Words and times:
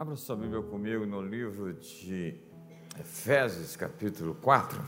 Abra 0.00 0.14
sua 0.14 0.36
Bíblia 0.36 0.62
comigo 0.62 1.04
no 1.04 1.20
livro 1.20 1.74
de 1.74 2.32
Efésios, 3.00 3.74
capítulo 3.74 4.32
4. 4.40 4.80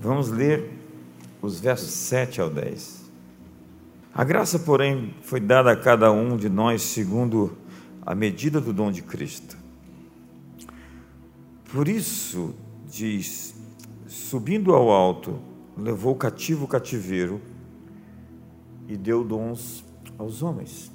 Vamos 0.00 0.28
ler 0.28 0.76
os 1.40 1.60
versos 1.60 1.88
7 1.88 2.40
ao 2.40 2.50
10. 2.50 3.08
A 4.12 4.24
graça, 4.24 4.58
porém, 4.58 5.14
foi 5.22 5.38
dada 5.38 5.70
a 5.70 5.76
cada 5.76 6.10
um 6.10 6.36
de 6.36 6.48
nós 6.48 6.82
segundo 6.82 7.56
a 8.04 8.12
medida 8.12 8.60
do 8.60 8.72
dom 8.72 8.90
de 8.90 9.02
Cristo. 9.02 9.56
Por 11.70 11.86
isso, 11.86 12.56
diz: 12.88 13.54
subindo 14.08 14.74
ao 14.74 14.90
alto, 14.90 15.40
levou 15.76 16.16
cativo 16.16 16.64
o 16.64 16.68
cativeiro 16.68 17.40
e 18.88 18.96
deu 18.96 19.22
dons 19.22 19.84
aos 20.18 20.42
homens. 20.42 20.90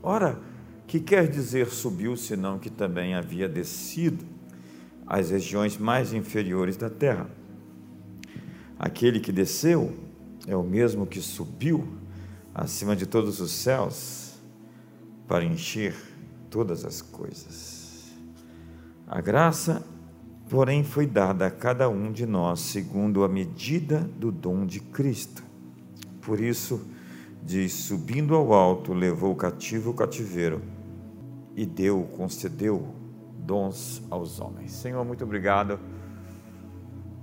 Ora, 0.00 0.38
que 0.86 1.00
quer 1.00 1.28
dizer 1.28 1.68
subiu, 1.68 2.16
senão 2.16 2.58
que 2.58 2.70
também 2.70 3.14
havia 3.14 3.48
descido 3.48 4.24
às 5.06 5.30
regiões 5.30 5.76
mais 5.76 6.12
inferiores 6.12 6.76
da 6.76 6.88
terra? 6.88 7.28
Aquele 8.78 9.18
que 9.18 9.32
desceu 9.32 9.92
é 10.46 10.56
o 10.56 10.62
mesmo 10.62 11.06
que 11.06 11.20
subiu 11.20 11.88
acima 12.54 12.94
de 12.94 13.04
todos 13.04 13.40
os 13.40 13.50
céus 13.50 14.34
para 15.26 15.44
encher 15.44 15.94
todas 16.48 16.84
as 16.84 17.02
coisas. 17.02 18.12
A 19.08 19.20
graça, 19.20 19.84
porém, 20.48 20.84
foi 20.84 21.06
dada 21.06 21.46
a 21.46 21.50
cada 21.50 21.88
um 21.88 22.12
de 22.12 22.26
nós 22.26 22.60
segundo 22.60 23.24
a 23.24 23.28
medida 23.28 24.00
do 24.18 24.30
dom 24.30 24.64
de 24.64 24.80
Cristo. 24.80 25.42
Por 26.20 26.40
isso, 26.40 26.86
diz: 27.42 27.72
subindo 27.72 28.34
ao 28.34 28.52
alto, 28.52 28.92
levou 28.92 29.32
o 29.32 29.36
cativo 29.36 29.90
o 29.90 29.94
cativeiro 29.94 30.75
e 31.56 31.64
deu, 31.64 32.02
concedeu 32.14 32.94
dons 33.38 34.02
aos 34.10 34.38
homens. 34.38 34.72
Senhor, 34.72 35.02
muito 35.06 35.24
obrigado. 35.24 35.80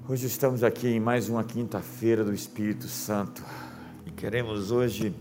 Hoje 0.09 0.25
estamos 0.25 0.63
aqui 0.63 0.87
em 0.87 0.99
mais 0.99 1.29
uma 1.29 1.43
quinta-feira 1.43 2.23
do 2.23 2.33
Espírito 2.33 2.87
Santo 2.87 3.43
e 4.07 4.11
queremos 4.11 4.71
hoje 4.71 5.15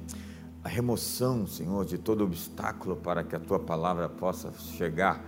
a 0.64 0.68
remoção, 0.68 1.46
Senhor, 1.46 1.84
de 1.84 1.98
todo 1.98 2.24
obstáculo 2.24 2.96
para 2.96 3.22
que 3.22 3.36
a 3.36 3.38
tua 3.38 3.58
palavra 3.58 4.08
possa 4.08 4.50
chegar 4.76 5.22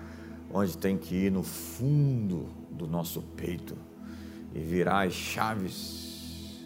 onde 0.51 0.79
tem 0.79 0.97
que 0.97 1.15
ir, 1.15 1.31
no 1.31 1.43
fundo 1.43 2.48
do 2.71 2.87
nosso 2.87 3.21
peito 3.21 3.77
e 4.55 4.61
virar 4.61 5.07
as 5.07 5.13
chaves, 5.13 6.65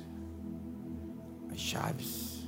as 1.50 1.58
chaves 1.58 2.46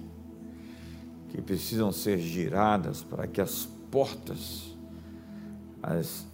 que 1.28 1.42
precisam 1.42 1.90
ser 1.90 2.18
giradas 2.18 3.02
para 3.02 3.26
que 3.26 3.40
as 3.40 3.68
portas, 3.90 4.76
as, 5.82 6.26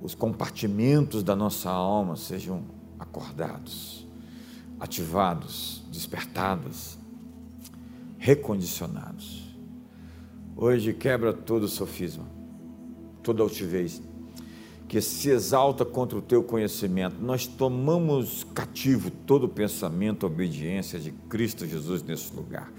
os 0.00 0.14
compartimentos 0.14 1.22
da 1.22 1.36
nossa 1.36 1.70
alma 1.70 2.16
sejam 2.16 2.64
acordados, 2.98 4.06
ativados, 4.78 5.82
despertados, 5.90 6.98
recondicionados. 8.18 9.44
Hoje 10.56 10.92
quebra 10.92 11.32
todo 11.32 11.68
sofisma, 11.68 12.26
toda 13.22 13.42
altivez 13.42 14.02
que 14.88 15.02
se 15.02 15.28
exalta 15.28 15.84
contra 15.84 16.16
o 16.16 16.22
teu 16.22 16.42
conhecimento. 16.42 17.16
Nós 17.20 17.46
tomamos 17.46 18.44
cativo 18.54 19.10
todo 19.10 19.46
pensamento, 19.46 20.26
obediência 20.26 20.98
de 20.98 21.12
Cristo 21.28 21.66
Jesus 21.66 22.02
nesse 22.02 22.34
lugar. 22.34 22.72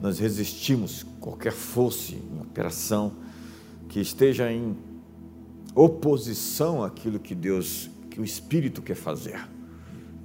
Nós 0.00 0.20
resistimos 0.20 1.04
qualquer 1.18 1.52
fosse 1.52 2.14
em 2.14 2.40
operação 2.40 3.12
que 3.88 4.00
esteja 4.00 4.52
em 4.52 4.76
oposição 5.74 6.82
àquilo 6.82 7.18
que 7.18 7.34
Deus, 7.34 7.90
que 8.10 8.20
o 8.20 8.24
Espírito 8.24 8.82
quer 8.82 8.96
fazer. 8.96 9.40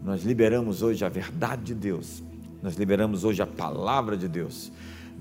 Nós 0.03 0.23
liberamos 0.23 0.81
hoje 0.81 1.05
a 1.05 1.09
verdade 1.09 1.63
de 1.63 1.75
Deus, 1.75 2.21
nós 2.61 2.75
liberamos 2.75 3.23
hoje 3.23 3.41
a 3.41 3.47
palavra 3.47 4.17
de 4.17 4.27
Deus, 4.27 4.71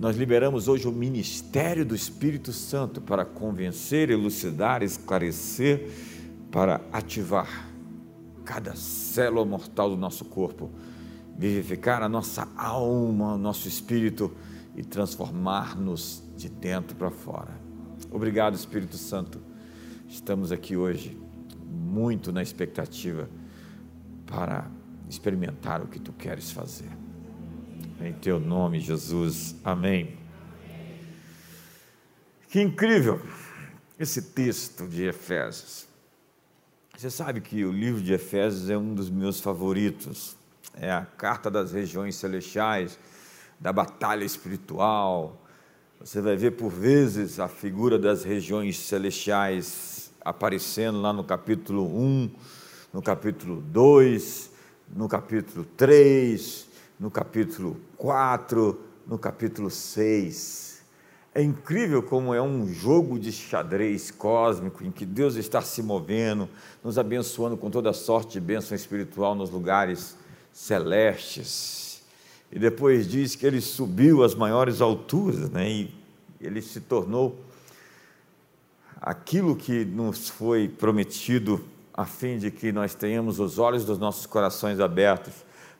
nós 0.00 0.16
liberamos 0.16 0.69
hoje 0.69 0.89
o 0.89 0.93
ministério 0.93 1.84
do 1.84 1.94
Espírito 1.94 2.53
Santo 2.53 3.00
para 3.00 3.25
convencer, 3.25 4.11
elucidar, 4.11 4.83
esclarecer, 4.83 5.89
para 6.50 6.81
ativar 6.93 7.71
cada 8.45 8.75
célula 8.75 9.45
mortal 9.45 9.91
do 9.91 9.97
nosso 9.97 10.25
corpo, 10.25 10.71
vivificar 11.39 12.03
a 12.03 12.09
nossa 12.09 12.49
alma, 12.56 13.34
o 13.34 13.39
nosso 13.39 13.69
espírito 13.69 14.33
e 14.77 14.83
transformar-nos 14.83 16.22
de 16.37 16.49
dentro 16.49 16.97
para 16.97 17.11
fora. 17.11 17.62
Obrigado, 18.12 18.55
Espírito 18.55 18.99
Santo. 18.99 19.41
Estamos 20.06 20.53
aqui 20.53 20.77
hoje 20.77 21.19
muito 21.67 22.31
na 22.31 22.43
expectativa 22.43 23.27
para 24.27 24.71
experimentar 25.09 25.81
o 25.81 25.87
que 25.89 25.99
tu 25.99 26.12
queres 26.12 26.51
fazer. 26.51 26.91
Em 27.99 28.12
teu 28.12 28.39
nome, 28.39 28.81
Jesus. 28.81 29.56
Amém. 29.65 30.19
Que 32.51 32.61
incrível 32.61 33.19
esse 33.99 34.21
texto 34.21 34.87
de 34.87 35.05
Efésios. 35.05 35.89
Você 36.95 37.09
sabe 37.09 37.41
que 37.41 37.65
o 37.65 37.72
livro 37.72 38.03
de 38.03 38.12
Efésios 38.12 38.69
é 38.69 38.77
um 38.77 38.95
dos 38.95 39.09
meus 39.09 39.41
favoritos. 39.41 40.37
É 40.75 40.93
a 40.93 41.06
carta 41.06 41.51
das 41.51 41.72
regiões 41.72 42.17
celestiais, 42.17 42.99
da 43.59 43.72
batalha 43.72 44.25
espiritual, 44.25 45.41
você 46.05 46.21
vai 46.21 46.37
ver 46.37 46.53
por 46.53 46.69
vezes 46.69 47.39
a 47.39 47.47
figura 47.47 47.97
das 47.97 48.25
regiões 48.25 48.77
celestiais 48.77 50.11
aparecendo 50.21 51.01
lá 51.01 51.13
no 51.13 51.23
capítulo 51.23 51.87
1, 51.97 52.31
no 52.93 53.01
capítulo 53.01 53.61
2, 53.61 54.51
no 54.97 55.09
capítulo 55.09 55.65
3, 55.77 56.67
no 56.99 57.09
capítulo 57.09 57.81
4, 57.97 58.81
no 59.07 59.17
capítulo 59.17 59.71
6. 59.71 60.83
É 61.33 61.41
incrível 61.41 62.03
como 62.03 62.34
é 62.34 62.43
um 62.43 62.67
jogo 62.67 63.17
de 63.17 63.31
xadrez 63.31 64.11
cósmico 64.11 64.83
em 64.83 64.91
que 64.91 65.07
Deus 65.07 65.37
está 65.37 65.63
se 65.63 65.84
movendo, 65.84 66.49
nos 66.83 66.99
abençoando 66.99 67.57
com 67.57 67.71
toda 67.71 67.93
sorte 67.93 68.33
de 68.33 68.41
bênção 68.41 68.75
espiritual 68.75 69.37
nos 69.37 69.51
lugares 69.51 70.17
celestes 70.53 71.81
e 72.53 72.59
depois 72.59 73.09
diz 73.09 73.35
que 73.35 73.47
ele 73.47 73.63
subiu 73.63 74.23
às 74.23 74.35
maiores 74.35 74.83
alturas, 74.83 75.49
né? 75.49 75.71
e 75.71 75.95
ele 76.39 76.61
se 76.61 76.81
tornou 76.81 77.41
aquilo 79.01 79.57
que 79.57 79.85
nos 79.87 80.29
foi 80.29 80.69
prometido, 80.69 81.65
a 81.95 82.05
fim 82.05 82.37
de 82.37 82.51
que 82.51 82.71
nós 82.71 82.95
tenhamos 82.95 83.41
os 83.41 83.59
olhos 83.59 83.85
dos 83.85 83.99
nossos 83.99 84.27
corações 84.27 84.81
abertos 84.81 85.33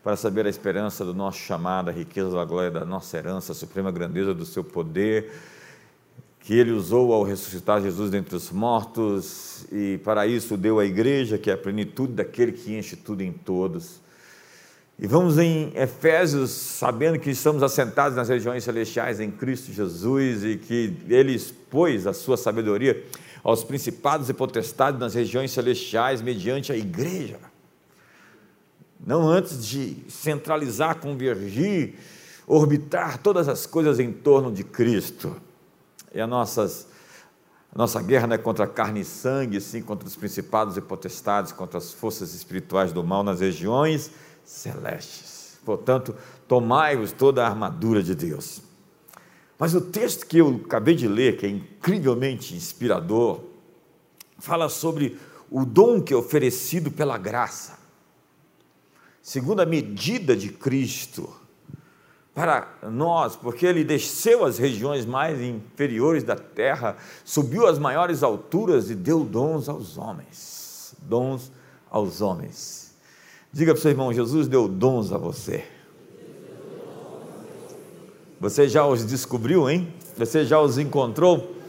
para 0.03 0.16
saber 0.16 0.47
a 0.47 0.49
esperança 0.49 1.05
do 1.05 1.15
nosso 1.15 1.38
chamado, 1.38 1.91
a 1.91 1.93
riqueza 1.93 2.31
da 2.31 2.44
glória 2.44 2.71
da 2.71 2.84
nossa 2.84 3.16
herança, 3.19 3.53
a 3.53 3.54
suprema 3.54 3.93
grandeza 3.93 4.34
do 4.34 4.44
seu 4.44 4.65
poder, 4.65 5.31
que 6.41 6.54
ele 6.54 6.72
usou 6.72 7.12
ao 7.12 7.22
ressuscitar 7.22 7.81
Jesus 7.81 8.10
dentre 8.10 8.34
os 8.34 8.50
mortos, 8.50 9.65
e 9.71 9.99
para 9.99 10.27
isso 10.27 10.56
deu 10.56 10.81
à 10.81 10.84
igreja, 10.84 11.39
que 11.39 11.50
é 11.50 11.53
a 11.53 11.59
plenitude 11.59 12.15
daquele 12.15 12.50
que 12.50 12.77
enche 12.77 12.97
tudo 12.97 13.22
em 13.22 13.33
todos. 13.33 14.00
E 15.02 15.06
vamos 15.08 15.36
em 15.36 15.72
Efésios, 15.74 16.52
sabendo 16.52 17.18
que 17.18 17.28
estamos 17.28 17.60
assentados 17.64 18.16
nas 18.16 18.28
regiões 18.28 18.62
celestiais 18.62 19.18
em 19.18 19.32
Cristo 19.32 19.72
Jesus 19.72 20.44
e 20.44 20.56
que 20.56 20.96
Ele 21.08 21.34
expôs 21.34 22.06
a 22.06 22.12
sua 22.12 22.36
sabedoria 22.36 23.04
aos 23.42 23.64
principados 23.64 24.28
e 24.28 24.32
potestades 24.32 25.00
nas 25.00 25.12
regiões 25.12 25.50
celestiais 25.50 26.22
mediante 26.22 26.70
a 26.70 26.76
igreja. 26.76 27.41
Não 29.04 29.28
antes 29.28 29.66
de 29.66 29.96
centralizar, 30.08 31.00
convergir, 31.00 31.94
orbitar 32.46 33.18
todas 33.18 33.48
as 33.48 33.66
coisas 33.66 33.98
em 33.98 34.12
torno 34.12 34.52
de 34.52 34.62
Cristo. 34.62 35.34
E 36.14 36.20
a, 36.20 36.28
nossas, 36.28 36.86
a 37.74 37.76
nossa 37.76 38.00
guerra 38.00 38.28
não 38.28 38.36
é 38.36 38.38
contra 38.38 38.68
carne 38.68 39.00
e 39.00 39.04
sangue, 39.04 39.60
sim 39.60 39.82
contra 39.82 40.06
os 40.06 40.15
principados 40.15 40.77
e 40.77 40.80
potestades, 40.80 41.50
contra 41.50 41.78
as 41.78 41.92
forças 41.92 42.34
espirituais 42.34 42.92
do 42.92 43.03
mal 43.03 43.24
nas 43.24 43.41
regiões 43.41 44.03
celestiais 44.03 44.31
celestes. 44.44 45.59
Portanto, 45.65 46.15
tomai-vos 46.48 47.12
toda 47.12 47.44
a 47.44 47.48
armadura 47.48 48.03
de 48.03 48.15
Deus. 48.15 48.62
Mas 49.59 49.74
o 49.74 49.80
texto 49.80 50.27
que 50.27 50.39
eu 50.39 50.60
acabei 50.65 50.94
de 50.94 51.06
ler, 51.06 51.36
que 51.36 51.47
é 51.47 51.48
incrivelmente 51.48 52.54
inspirador, 52.54 53.41
fala 54.39 54.68
sobre 54.68 55.18
o 55.48 55.65
dom 55.65 56.03
que 56.03 56.12
é 56.12 56.16
oferecido 56.16 56.91
pela 56.91 57.16
graça, 57.16 57.78
segundo 59.22 59.60
a 59.60 59.66
medida 59.66 60.34
de 60.34 60.48
Cristo, 60.48 61.33
para 62.34 62.66
nós, 62.91 63.36
porque 63.36 63.66
ele 63.66 63.84
desceu 63.84 64.44
às 64.44 64.59
regiões 64.59 65.04
mais 65.04 65.41
inferiores 65.41 66.24
da 66.24 66.34
terra, 66.34 66.97
subiu 67.24 67.66
às 67.66 67.78
maiores 67.78 68.22
alturas 68.22 68.91
e 68.91 68.94
deu 68.94 69.22
dons 69.22 69.68
aos 69.68 69.98
homens. 69.98 70.94
Dons 71.03 71.53
aos 71.91 72.21
homens. 72.21 72.81
Diga 73.53 73.72
para 73.72 73.78
o 73.78 73.83
seu 73.83 73.91
irmão: 73.91 74.13
Jesus 74.13 74.49
deu 74.49 74.66
dons 74.66 75.13
a 75.13 75.19
você. 75.19 75.65
Você 78.41 78.69
já 78.69 78.87
os 78.87 79.04
descobriu, 79.04 79.71
hein? 79.71 79.93
Você 80.16 80.45
já 80.45 80.60
os 80.60 80.78
encontrou? 80.78 81.63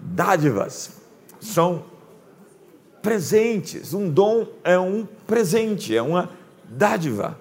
dádivas, 0.00 0.92
são 1.40 1.84
presentes. 3.02 3.94
Um 3.94 4.10
dom 4.10 4.46
é 4.64 4.78
um 4.78 5.06
presente, 5.26 5.96
é 5.96 6.02
uma 6.02 6.30
dádiva. 6.64 7.38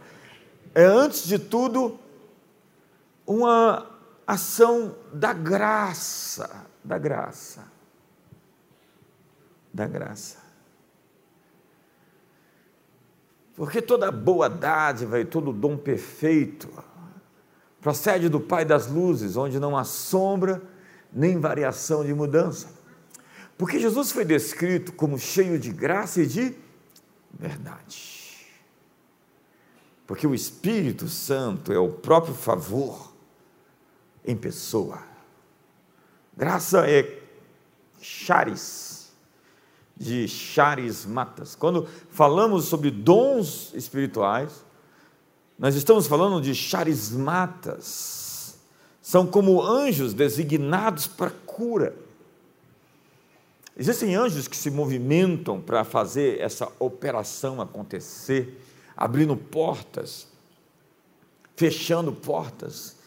É, 0.75 0.83
antes 0.83 1.25
de 1.25 1.39
tudo, 1.39 1.99
uma 3.25 3.87
ação 4.27 4.95
da 5.13 5.33
graça, 5.33 6.65
da 6.83 6.97
graça, 6.97 7.63
da 9.73 9.87
graça. 9.87 10.48
Porque 13.59 13.81
toda 13.81 14.09
boa 14.09 14.49
dádiva 14.49 15.19
e 15.19 15.25
todo 15.25 15.51
dom 15.51 15.75
perfeito 15.75 16.69
procede 17.81 18.29
do 18.29 18.39
Pai 18.39 18.63
das 18.63 18.87
luzes, 18.87 19.35
onde 19.35 19.59
não 19.59 19.75
há 19.75 19.83
sombra 19.83 20.61
nem 21.11 21.37
variação 21.37 22.05
de 22.05 22.13
mudança. 22.13 22.69
Porque 23.57 23.77
Jesus 23.77 24.13
foi 24.13 24.23
descrito 24.23 24.93
como 24.93 25.19
cheio 25.19 25.59
de 25.59 25.73
graça 25.73 26.21
e 26.21 26.25
de 26.25 26.55
verdade. 27.37 28.47
Porque 30.07 30.25
o 30.25 30.33
Espírito 30.33 31.09
Santo 31.09 31.73
é 31.73 31.77
o 31.77 31.89
próprio 31.89 32.33
favor 32.33 33.13
em 34.23 34.37
pessoa. 34.37 35.03
Graça 36.37 36.89
é 36.89 37.21
charis, 37.99 38.88
de 39.99 40.27
charismatas. 40.27 41.55
Quando 41.55 41.85
falamos 42.09 42.65
sobre 42.65 42.89
dons 42.89 43.73
espirituais, 43.73 44.63
nós 45.57 45.75
estamos 45.75 46.07
falando 46.07 46.41
de 46.41 46.55
charismatas. 46.55 48.57
São 49.01 49.27
como 49.27 49.61
anjos 49.61 50.13
designados 50.13 51.05
para 51.05 51.31
cura. 51.45 51.93
Existem 53.75 54.15
anjos 54.15 54.47
que 54.47 54.55
se 54.55 54.71
movimentam 54.71 55.59
para 55.59 55.83
fazer 55.83 56.39
essa 56.39 56.71
operação 56.79 57.59
acontecer, 57.59 58.61
abrindo 58.95 59.35
portas, 59.35 60.27
fechando 61.55 62.13
portas, 62.13 62.98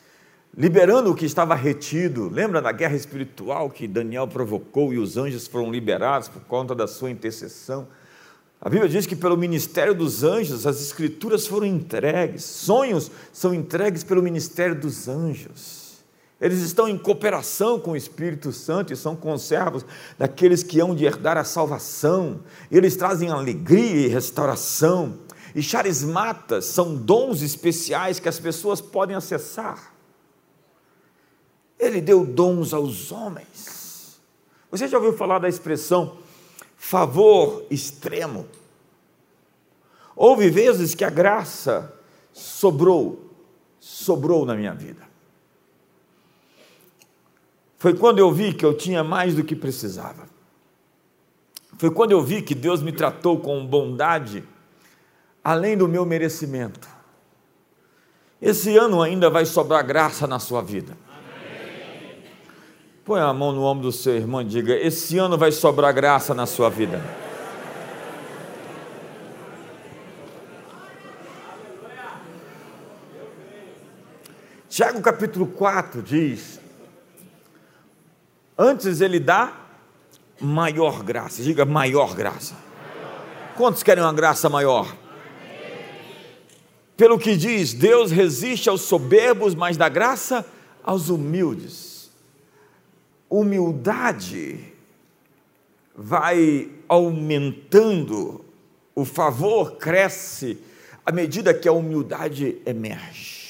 liberando 0.57 1.11
o 1.11 1.15
que 1.15 1.25
estava 1.25 1.55
retido. 1.55 2.29
Lembra 2.29 2.61
da 2.61 2.73
guerra 2.73 2.97
espiritual 2.97 3.71
que 3.71 3.89
Daniel 3.89 4.29
provocou 4.29 4.93
e 4.93 4.99
os 4.99 5.17
anjos 5.17 5.47
foram 5.47 5.71
liberados 5.71 6.29
por 6.29 6.43
conta 6.43 6.75
da 6.75 6.87
sua 6.87 7.11
intercessão? 7.11 7.89
A 8.61 8.69
Bíblia 8.69 8.89
diz 8.89 9.07
que 9.07 9.17
pelo 9.17 9.37
ministério 9.37 9.95
dos 9.95 10.23
anjos 10.23 10.67
as 10.67 10.81
escrituras 10.81 11.47
foram 11.47 11.67
entregues, 11.67 12.45
sonhos 12.45 13.11
são 13.33 13.53
entregues 13.53 14.05
pelo 14.05 14.23
ministério 14.23 14.75
dos 14.75 15.09
anjos. 15.09 15.83
Eles 16.41 16.61
estão 16.61 16.89
em 16.89 16.99
cooperação 16.99 17.79
com 17.79 17.93
o 17.93 17.97
Espírito 17.97 18.53
Santo 18.53 18.93
e 18.93 18.97
são 18.97 19.15
conservos 19.15 19.85
daqueles 20.19 20.63
que 20.63 20.81
hão 20.81 20.95
de 20.95 21.05
herdar 21.05 21.37
a 21.37 21.45
salvação. 21.45 22.41
Eles 22.71 22.97
trazem 22.97 23.31
alegria 23.31 24.07
e 24.07 24.09
restauração. 24.09 25.19
E 25.55 25.63
charismatas 25.63 26.65
são 26.65 26.97
dons 26.97 27.43
especiais 27.43 28.19
que 28.19 28.29
as 28.29 28.41
pessoas 28.41 28.81
podem 28.81 29.15
acessar. 29.15 29.92
Ele 31.79 32.01
deu 32.01 32.25
dons 32.25 32.73
aos 32.73 33.11
homens. 33.11 34.21
Você 34.71 34.89
já 34.89 34.97
ouviu 34.99 35.13
falar 35.13 35.39
da 35.39 35.49
expressão 35.49 36.17
favor 36.77 37.65
extremo. 37.71 38.47
Houve 40.17 40.51
vezes 40.51 40.95
que 40.95 41.05
a 41.05 41.11
graça 41.11 41.95
sobrou, 42.33 43.31
sobrou 43.79 44.45
na 44.45 44.55
minha 44.55 44.75
vida. 44.75 45.07
Foi 47.79 47.95
quando 47.95 48.19
eu 48.19 48.33
vi 48.33 48.53
que 48.53 48.65
eu 48.65 48.77
tinha 48.77 49.03
mais 49.03 49.35
do 49.35 49.45
que 49.45 49.57
precisava. 49.57 50.29
Foi 51.79 51.91
quando 51.91 52.13
eu 52.13 52.23
vi 52.23 52.43
que 52.43 52.55
Deus 52.55 52.83
me 52.83 52.93
tratou 52.93 53.41
com 53.41 53.67
bondade, 53.67 54.45
além 55.43 55.77
do 55.77 55.89
meu 55.89 56.05
merecimento. 56.05 56.89
Esse 58.41 58.77
ano 58.77 59.03
ainda 59.03 59.31
vai 59.31 59.47
sobrar 59.47 59.85
graça 59.87 60.27
na 60.27 60.39
sua 60.39 60.63
vida. 60.63 60.97
Põe 63.05 63.21
a 63.21 63.33
mão 63.33 63.51
no 63.51 63.65
ombro 63.65 63.83
do 63.83 63.93
seu 63.93 64.15
irmão 64.15 64.43
e 64.43 64.45
diga: 64.45 64.75
Esse 64.75 65.19
ano 65.19 65.37
vai 65.37 65.51
sobrar 65.51 65.93
graça 65.93 66.33
na 66.35 66.47
sua 66.47 66.71
vida. 66.71 67.03
Tiago 74.69 75.01
capítulo 75.01 75.49
4 75.49 76.01
diz: 76.01 76.61
Antes 78.57 79.01
ele 79.01 79.19
dá 79.19 79.53
maior 80.41 81.03
graça, 81.03 81.43
diga 81.43 81.65
maior 81.65 82.15
graça. 82.15 82.55
Quantos 83.57 83.83
querem 83.83 84.05
uma 84.05 84.13
graça 84.13 84.49
maior? 84.49 84.95
Pelo 86.97 87.19
que 87.19 87.37
diz, 87.37 87.75
Deus 87.75 88.13
resiste 88.13 88.69
aos 88.69 88.83
soberbos, 88.83 89.57
mas 89.57 89.77
dá 89.77 89.89
graça 89.89 90.47
aos 90.85 91.09
humildes 91.09 91.92
humildade 93.33 94.73
vai 95.97 96.71
aumentando, 96.87 98.45
o 98.95 99.07
favor 99.07 99.77
cresce 99.77 100.59
à 101.05 101.11
medida 101.11 101.55
que 101.55 101.67
a 101.67 101.73
humildade 101.73 102.61
emerge. 102.67 103.41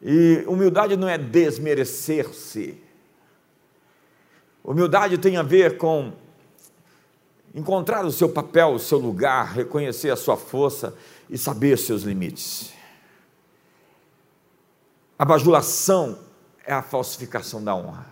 E 0.00 0.42
humildade 0.46 0.96
não 0.96 1.06
é 1.06 1.18
desmerecer-se. 1.18 2.80
Humildade 4.64 5.18
tem 5.18 5.36
a 5.36 5.42
ver 5.42 5.76
com 5.76 6.14
encontrar 7.54 8.06
o 8.06 8.10
seu 8.10 8.30
papel, 8.30 8.70
o 8.70 8.78
seu 8.78 8.98
lugar, 8.98 9.52
reconhecer 9.52 10.10
a 10.10 10.16
sua 10.16 10.36
força 10.36 10.96
e 11.28 11.36
saber 11.36 11.76
seus 11.76 12.02
limites. 12.04 12.72
A 15.18 15.26
bajulação 15.26 16.31
é 16.66 16.72
a 16.72 16.82
falsificação 16.82 17.62
da 17.62 17.74
honra. 17.74 18.06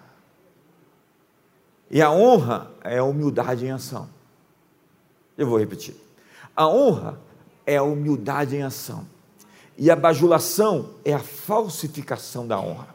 E 1.91 2.01
a 2.01 2.11
honra 2.11 2.71
é 2.83 2.99
a 2.99 3.05
humildade 3.05 3.67
em 3.67 3.71
ação. 3.71 4.09
Eu 5.37 5.47
vou 5.47 5.59
repetir. 5.59 5.97
A 6.55 6.69
honra 6.69 7.21
é 7.67 7.77
a 7.77 7.83
humildade 7.83 8.57
em 8.57 8.63
ação. 8.63 9.07
E 9.77 9.91
a 9.91 9.97
bajulação 9.97 10.95
é 11.05 11.13
a 11.13 11.19
falsificação 11.19 12.47
da 12.47 12.61
honra. 12.61 12.95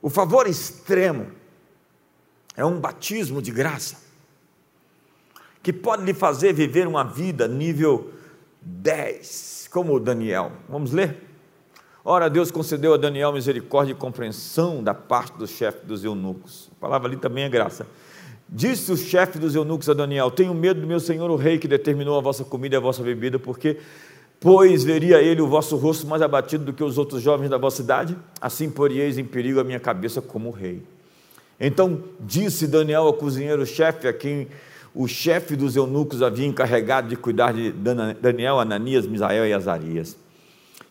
O 0.00 0.08
favor 0.08 0.46
extremo 0.46 1.32
é 2.56 2.64
um 2.64 2.80
batismo 2.80 3.42
de 3.42 3.50
graça 3.50 4.08
que 5.62 5.72
pode 5.72 6.04
lhe 6.04 6.14
fazer 6.14 6.52
viver 6.52 6.86
uma 6.86 7.04
vida 7.04 7.48
nível 7.48 8.12
10, 8.62 9.68
como 9.70 9.98
Daniel. 9.98 10.52
Vamos 10.68 10.92
ler? 10.92 11.27
Ora, 12.10 12.30
Deus 12.30 12.50
concedeu 12.50 12.94
a 12.94 12.96
Daniel 12.96 13.34
misericórdia 13.34 13.92
e 13.92 13.94
compreensão 13.94 14.82
da 14.82 14.94
parte 14.94 15.36
do 15.36 15.46
chefe 15.46 15.84
dos 15.84 16.02
eunucos. 16.02 16.70
A 16.78 16.80
palavra 16.80 17.06
ali 17.06 17.18
também 17.18 17.44
é 17.44 17.50
graça. 17.50 17.86
Disse 18.48 18.90
o 18.90 18.96
chefe 18.96 19.38
dos 19.38 19.54
eunucos 19.54 19.90
a 19.90 19.92
Daniel: 19.92 20.30
Tenho 20.30 20.54
medo 20.54 20.80
do 20.80 20.86
meu 20.86 21.00
senhor, 21.00 21.30
o 21.30 21.36
rei, 21.36 21.58
que 21.58 21.68
determinou 21.68 22.16
a 22.16 22.22
vossa 22.22 22.46
comida 22.46 22.76
e 22.76 22.78
a 22.78 22.80
vossa 22.80 23.02
bebida, 23.02 23.38
porque, 23.38 23.76
pois, 24.40 24.84
veria 24.84 25.20
ele 25.20 25.42
o 25.42 25.46
vosso 25.46 25.76
rosto 25.76 26.06
mais 26.06 26.22
abatido 26.22 26.64
do 26.64 26.72
que 26.72 26.82
os 26.82 26.96
outros 26.96 27.20
jovens 27.20 27.50
da 27.50 27.58
vossa 27.58 27.82
idade? 27.82 28.16
Assim 28.40 28.70
porieis 28.70 29.18
em 29.18 29.24
perigo 29.26 29.60
a 29.60 29.64
minha 29.64 29.78
cabeça 29.78 30.22
como 30.22 30.50
rei. 30.50 30.82
Então 31.60 32.04
disse 32.18 32.66
Daniel 32.66 33.02
ao 33.02 33.12
cozinheiro-chefe, 33.12 34.08
a 34.08 34.14
quem 34.14 34.48
o 34.94 35.06
chefe 35.06 35.54
dos 35.54 35.76
eunucos 35.76 36.22
havia 36.22 36.46
encarregado 36.46 37.06
de 37.06 37.16
cuidar 37.16 37.52
de 37.52 37.70
Daniel, 37.70 38.58
Ananias, 38.58 39.06
Misael 39.06 39.46
e 39.46 39.52
Azarias. 39.52 40.16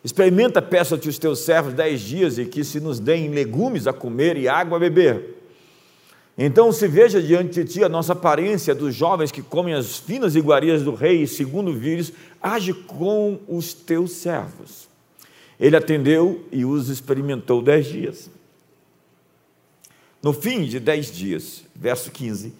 Experimenta, 0.04 0.62
peço-te 0.62 1.08
os 1.08 1.18
teus 1.18 1.40
servos 1.40 1.74
dez 1.74 2.00
dias 2.00 2.38
e 2.38 2.46
que 2.46 2.62
se 2.62 2.78
nos 2.78 3.00
deem 3.00 3.30
legumes 3.30 3.86
a 3.86 3.92
comer 3.92 4.36
e 4.36 4.48
água 4.48 4.76
a 4.76 4.80
beber. 4.80 5.36
Então 6.36 6.70
se 6.70 6.86
veja 6.86 7.20
diante 7.20 7.64
de 7.64 7.72
ti 7.72 7.84
a 7.84 7.88
nossa 7.88 8.12
aparência 8.12 8.72
dos 8.72 8.94
jovens 8.94 9.32
que 9.32 9.42
comem 9.42 9.74
as 9.74 9.96
finas 9.96 10.36
iguarias 10.36 10.84
do 10.84 10.94
rei, 10.94 11.22
e 11.22 11.26
segundo 11.26 11.72
vires, 11.72 12.12
age 12.40 12.72
com 12.72 13.40
os 13.48 13.74
teus 13.74 14.12
servos. 14.12 14.86
Ele 15.58 15.74
atendeu 15.74 16.46
e 16.52 16.64
os 16.64 16.88
experimentou 16.88 17.60
dez 17.60 17.86
dias. 17.86 18.30
No 20.22 20.32
fim 20.32 20.62
de 20.64 20.78
dez 20.78 21.10
dias, 21.10 21.64
verso 21.74 22.12
15, 22.12 22.52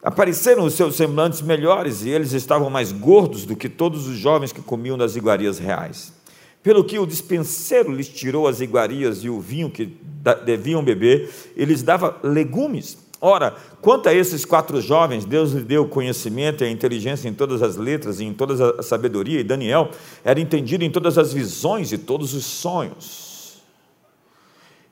apareceram 0.00 0.64
os 0.64 0.74
seus 0.74 0.94
semblantes 0.94 1.42
melhores 1.42 2.04
e 2.04 2.10
eles 2.10 2.32
estavam 2.32 2.70
mais 2.70 2.92
gordos 2.92 3.44
do 3.44 3.56
que 3.56 3.68
todos 3.68 4.06
os 4.06 4.16
jovens 4.16 4.52
que 4.52 4.62
comiam 4.62 4.96
das 4.96 5.16
iguarias 5.16 5.58
reais 5.58 6.14
pelo 6.66 6.82
que 6.82 6.98
o 6.98 7.06
dispenseiro 7.06 7.92
lhes 7.92 8.08
tirou 8.08 8.48
as 8.48 8.60
iguarias 8.60 9.18
e 9.18 9.28
o 9.28 9.38
vinho 9.38 9.70
que 9.70 9.96
deviam 10.44 10.82
beber, 10.82 11.30
e 11.56 11.64
lhes 11.64 11.80
dava 11.80 12.18
legumes. 12.24 12.98
Ora, 13.20 13.54
quanto 13.80 14.08
a 14.08 14.12
esses 14.12 14.44
quatro 14.44 14.80
jovens, 14.80 15.24
Deus 15.24 15.52
lhe 15.52 15.62
deu 15.62 15.86
conhecimento 15.86 16.64
e 16.64 16.66
a 16.66 16.70
inteligência 16.70 17.28
em 17.28 17.32
todas 17.32 17.62
as 17.62 17.76
letras 17.76 18.18
e 18.18 18.24
em 18.24 18.34
toda 18.34 18.80
a 18.80 18.82
sabedoria, 18.82 19.38
e 19.38 19.44
Daniel 19.44 19.92
era 20.24 20.40
entendido 20.40 20.82
em 20.82 20.90
todas 20.90 21.16
as 21.18 21.32
visões 21.32 21.92
e 21.92 21.98
todos 21.98 22.34
os 22.34 22.44
sonhos. 22.44 23.62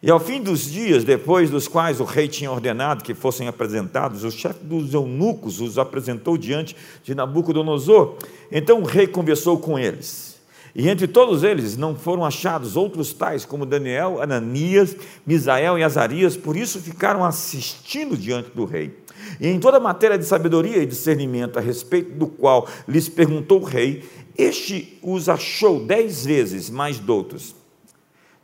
E 0.00 0.08
ao 0.08 0.20
fim 0.20 0.40
dos 0.40 0.70
dias, 0.70 1.02
depois 1.02 1.50
dos 1.50 1.66
quais 1.66 1.98
o 1.98 2.04
rei 2.04 2.28
tinha 2.28 2.52
ordenado 2.52 3.02
que 3.02 3.14
fossem 3.14 3.48
apresentados, 3.48 4.22
o 4.22 4.30
chefe 4.30 4.62
dos 4.62 4.94
eunucos 4.94 5.60
os 5.60 5.76
apresentou 5.76 6.38
diante 6.38 6.76
de 7.02 7.16
Nabucodonosor. 7.16 8.14
Então 8.52 8.80
o 8.80 8.84
rei 8.84 9.08
conversou 9.08 9.58
com 9.58 9.76
eles. 9.76 10.33
E 10.74 10.88
entre 10.88 11.06
todos 11.06 11.44
eles 11.44 11.76
não 11.76 11.94
foram 11.94 12.24
achados 12.24 12.76
outros 12.76 13.12
tais 13.12 13.44
como 13.44 13.64
Daniel, 13.64 14.20
Ananias, 14.20 14.96
Misael 15.24 15.78
e 15.78 15.84
Azarias, 15.84 16.36
por 16.36 16.56
isso 16.56 16.80
ficaram 16.80 17.24
assistindo 17.24 18.16
diante 18.16 18.50
do 18.50 18.64
rei. 18.64 18.98
E 19.40 19.48
em 19.48 19.60
toda 19.60 19.78
matéria 19.78 20.18
de 20.18 20.24
sabedoria 20.24 20.78
e 20.78 20.86
discernimento 20.86 21.58
a 21.58 21.62
respeito 21.62 22.12
do 22.18 22.26
qual 22.26 22.68
lhes 22.88 23.08
perguntou 23.08 23.60
o 23.60 23.64
rei, 23.64 24.08
este 24.36 24.98
os 25.00 25.28
achou 25.28 25.84
dez 25.86 26.26
vezes 26.26 26.68
mais 26.68 26.98
doutos 26.98 27.54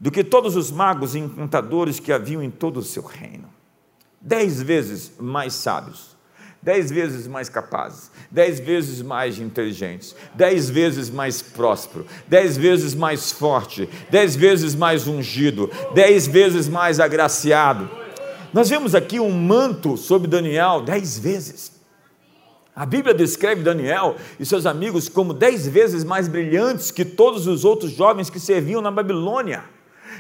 do 0.01 0.11
que 0.11 0.25
todos 0.25 0.57
os 0.57 0.71
magos 0.71 1.15
e 1.15 1.19
encantadores 1.19 2.01
que 2.01 2.11
haviam 2.11 2.43
em 2.43 2.51
todo 2.51 2.79
o 2.79 2.83
seu 2.83 3.03
reino. 3.03 3.49
Dez 4.19 4.63
vezes 4.63 5.13
mais 5.19 5.53
sábios, 5.53 6.17
dez 6.63 6.91
vezes 6.91 7.27
mais 7.27 7.51
capazes, 7.51 8.10
dez 8.31 8.61
vezes 8.61 9.03
mais 9.03 9.39
inteligentes, 9.39 10.15
dez 10.35 10.71
vezes 10.71 11.11
mais 11.11 11.43
próspero, 11.43 12.07
dez 12.29 12.57
vezes 12.57 12.95
mais 12.95 13.33
forte, 13.33 13.89
dez 14.09 14.37
vezes 14.37 14.75
mais 14.75 15.09
ungido, 15.09 15.71
dez 15.95 16.27
vezes 16.27 16.69
mais 16.69 17.01
agraciado. 17.01 17.91
Nós 18.53 18.69
vemos 18.69 18.95
aqui 18.95 19.19
um 19.19 19.33
manto 19.33 19.97
sobre 19.97 20.29
Daniel 20.29 20.81
dez 20.81 21.19
vezes. 21.19 21.73
A 22.75 22.87
Bíblia 22.87 23.13
descreve 23.13 23.63
Daniel 23.63 24.17
e 24.39 24.47
seus 24.47 24.65
amigos 24.65 25.09
como 25.09 25.35
dez 25.35 25.67
vezes 25.67 26.05
mais 26.05 26.29
brilhantes 26.29 26.91
que 26.91 27.05
todos 27.05 27.47
os 27.47 27.65
outros 27.65 27.91
jovens 27.93 28.31
que 28.31 28.39
serviam 28.39 28.81
na 28.81 28.91
Babilônia. 28.91 29.65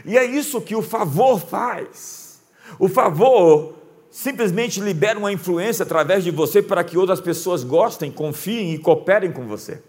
E 0.05 0.19
é 0.19 0.25
isso 0.25 0.61
que 0.61 0.75
o 0.75 0.83
favor 0.83 1.41
faz. 1.41 2.41
O 2.79 2.89
favor 2.89 3.80
simplesmente 4.11 4.81
libera 4.81 5.19
uma 5.19 5.33
influência 5.33 5.85
através 5.85 6.25
de 6.25 6.31
você 6.31 6.61
para 6.61 6.83
que 6.83 6.99
outras 6.99 7.21
pessoas 7.21 7.63
gostem, 7.63 8.11
confiem 8.11 8.75
e 8.75 8.79
cooperem 8.79 9.31
com 9.31 9.47
você. 9.47 9.83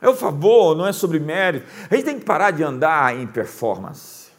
É 0.00 0.08
o 0.08 0.14
favor, 0.14 0.76
não 0.76 0.86
é 0.86 0.92
sobre 0.92 1.18
mérito. 1.18 1.66
A 1.90 1.94
gente 1.94 2.04
tem 2.04 2.18
que 2.18 2.24
parar 2.24 2.52
de 2.52 2.62
andar 2.62 3.18
em 3.18 3.26
performance. 3.26 4.30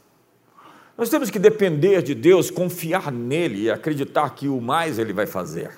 Nós 0.97 1.09
temos 1.09 1.29
que 1.29 1.37
depender 1.37 2.01
de 2.01 2.15
Deus, 2.15 2.49
confiar 2.49 3.11
nele 3.11 3.63
e 3.63 3.71
acreditar 3.71 4.29
que 4.31 4.47
o 4.47 4.59
mais 4.59 4.97
ele 4.97 5.13
vai 5.13 5.27
fazer. 5.27 5.71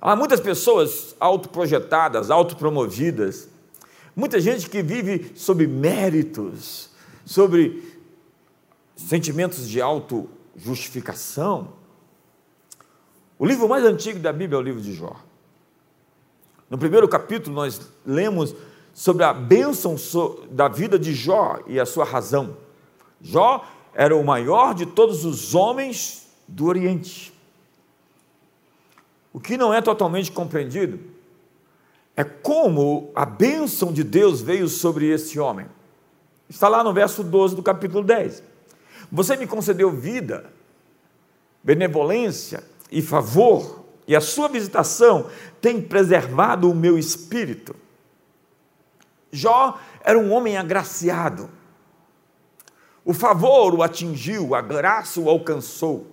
Há 0.00 0.14
muitas 0.14 0.38
pessoas 0.38 1.16
autoprojetadas, 1.18 2.30
autopromovidas, 2.30 3.48
muita 4.14 4.38
gente 4.38 4.70
que 4.70 4.82
vive 4.82 5.32
sob 5.34 5.66
méritos, 5.66 6.90
sobre 7.24 7.82
sentimentos 8.96 9.68
de 9.68 9.80
auto-justificação. 10.58 11.68
O 13.38 13.46
livro 13.46 13.68
mais 13.68 13.84
antigo 13.84 14.18
da 14.18 14.32
Bíblia 14.32 14.56
é 14.56 14.60
o 14.60 14.64
livro 14.64 14.80
de 14.80 14.92
Jó. 14.92 15.16
No 16.68 16.76
primeiro 16.76 17.08
capítulo, 17.08 17.54
nós 17.54 17.80
lemos 18.04 18.54
sobre 18.92 19.22
a 19.24 19.32
bênção 19.32 19.96
da 20.50 20.68
vida 20.68 20.98
de 20.98 21.14
Jó 21.14 21.60
e 21.66 21.78
a 21.78 21.86
sua 21.86 22.04
razão. 22.04 22.56
Jó 23.22 23.64
era 23.94 24.14
o 24.14 24.24
maior 24.24 24.74
de 24.74 24.84
todos 24.84 25.24
os 25.24 25.54
homens 25.54 26.26
do 26.46 26.66
Oriente. 26.66 27.32
O 29.32 29.40
que 29.40 29.56
não 29.56 29.72
é 29.72 29.80
totalmente 29.80 30.32
compreendido 30.32 30.98
é 32.16 32.24
como 32.24 33.12
a 33.14 33.24
bênção 33.24 33.92
de 33.92 34.02
Deus 34.02 34.40
veio 34.40 34.68
sobre 34.68 35.06
esse 35.06 35.38
homem. 35.38 35.66
Está 36.48 36.68
lá 36.68 36.82
no 36.82 36.92
verso 36.92 37.22
12 37.22 37.54
do 37.54 37.62
capítulo 37.62 38.02
10. 38.02 38.42
Você 39.10 39.36
me 39.36 39.46
concedeu 39.46 39.90
vida, 39.90 40.52
benevolência 41.62 42.62
e 42.90 43.00
favor, 43.00 43.84
e 44.06 44.14
a 44.14 44.20
sua 44.20 44.48
visitação 44.48 45.28
tem 45.60 45.80
preservado 45.80 46.70
o 46.70 46.74
meu 46.74 46.98
espírito. 46.98 47.74
Jó 49.30 49.78
era 50.02 50.18
um 50.18 50.32
homem 50.32 50.56
agraciado. 50.56 51.50
O 53.04 53.12
favor 53.12 53.74
o 53.74 53.82
atingiu, 53.82 54.54
a 54.54 54.60
graça 54.60 55.20
o 55.20 55.28
alcançou. 55.28 56.06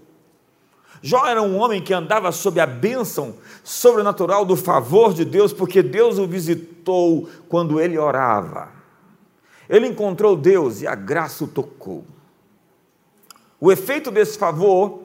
Jó 1.02 1.26
era 1.26 1.42
um 1.42 1.58
homem 1.58 1.82
que 1.82 1.94
andava 1.94 2.32
sob 2.32 2.60
a 2.60 2.66
bênção 2.66 3.36
sobrenatural 3.64 4.46
do 4.46 4.56
favor 4.56 5.14
de 5.14 5.24
Deus, 5.24 5.54
porque 5.54 5.84
Deus 5.84 6.18
o 6.18 6.26
visitou 6.26 7.30
quando 7.48 7.80
ele 7.80 7.98
orava. 7.98 8.70
Ele 9.70 9.88
encontrou 9.88 10.36
Deus 10.36 10.82
e 10.82 10.88
a 10.88 10.96
graça 10.96 11.44
o 11.44 11.48
tocou. 11.48 12.06
O 13.60 13.72
efeito 13.72 14.12
desse 14.12 14.38
favor 14.38 15.04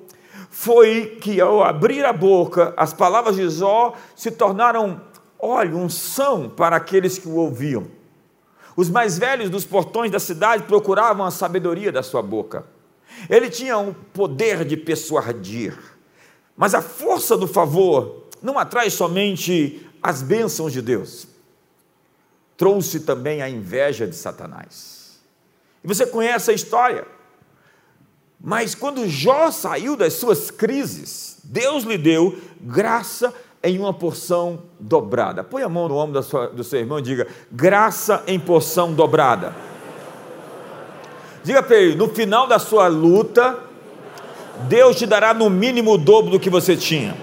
foi 0.50 1.18
que, 1.20 1.40
ao 1.40 1.62
abrir 1.62 2.04
a 2.04 2.12
boca, 2.12 2.74
as 2.76 2.92
palavras 2.92 3.36
de 3.36 3.48
Jó 3.48 3.94
se 4.16 4.30
tornaram 4.30 5.00
óleo, 5.38 5.78
unção 5.78 6.48
para 6.48 6.76
aqueles 6.76 7.18
que 7.18 7.28
o 7.28 7.36
ouviam. 7.36 7.86
Os 8.76 8.88
mais 8.88 9.18
velhos 9.18 9.50
dos 9.50 9.64
portões 9.64 10.10
da 10.10 10.18
cidade 10.18 10.64
procuravam 10.64 11.24
a 11.24 11.30
sabedoria 11.30 11.92
da 11.92 12.02
sua 12.02 12.22
boca. 12.22 12.64
Ele 13.28 13.50
tinha 13.50 13.76
o 13.78 13.90
um 13.90 13.92
poder 13.92 14.64
de 14.64 14.76
persuadir. 14.76 15.76
Mas 16.56 16.74
a 16.74 16.82
força 16.82 17.36
do 17.36 17.46
favor 17.46 18.26
não 18.42 18.58
atrai 18.58 18.90
somente 18.90 19.86
as 20.02 20.22
bênçãos 20.22 20.72
de 20.72 20.82
Deus 20.82 21.30
trouxe 22.60 23.00
também 23.00 23.40
a 23.40 23.48
inveja 23.48 24.06
de 24.06 24.14
Satanás. 24.14 25.18
E 25.82 25.88
você 25.88 26.06
conhece 26.06 26.50
a 26.50 26.54
história. 26.54 27.06
Mas 28.42 28.74
quando 28.74 29.06
Jó 29.06 29.50
saiu 29.50 29.96
das 29.96 30.14
suas 30.14 30.50
crises, 30.50 31.38
Deus 31.44 31.84
lhe 31.84 31.98
deu 31.98 32.38
graça 32.60 33.34
em 33.62 33.78
uma 33.78 33.92
porção 33.92 34.62
dobrada. 34.78 35.44
Põe 35.44 35.62
a 35.62 35.68
mão 35.68 35.88
no 35.88 35.96
ombro 35.96 36.22
do 36.54 36.64
seu 36.64 36.80
irmão 36.80 36.98
e 36.98 37.02
diga: 37.02 37.26
graça 37.52 38.22
em 38.26 38.40
porção 38.40 38.94
dobrada. 38.94 39.54
Diga 41.44 41.62
para 41.62 41.76
ele: 41.76 41.94
no 41.94 42.08
final 42.08 42.46
da 42.46 42.58
sua 42.58 42.88
luta, 42.88 43.58
Deus 44.68 44.96
te 44.96 45.06
dará 45.06 45.34
no 45.34 45.50
mínimo 45.50 45.92
o 45.92 45.98
dobro 45.98 46.30
do 46.30 46.40
que 46.40 46.48
você 46.48 46.74
tinha. 46.74 47.14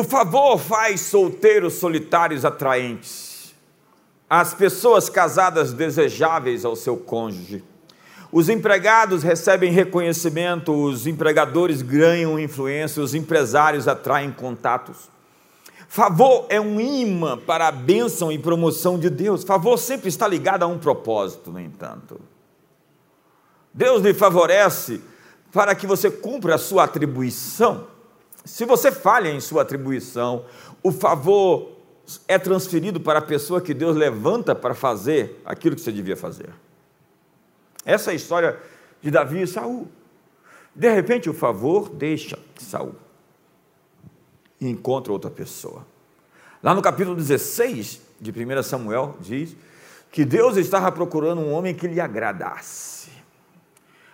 O 0.00 0.04
favor 0.04 0.56
faz 0.56 1.02
solteiros 1.02 1.74
solitários 1.74 2.42
atraentes, 2.42 3.54
as 4.30 4.54
pessoas 4.54 5.10
casadas 5.10 5.74
desejáveis 5.74 6.64
ao 6.64 6.74
seu 6.74 6.96
cônjuge. 6.96 7.62
Os 8.32 8.48
empregados 8.48 9.22
recebem 9.22 9.70
reconhecimento, 9.70 10.72
os 10.72 11.06
empregadores 11.06 11.82
ganham 11.82 12.40
influência, 12.40 13.02
os 13.02 13.14
empresários 13.14 13.86
atraem 13.86 14.32
contatos. 14.32 15.10
Favor 15.86 16.46
é 16.48 16.58
um 16.58 16.80
imã 16.80 17.36
para 17.36 17.68
a 17.68 17.72
bênção 17.72 18.32
e 18.32 18.38
promoção 18.38 18.98
de 18.98 19.10
Deus. 19.10 19.44
Favor 19.44 19.76
sempre 19.76 20.08
está 20.08 20.26
ligado 20.26 20.62
a 20.62 20.66
um 20.66 20.78
propósito, 20.78 21.50
no 21.50 21.60
entanto. 21.60 22.18
Deus 23.74 24.00
lhe 24.00 24.14
favorece 24.14 25.02
para 25.52 25.74
que 25.74 25.86
você 25.86 26.10
cumpra 26.10 26.54
a 26.54 26.58
sua 26.58 26.84
atribuição. 26.84 27.99
Se 28.44 28.64
você 28.64 28.90
falha 28.90 29.28
em 29.28 29.40
sua 29.40 29.62
atribuição, 29.62 30.44
o 30.82 30.90
favor 30.90 31.76
é 32.26 32.38
transferido 32.38 33.00
para 33.00 33.18
a 33.18 33.22
pessoa 33.22 33.60
que 33.60 33.74
Deus 33.74 33.96
levanta 33.96 34.54
para 34.54 34.74
fazer 34.74 35.40
aquilo 35.44 35.76
que 35.76 35.82
você 35.82 35.92
devia 35.92 36.16
fazer. 36.16 36.50
Essa 37.84 38.10
é 38.10 38.12
a 38.12 38.16
história 38.16 38.58
de 39.00 39.10
Davi 39.10 39.42
e 39.42 39.46
Saul. 39.46 39.88
De 40.74 40.90
repente 40.92 41.28
o 41.28 41.34
favor 41.34 41.88
deixa 41.90 42.38
Saul 42.58 42.94
e 44.60 44.68
encontra 44.68 45.12
outra 45.12 45.30
pessoa. 45.30 45.86
Lá 46.62 46.74
no 46.74 46.82
capítulo 46.82 47.16
16 47.16 48.00
de 48.20 48.30
1 48.30 48.62
Samuel 48.62 49.16
diz 49.20 49.56
que 50.10 50.24
Deus 50.24 50.56
estava 50.56 50.90
procurando 50.92 51.40
um 51.40 51.52
homem 51.52 51.74
que 51.74 51.86
lhe 51.86 52.00
agradasse. 52.00 53.10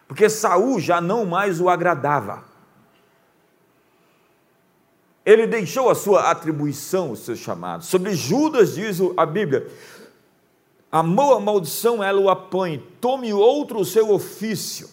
Porque 0.07 0.29
Saul 0.29 0.79
já 0.79 1.01
não 1.01 1.27
mais 1.27 1.61
o 1.61 1.69
agradava 1.69 2.45
ele 5.27 5.45
deixou 5.45 5.91
a 5.91 5.95
sua 5.97 6.31
atribuição, 6.31 7.11
o 7.11 7.17
seu 7.17 7.35
chamado. 7.35 7.85
Sobre 7.85 8.15
Judas, 8.15 8.77
diz 8.77 9.01
a 9.17 9.27
Bíblia: 9.27 9.67
amou 10.91 11.35
a 11.35 11.41
maldição, 11.41 12.03
ela 12.03 12.21
o 12.21 12.31
apanhe, 12.31 12.79
tome 13.01 13.33
outro 13.33 13.81
o 13.81 13.85
seu 13.85 14.13
ofício. 14.13 14.89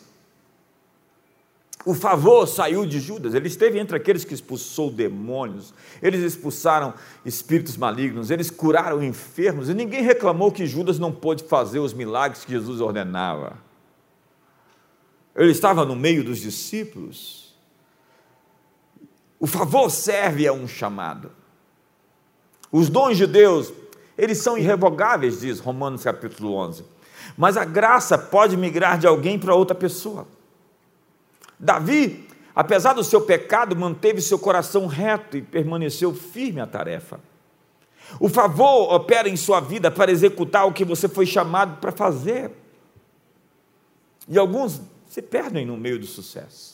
O 1.86 1.94
favor 1.94 2.48
saiu 2.48 2.86
de 2.86 3.00
Judas, 3.00 3.34
ele 3.34 3.48
esteve 3.48 3.78
entre 3.78 3.96
aqueles 3.96 4.24
que 4.24 4.34
expulsou 4.34 4.90
demônios, 4.90 5.74
eles 6.02 6.22
expulsaram 6.22 6.94
espíritos 7.26 7.76
malignos, 7.76 8.32
eles 8.32 8.50
curaram 8.50 9.04
enfermos, 9.04 9.68
e 9.68 9.74
ninguém 9.74 10.02
reclamou 10.02 10.50
que 10.50 10.66
Judas 10.66 10.98
não 10.98 11.12
pôde 11.12 11.44
fazer 11.44 11.80
os 11.80 11.94
milagres 11.94 12.46
que 12.46 12.54
Jesus 12.54 12.80
ordenava. 12.80 13.58
Ele 15.36 15.52
estava 15.52 15.84
no 15.84 15.96
meio 15.96 16.24
dos 16.24 16.40
discípulos, 16.40 17.43
O 19.44 19.46
favor 19.46 19.90
serve 19.90 20.48
a 20.48 20.54
um 20.54 20.66
chamado. 20.66 21.30
Os 22.72 22.88
dons 22.88 23.18
de 23.18 23.28
Deus, 23.28 23.74
eles 24.18 24.38
são 24.38 24.58
irrevogáveis, 24.58 25.42
diz 25.42 25.60
Romanos 25.60 26.02
capítulo 26.02 26.56
11. 26.56 26.86
Mas 27.38 27.58
a 27.58 27.66
graça 27.66 28.18
pode 28.18 28.56
migrar 28.56 28.98
de 28.98 29.06
alguém 29.06 29.38
para 29.38 29.54
outra 29.54 29.76
pessoa. 29.76 30.26
Davi, 31.60 32.26
apesar 32.56 32.94
do 32.94 33.04
seu 33.04 33.20
pecado, 33.20 33.76
manteve 33.76 34.22
seu 34.22 34.40
coração 34.40 34.88
reto 34.88 35.36
e 35.36 35.42
permaneceu 35.42 36.16
firme 36.16 36.62
à 36.62 36.66
tarefa. 36.66 37.20
O 38.22 38.30
favor 38.30 38.94
opera 38.94 39.28
em 39.28 39.36
sua 39.36 39.60
vida 39.60 39.92
para 39.92 40.10
executar 40.10 40.66
o 40.66 40.72
que 40.72 40.86
você 40.86 41.10
foi 41.10 41.26
chamado 41.26 41.82
para 41.82 41.92
fazer. 41.92 42.50
E 44.26 44.40
alguns 44.40 44.80
se 45.06 45.22
perdem 45.22 45.66
no 45.66 45.76
meio 45.76 46.00
do 46.00 46.08
sucesso. 46.08 46.73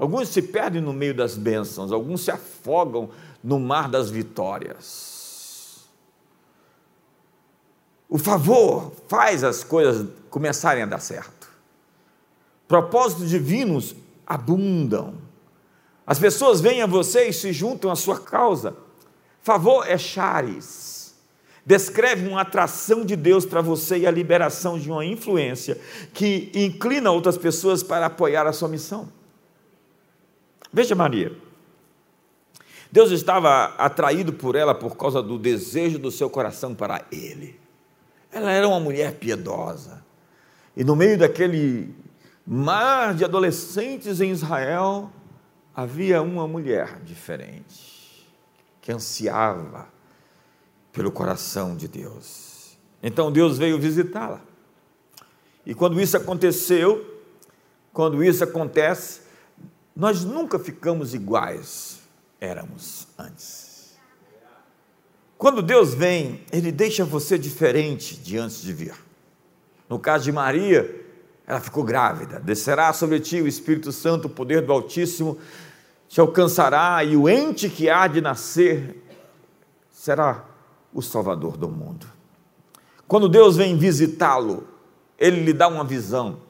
Alguns 0.00 0.30
se 0.30 0.40
perdem 0.40 0.80
no 0.80 0.94
meio 0.94 1.14
das 1.14 1.36
bênçãos, 1.36 1.92
alguns 1.92 2.22
se 2.22 2.30
afogam 2.30 3.10
no 3.44 3.60
mar 3.60 3.86
das 3.86 4.08
vitórias. 4.08 5.80
O 8.08 8.16
favor 8.16 8.92
faz 9.08 9.44
as 9.44 9.62
coisas 9.62 10.08
começarem 10.30 10.82
a 10.82 10.86
dar 10.86 11.00
certo. 11.00 11.50
Propósitos 12.66 13.28
divinos 13.28 13.94
abundam. 14.26 15.16
As 16.06 16.18
pessoas 16.18 16.62
vêm 16.62 16.80
a 16.80 16.86
você 16.86 17.28
e 17.28 17.32
se 17.34 17.52
juntam 17.52 17.90
à 17.90 17.94
sua 17.94 18.18
causa. 18.18 18.74
Favor 19.42 19.86
é 19.86 19.98
charis. 19.98 21.14
Descreve 21.62 22.26
uma 22.26 22.40
atração 22.40 23.04
de 23.04 23.16
Deus 23.16 23.44
para 23.44 23.60
você 23.60 23.98
e 23.98 24.06
a 24.06 24.10
liberação 24.10 24.78
de 24.78 24.90
uma 24.90 25.04
influência 25.04 25.78
que 26.14 26.50
inclina 26.54 27.10
outras 27.10 27.36
pessoas 27.36 27.82
para 27.82 28.06
apoiar 28.06 28.46
a 28.46 28.52
sua 28.54 28.66
missão. 28.70 29.19
Veja 30.72 30.94
Maria. 30.94 31.36
Deus 32.92 33.10
estava 33.10 33.66
atraído 33.78 34.32
por 34.32 34.56
ela 34.56 34.74
por 34.74 34.96
causa 34.96 35.22
do 35.22 35.38
desejo 35.38 35.98
do 35.98 36.10
seu 36.10 36.28
coração 36.28 36.74
para 36.74 37.04
ele. 37.12 37.58
Ela 38.32 38.50
era 38.50 38.66
uma 38.66 38.80
mulher 38.80 39.14
piedosa. 39.14 40.04
E 40.76 40.84
no 40.84 40.96
meio 40.96 41.18
daquele 41.18 41.94
mar 42.46 43.14
de 43.14 43.24
adolescentes 43.24 44.20
em 44.20 44.30
Israel, 44.30 45.10
havia 45.74 46.20
uma 46.22 46.46
mulher 46.48 47.00
diferente 47.02 48.28
que 48.80 48.90
ansiava 48.90 49.88
pelo 50.92 51.12
coração 51.12 51.76
de 51.76 51.86
Deus. 51.86 52.76
Então 53.02 53.30
Deus 53.30 53.56
veio 53.56 53.78
visitá-la. 53.78 54.40
E 55.64 55.74
quando 55.74 56.00
isso 56.00 56.16
aconteceu, 56.16 57.22
quando 57.92 58.24
isso 58.24 58.42
acontece, 58.42 59.20
nós 59.94 60.24
nunca 60.24 60.58
ficamos 60.58 61.14
iguais 61.14 62.00
éramos 62.40 63.06
antes. 63.18 63.98
Quando 65.36 65.62
Deus 65.62 65.94
vem, 65.94 66.44
Ele 66.50 66.72
deixa 66.72 67.04
você 67.04 67.38
diferente 67.38 68.16
de 68.16 68.38
antes 68.38 68.62
de 68.62 68.72
vir. 68.72 68.94
No 69.88 69.98
caso 69.98 70.24
de 70.24 70.32
Maria, 70.32 71.06
ela 71.46 71.60
ficou 71.60 71.84
grávida. 71.84 72.40
Descerá 72.40 72.92
sobre 72.92 73.20
ti 73.20 73.40
o 73.40 73.48
Espírito 73.48 73.92
Santo, 73.92 74.26
o 74.26 74.30
poder 74.30 74.62
do 74.62 74.72
Altíssimo 74.72 75.38
te 76.08 76.20
alcançará 76.20 77.02
e 77.04 77.16
o 77.16 77.28
ente 77.28 77.68
que 77.68 77.88
há 77.88 78.06
de 78.06 78.20
nascer 78.20 79.02
será 79.90 80.44
o 80.92 81.00
Salvador 81.00 81.56
do 81.56 81.68
mundo. 81.68 82.06
Quando 83.06 83.28
Deus 83.28 83.56
vem 83.56 83.76
visitá-lo, 83.76 84.66
Ele 85.18 85.40
lhe 85.42 85.52
dá 85.52 85.68
uma 85.68 85.84
visão, 85.84 86.40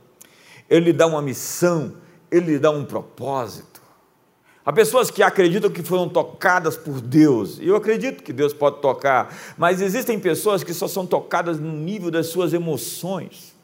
Ele 0.68 0.86
lhe 0.86 0.92
dá 0.92 1.06
uma 1.06 1.20
missão, 1.20 1.94
Ele 2.30 2.52
lhe 2.52 2.58
dá 2.58 2.70
um 2.70 2.84
propósito. 2.84 3.80
Há 4.64 4.72
pessoas 4.72 5.10
que 5.10 5.22
acreditam 5.22 5.70
que 5.70 5.82
foram 5.82 6.08
tocadas 6.08 6.76
por 6.76 7.00
Deus, 7.00 7.58
e 7.58 7.66
eu 7.66 7.76
acredito 7.76 8.22
que 8.22 8.32
Deus 8.32 8.52
pode 8.52 8.80
tocar, 8.80 9.34
mas 9.56 9.80
existem 9.80 10.20
pessoas 10.20 10.62
que 10.62 10.74
só 10.74 10.86
são 10.86 11.06
tocadas 11.06 11.58
no 11.58 11.72
nível 11.72 12.10
das 12.10 12.26
suas 12.26 12.52
emoções. 12.52 13.56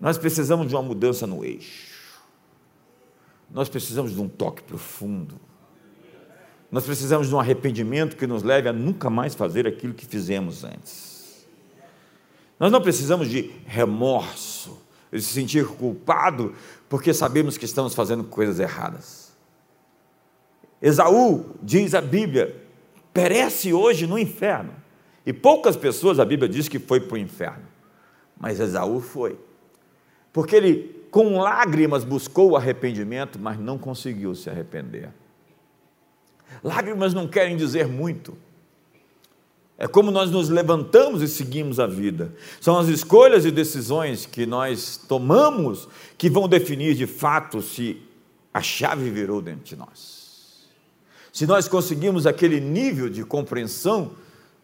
Nós 0.00 0.16
precisamos 0.16 0.66
de 0.66 0.74
uma 0.74 0.82
mudança 0.82 1.26
no 1.26 1.44
eixo. 1.44 1.90
Nós 3.50 3.68
precisamos 3.68 4.14
de 4.14 4.20
um 4.20 4.28
toque 4.28 4.62
profundo. 4.62 5.38
Nós 6.70 6.84
precisamos 6.84 7.28
de 7.28 7.34
um 7.34 7.40
arrependimento 7.40 8.16
que 8.16 8.26
nos 8.26 8.42
leve 8.42 8.68
a 8.68 8.72
nunca 8.72 9.10
mais 9.10 9.34
fazer 9.34 9.66
aquilo 9.66 9.92
que 9.92 10.06
fizemos 10.06 10.64
antes. 10.64 11.46
Nós 12.58 12.70
não 12.70 12.80
precisamos 12.80 13.28
de 13.28 13.50
remorso, 13.66 14.49
se 15.12 15.22
sentir 15.22 15.66
culpado 15.66 16.54
porque 16.88 17.12
sabemos 17.12 17.56
que 17.58 17.64
estamos 17.64 17.94
fazendo 17.94 18.24
coisas 18.24 18.60
erradas. 18.60 19.32
Esaú, 20.80 21.56
diz 21.62 21.94
a 21.94 22.00
Bíblia, 22.00 22.64
perece 23.12 23.72
hoje 23.72 24.06
no 24.06 24.18
inferno. 24.18 24.72
E 25.26 25.32
poucas 25.32 25.76
pessoas 25.76 26.18
a 26.18 26.24
Bíblia 26.24 26.48
diz 26.48 26.68
que 26.68 26.78
foi 26.78 27.00
para 27.00 27.14
o 27.14 27.18
inferno. 27.18 27.66
Mas 28.38 28.58
Esaú 28.58 29.00
foi. 29.00 29.38
Porque 30.32 30.56
ele 30.56 31.00
com 31.10 31.38
lágrimas 31.38 32.04
buscou 32.04 32.50
o 32.50 32.56
arrependimento, 32.56 33.38
mas 33.38 33.58
não 33.58 33.76
conseguiu 33.76 34.34
se 34.34 34.48
arrepender. 34.48 35.10
Lágrimas 36.62 37.12
não 37.12 37.28
querem 37.28 37.56
dizer 37.56 37.86
muito. 37.86 38.36
É 39.82 39.88
como 39.88 40.10
nós 40.10 40.30
nos 40.30 40.50
levantamos 40.50 41.22
e 41.22 41.26
seguimos 41.26 41.80
a 41.80 41.86
vida. 41.86 42.34
São 42.60 42.78
as 42.78 42.86
escolhas 42.88 43.46
e 43.46 43.50
decisões 43.50 44.26
que 44.26 44.44
nós 44.44 45.00
tomamos 45.08 45.88
que 46.18 46.28
vão 46.28 46.46
definir 46.46 46.94
de 46.94 47.06
fato 47.06 47.62
se 47.62 47.96
a 48.52 48.60
chave 48.60 49.08
virou 49.08 49.40
dentro 49.40 49.64
de 49.64 49.76
nós. 49.76 50.68
Se 51.32 51.46
nós 51.46 51.66
conseguimos 51.66 52.26
aquele 52.26 52.60
nível 52.60 53.08
de 53.08 53.24
compreensão 53.24 54.10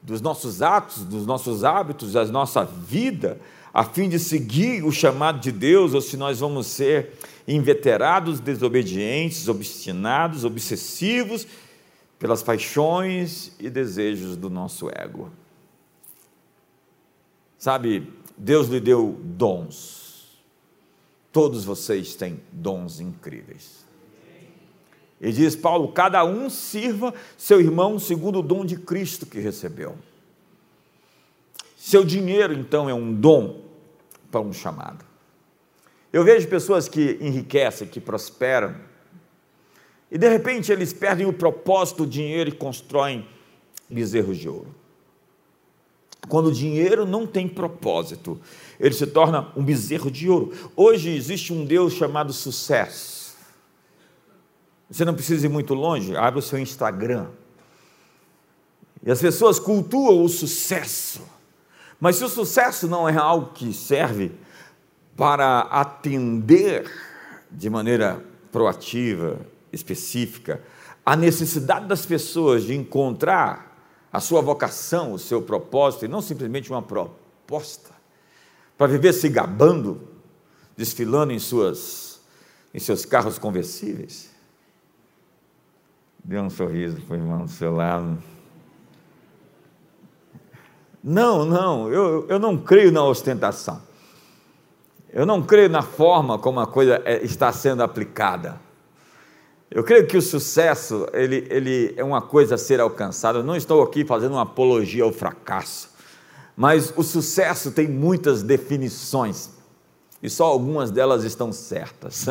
dos 0.02 0.20
nossos 0.20 0.60
atos, 0.60 1.02
dos 1.02 1.24
nossos 1.24 1.64
hábitos, 1.64 2.12
da 2.12 2.26
nossa 2.26 2.62
vida, 2.62 3.40
a 3.72 3.84
fim 3.84 4.10
de 4.10 4.18
seguir 4.18 4.84
o 4.84 4.92
chamado 4.92 5.40
de 5.40 5.50
Deus, 5.50 5.94
ou 5.94 6.02
se 6.02 6.18
nós 6.18 6.40
vamos 6.40 6.66
ser 6.66 7.14
inveterados, 7.48 8.38
desobedientes, 8.38 9.48
obstinados, 9.48 10.44
obsessivos 10.44 11.46
pelas 12.18 12.42
paixões 12.42 13.52
e 13.58 13.68
desejos 13.68 14.36
do 14.36 14.48
nosso 14.48 14.88
ego. 14.88 15.30
Sabe, 17.58 18.12
Deus 18.36 18.68
lhe 18.68 18.80
deu 18.80 19.18
dons. 19.22 20.40
Todos 21.32 21.64
vocês 21.64 22.14
têm 22.14 22.40
dons 22.52 23.00
incríveis. 23.00 23.84
E 25.20 25.32
diz 25.32 25.56
Paulo: 25.56 25.92
cada 25.92 26.24
um 26.24 26.48
sirva 26.48 27.14
seu 27.36 27.60
irmão 27.60 27.98
segundo 27.98 28.40
o 28.40 28.42
dom 28.42 28.64
de 28.64 28.76
Cristo 28.76 29.26
que 29.26 29.38
recebeu. 29.38 29.96
Seu 31.76 32.04
dinheiro, 32.04 32.52
então, 32.52 32.88
é 32.88 32.94
um 32.94 33.14
dom 33.14 33.62
para 34.30 34.40
um 34.40 34.52
chamado. 34.52 35.04
Eu 36.12 36.24
vejo 36.24 36.48
pessoas 36.48 36.88
que 36.88 37.18
enriquecem, 37.20 37.86
que 37.86 38.00
prosperam, 38.00 38.74
e 40.10 40.18
de 40.18 40.28
repente 40.28 40.70
eles 40.70 40.92
perdem 40.92 41.26
o 41.26 41.32
propósito 41.32 42.04
do 42.04 42.10
dinheiro 42.10 42.50
e 42.50 42.52
constroem 42.52 43.26
bezerros 43.88 44.36
de 44.36 44.48
ouro. 44.48 44.74
Quando 46.28 46.46
o 46.46 46.52
dinheiro 46.52 47.06
não 47.06 47.26
tem 47.26 47.48
propósito, 47.48 48.40
ele 48.80 48.94
se 48.94 49.06
torna 49.06 49.52
um 49.56 49.64
bezerro 49.64 50.10
de 50.10 50.28
ouro. 50.28 50.52
Hoje 50.74 51.10
existe 51.10 51.52
um 51.52 51.64
Deus 51.64 51.92
chamado 51.92 52.32
sucesso. 52.32 53.36
Você 54.90 55.04
não 55.04 55.14
precisa 55.14 55.46
ir 55.46 55.48
muito 55.48 55.74
longe, 55.74 56.16
abre 56.16 56.38
o 56.38 56.42
seu 56.42 56.58
Instagram. 56.58 57.28
E 59.04 59.10
as 59.10 59.20
pessoas 59.20 59.58
cultuam 59.58 60.24
o 60.24 60.28
sucesso. 60.28 61.22
Mas 62.00 62.16
se 62.16 62.24
o 62.24 62.28
sucesso 62.28 62.88
não 62.88 63.08
é 63.08 63.16
algo 63.16 63.52
que 63.52 63.72
serve 63.72 64.32
para 65.16 65.60
atender 65.60 66.90
de 67.50 67.70
maneira 67.70 68.22
proativa, 68.52 69.40
específica, 69.76 70.62
a 71.04 71.14
necessidade 71.14 71.86
das 71.86 72.04
pessoas 72.04 72.64
de 72.64 72.74
encontrar 72.74 73.76
a 74.12 74.18
sua 74.20 74.40
vocação, 74.40 75.12
o 75.12 75.18
seu 75.18 75.42
propósito, 75.42 76.04
e 76.04 76.08
não 76.08 76.20
simplesmente 76.20 76.70
uma 76.70 76.82
proposta, 76.82 77.90
para 78.76 78.86
viver 78.86 79.12
se 79.12 79.28
gabando, 79.28 80.08
desfilando 80.76 81.32
em, 81.32 81.38
suas, 81.38 82.20
em 82.74 82.78
seus 82.78 83.04
carros 83.04 83.38
conversíveis. 83.38 84.30
Dê 86.24 86.40
um 86.40 86.50
sorriso 86.50 87.00
para 87.02 87.16
o 87.16 87.20
irmão 87.20 87.44
do 87.44 87.50
seu 87.50 87.72
lado. 87.74 88.18
Não, 91.02 91.44
não, 91.44 91.92
eu, 91.92 92.26
eu 92.28 92.38
não 92.38 92.58
creio 92.58 92.90
na 92.90 93.04
ostentação. 93.04 93.80
Eu 95.12 95.24
não 95.24 95.40
creio 95.40 95.68
na 95.68 95.82
forma 95.82 96.38
como 96.38 96.58
a 96.58 96.66
coisa 96.66 97.00
é, 97.04 97.24
está 97.24 97.52
sendo 97.52 97.82
aplicada. 97.82 98.60
Eu 99.70 99.82
creio 99.82 100.06
que 100.06 100.16
o 100.16 100.22
sucesso 100.22 101.06
ele, 101.12 101.46
ele 101.50 101.94
é 101.96 102.04
uma 102.04 102.22
coisa 102.22 102.54
a 102.54 102.58
ser 102.58 102.80
alcançada. 102.80 103.40
Eu 103.40 103.44
não 103.44 103.56
estou 103.56 103.82
aqui 103.82 104.04
fazendo 104.04 104.32
uma 104.32 104.42
apologia 104.42 105.04
ao 105.04 105.12
fracasso, 105.12 105.90
mas 106.56 106.92
o 106.96 107.02
sucesso 107.02 107.70
tem 107.70 107.88
muitas 107.88 108.42
definições 108.42 109.50
e 110.22 110.30
só 110.30 110.44
algumas 110.44 110.90
delas 110.90 111.24
estão 111.24 111.52
certas. 111.52 112.26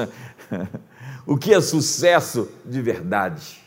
o 1.25 1.37
que 1.37 1.53
é 1.53 1.61
sucesso 1.61 2.49
de 2.65 2.81
verdade. 2.81 3.61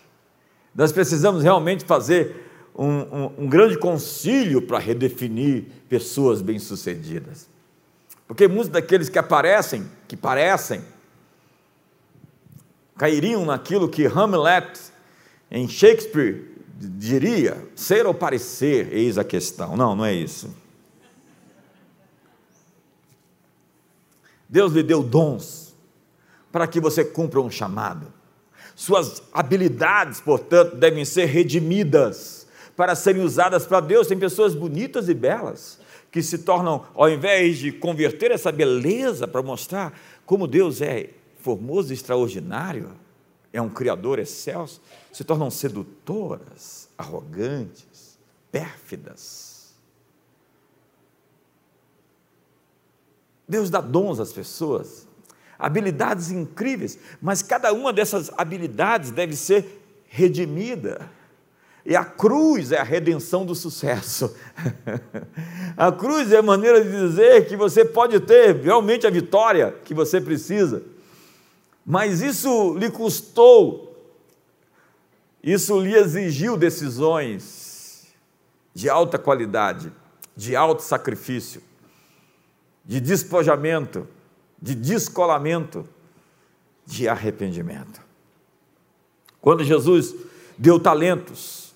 Nós 0.74 0.92
precisamos 0.92 1.42
realmente 1.42 1.85
fazer 1.85 2.48
um, 2.74 2.87
um, 2.87 3.33
um 3.38 3.48
grande 3.48 3.78
concílio 3.78 4.62
para 4.62 4.78
redefinir 4.78 5.66
pessoas 5.88 6.40
bem-sucedidas. 6.40 7.48
Porque 8.26 8.46
muitos 8.46 8.68
daqueles 8.68 9.09
que 9.09 9.18
aparecem, 9.18 9.88
que 10.07 10.16
parecem, 10.16 10.83
cairiam 12.98 13.46
naquilo 13.46 13.88
que 13.88 14.04
Hamlet, 14.04 14.78
em 15.50 15.68
Shakespeare, 15.68 16.44
diria: 16.76 17.64
ser 17.74 18.04
ou 18.04 18.12
parecer, 18.12 18.92
eis 18.92 19.16
a 19.16 19.24
questão. 19.24 19.76
Não, 19.76 19.94
não 19.94 20.04
é 20.04 20.12
isso. 20.12 20.54
Deus 24.48 24.72
lhe 24.72 24.82
deu 24.82 25.02
dons 25.02 25.74
para 26.50 26.66
que 26.66 26.80
você 26.80 27.04
cumpra 27.04 27.40
um 27.40 27.50
chamado. 27.50 28.12
Suas 28.74 29.22
habilidades, 29.32 30.20
portanto, 30.20 30.76
devem 30.76 31.04
ser 31.04 31.26
redimidas 31.26 32.46
para 32.76 32.94
serem 32.94 33.22
usadas 33.22 33.66
para 33.66 33.80
Deus. 33.80 34.06
Tem 34.06 34.18
pessoas 34.18 34.54
bonitas 34.54 35.08
e 35.08 35.14
belas 35.14 35.78
que 36.11 36.22
se 36.22 36.38
tornam, 36.38 36.87
ao 36.94 37.11
invés 37.11 37.58
de 37.58 37.70
converter 37.70 38.30
essa 38.30 38.50
beleza 38.50 39.28
para 39.28 39.42
mostrar 39.42 39.92
como 40.24 40.46
Deus 40.46 40.80
é 40.80 41.11
formoso 41.38 41.92
e 41.92 41.94
extraordinário, 41.94 42.92
é 43.53 43.61
um 43.61 43.68
Criador 43.68 44.18
excelso, 44.18 44.81
se 45.12 45.24
tornam 45.24 45.51
sedutoras, 45.51 46.88
arrogantes, 46.98 48.18
pérfidas. 48.53 49.74
Deus 53.48 53.70
dá 53.70 53.81
dons 53.81 54.20
às 54.20 54.33
pessoas, 54.33 55.09
habilidades 55.59 56.31
incríveis, 56.31 56.98
mas 57.20 57.42
cada 57.42 57.72
uma 57.72 57.92
dessas 57.92 58.31
habilidades 58.37 59.11
deve 59.11 59.35
ser 59.35 59.81
redimida. 60.07 61.11
E 61.87 61.96
a 61.96 62.05
cruz 62.05 62.70
é 62.70 62.79
a 62.79 62.83
redenção 62.83 63.46
do 63.46 63.55
sucesso. 63.55 64.37
a 65.74 65.90
cruz 65.90 66.31
é 66.31 66.37
a 66.37 66.42
maneira 66.42 66.85
de 66.85 66.90
dizer 66.90 67.48
que 67.48 67.57
você 67.57 67.83
pode 67.83 68.20
ter 68.20 68.55
realmente 68.57 69.07
a 69.07 69.11
vitória 69.11 69.74
que 69.85 69.94
você 69.94 70.20
precisa. 70.20 70.83
Mas 71.90 72.20
isso 72.20 72.74
lhe 72.74 72.90
custou, 72.90 73.96
isso 75.42 75.81
lhe 75.81 75.94
exigiu 75.94 76.55
decisões 76.55 78.09
de 78.74 78.90
alta 78.90 79.18
qualidade, 79.18 79.90
de 80.37 80.55
alto 80.55 80.83
sacrifício, 80.83 81.62
de 82.85 83.01
despojamento, 83.01 84.07
de 84.61 84.74
descolamento, 84.74 85.88
de 86.85 87.09
arrependimento. 87.09 88.03
Quando 89.40 89.64
Jesus 89.64 90.14
deu 90.59 90.79
talentos 90.79 91.74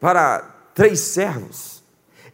para 0.00 0.40
três 0.74 0.98
servos, 0.98 1.84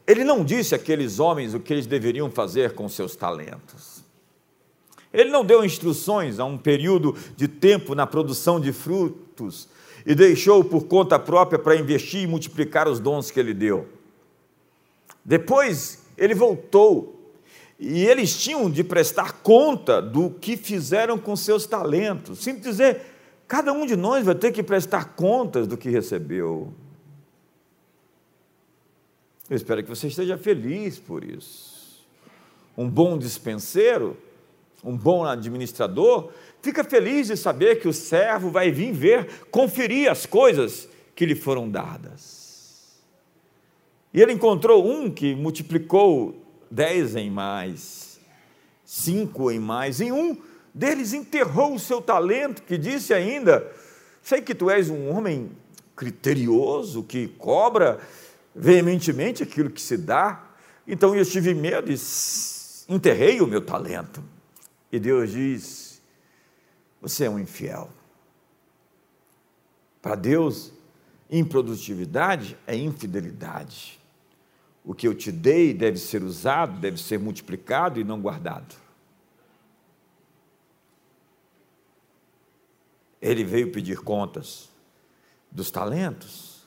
ele 0.07 0.25
não 0.25 0.43
disse 0.43 0.75
àqueles 0.75 1.19
homens 1.19 1.53
o 1.53 1.61
que 1.61 1.75
eles 1.75 1.87
deveriam 1.87 2.31
fazer 2.31 2.73
com 2.73 2.89
seus 2.89 3.15
talentos. 3.15 3.92
Ele 5.13 5.31
não 5.31 5.45
deu 5.45 5.65
instruções 5.65 6.39
a 6.39 6.45
um 6.45 6.57
período 6.57 7.15
de 7.37 7.47
tempo 7.47 7.95
na 7.95 8.07
produção 8.07 8.59
de 8.59 8.73
frutos 8.73 9.69
e 10.07 10.15
deixou 10.15 10.65
por 10.65 10.87
conta 10.87 11.19
própria 11.19 11.59
para 11.59 11.77
investir 11.77 12.23
e 12.23 12.27
multiplicar 12.27 12.89
os 12.89 12.99
dons 12.99 13.31
que 13.31 13.39
ele 13.39 13.53
deu. 13.53 13.87
Depois 15.25 16.05
ele 16.17 16.35
voltou 16.35 17.21
e 17.79 18.07
eles 18.07 18.41
tinham 18.41 18.71
de 18.71 18.83
prestar 18.83 19.43
conta 19.43 20.01
do 20.01 20.31
que 20.31 20.57
fizeram 20.57 21.19
com 21.19 21.37
seus 21.37 21.67
talentos. 21.67 22.39
Simples 22.39 22.65
dizer, 22.65 23.03
cada 23.47 23.73
um 23.73 23.85
de 23.85 23.97
nós 23.97 24.25
vai 24.25 24.35
ter 24.35 24.53
que 24.53 24.63
prestar 24.63 25.15
contas 25.15 25.67
do 25.67 25.77
que 25.77 25.91
recebeu. 25.91 26.73
Eu 29.51 29.57
espero 29.57 29.83
que 29.83 29.89
você 29.89 30.07
esteja 30.07 30.39
feliz 30.39 30.99
por 30.99 31.23
isso. 31.23 32.07
Um 32.77 32.89
bom 32.89 33.19
dispenseiro 33.19 34.17
um 34.83 34.97
bom 34.97 35.25
administrador, 35.25 36.31
fica 36.61 36.83
feliz 36.83 37.29
de 37.29 37.37
saber 37.37 37.81
que 37.81 37.89
o 37.89 37.93
servo 37.93 38.51
vai 38.51 38.71
vir 38.71 38.93
ver, 38.93 39.29
conferir 39.51 40.11
as 40.11 40.27
coisas 40.27 40.89
que 41.15 41.25
lhe 41.25 41.35
foram 41.35 41.71
dadas. 41.71 43.01
E 44.13 44.21
ele 44.21 44.33
encontrou 44.33 44.87
um 44.87 45.11
que 45.11 45.35
multiplicou 45.35 46.35
dez 46.71 47.17
em 47.17 47.31
mais, 47.31 48.21
cinco 48.85 49.51
em 49.51 49.59
mais, 49.59 50.01
e 50.01 50.11
um 50.11 50.37
deles 50.75 51.13
enterrou 51.13 51.75
o 51.75 51.79
seu 51.79 52.01
talento, 52.01 52.63
que 52.63 52.77
disse 52.77 53.15
ainda: 53.15 53.71
Sei 54.23 54.43
que 54.43 54.55
tu 54.55 54.71
és 54.71 54.91
um 54.91 55.11
homem 55.11 55.51
criterioso, 55.95 57.03
que 57.03 57.29
cobra 57.29 57.99
veementemente 58.55 59.43
aquilo 59.43 59.71
que 59.71 59.81
se 59.81 59.97
dá. 59.97 60.45
Então 60.87 61.15
eu 61.15 61.25
tive 61.25 61.55
medo 61.55 61.91
e 61.91 61.97
enterrei 62.89 63.41
o 63.41 63.47
meu 63.47 63.61
talento. 63.61 64.23
E 64.93 65.01
Deus 65.01 65.31
diz: 65.31 66.03
Você 67.01 67.25
é 67.25 67.31
um 67.31 67.39
infiel. 67.39 67.91
Para 70.03 70.15
Deus, 70.15 70.71
improdutividade 71.31 72.59
é 72.67 72.77
infidelidade. 72.77 73.99
O 74.85 74.95
que 74.95 75.09
eu 75.09 75.15
te 75.15 75.33
dei 75.33 75.73
deve 75.73 75.97
ser 75.97 76.23
usado, 76.23 76.79
deve 76.79 77.01
ser 77.01 77.19
multiplicado 77.19 77.99
e 77.99 78.05
não 78.05 78.21
guardado. 78.21 78.75
Ele 83.21 83.45
veio 83.45 83.71
pedir 83.71 84.01
contas 84.01 84.69
dos 85.51 85.71
talentos. 85.71 86.67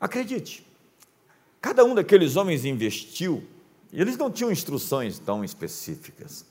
Acredite, 0.00 0.66
cada 1.60 1.84
um 1.84 1.94
daqueles 1.94 2.34
homens 2.34 2.64
investiu, 2.64 3.46
e 3.92 4.00
eles 4.00 4.16
não 4.16 4.30
tinham 4.30 4.50
instruções 4.50 5.20
tão 5.20 5.44
específicas. 5.44 6.44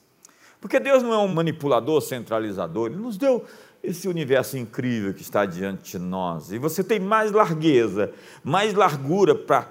Porque 0.60 0.80
Deus 0.80 1.04
não 1.04 1.14
é 1.14 1.18
um 1.18 1.28
manipulador 1.28 2.02
centralizador, 2.02 2.88
Ele 2.88 2.98
nos 2.98 3.18
deu 3.18 3.46
esse 3.84 4.08
universo 4.08 4.58
incrível 4.58 5.14
que 5.14 5.22
está 5.22 5.46
diante 5.46 5.98
de 5.98 6.00
nós. 6.00 6.52
E 6.52 6.58
você 6.58 6.84
tem 6.84 7.00
mais 7.00 7.32
largueza, 7.32 8.12
mais 8.44 8.74
largura 8.74 9.36
para 9.36 9.70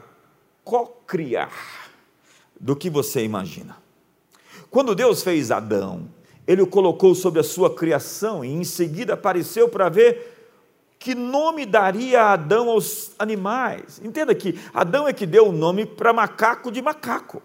co-criar 0.64 1.53
do 2.59 2.75
que 2.75 2.88
você 2.88 3.25
imagina. 3.25 3.77
Quando 4.70 4.94
Deus 4.94 5.22
fez 5.22 5.51
Adão, 5.51 6.09
ele 6.46 6.62
o 6.62 6.66
colocou 6.66 7.14
sobre 7.14 7.40
a 7.40 7.44
sua 7.44 7.75
criação 7.75 8.44
e 8.44 8.49
em 8.49 8.64
seguida 8.64 9.14
apareceu 9.14 9.68
para 9.68 9.88
ver 9.88 10.35
que 10.99 11.14
nome 11.14 11.66
daria 11.66 12.33
Adão 12.33 12.70
aos 12.70 13.12
animais. 13.18 14.01
Entenda 14.03 14.35
que 14.35 14.59
Adão 14.72 15.07
é 15.07 15.12
que 15.12 15.27
deu 15.27 15.49
o 15.49 15.53
nome 15.53 15.85
para 15.85 16.12
macaco 16.12 16.70
de 16.70 16.81
macaco. 16.81 17.42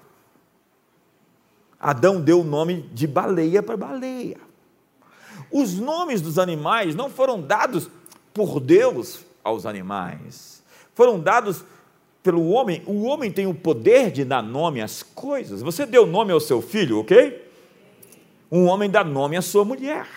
Adão 1.81 2.21
deu 2.21 2.41
o 2.41 2.43
nome 2.43 2.87
de 2.93 3.07
baleia 3.07 3.63
para 3.63 3.75
baleia. 3.75 4.37
Os 5.51 5.79
nomes 5.79 6.21
dos 6.21 6.37
animais 6.37 6.93
não 6.93 7.09
foram 7.09 7.41
dados 7.41 7.89
por 8.31 8.59
Deus 8.59 9.21
aos 9.43 9.65
animais, 9.65 10.63
foram 10.93 11.19
dados 11.19 11.65
pelo 12.21 12.49
homem. 12.49 12.83
O 12.85 13.01
homem 13.01 13.31
tem 13.31 13.47
o 13.47 13.53
poder 13.55 14.11
de 14.11 14.23
dar 14.23 14.43
nome 14.43 14.79
às 14.79 15.01
coisas. 15.01 15.63
Você 15.63 15.87
deu 15.87 16.05
nome 16.05 16.31
ao 16.31 16.39
seu 16.39 16.61
filho, 16.61 16.99
ok? 16.99 17.49
Um 18.51 18.67
homem 18.67 18.89
dá 18.89 19.03
nome 19.03 19.35
à 19.35 19.41
sua 19.41 19.65
mulher. 19.65 20.07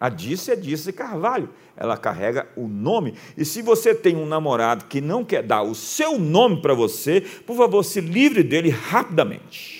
A 0.00 0.08
Disse 0.08 0.50
é 0.50 0.56
Disse 0.56 0.94
Carvalho. 0.94 1.50
Ela 1.76 1.98
carrega 1.98 2.48
o 2.56 2.66
nome. 2.66 3.14
E 3.36 3.44
se 3.44 3.60
você 3.60 3.94
tem 3.94 4.16
um 4.16 4.24
namorado 4.24 4.86
que 4.86 5.00
não 5.00 5.22
quer 5.22 5.42
dar 5.42 5.62
o 5.62 5.74
seu 5.74 6.18
nome 6.18 6.62
para 6.62 6.72
você, 6.72 7.20
por 7.46 7.54
favor, 7.54 7.82
se 7.82 8.00
livre 8.00 8.42
dele 8.42 8.70
rapidamente. 8.70 9.79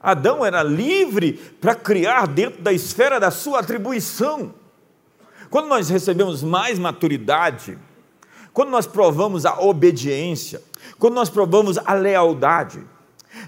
Adão 0.00 0.44
era 0.44 0.62
livre 0.62 1.32
para 1.60 1.74
criar 1.74 2.26
dentro 2.26 2.62
da 2.62 2.72
esfera 2.72 3.18
da 3.18 3.30
sua 3.30 3.60
atribuição. 3.60 4.54
Quando 5.50 5.66
nós 5.66 5.88
recebemos 5.88 6.42
mais 6.42 6.78
maturidade, 6.78 7.78
quando 8.52 8.70
nós 8.70 8.86
provamos 8.86 9.44
a 9.46 9.60
obediência, 9.60 10.62
quando 10.98 11.14
nós 11.14 11.28
provamos 11.30 11.78
a 11.78 11.94
lealdade, 11.94 12.82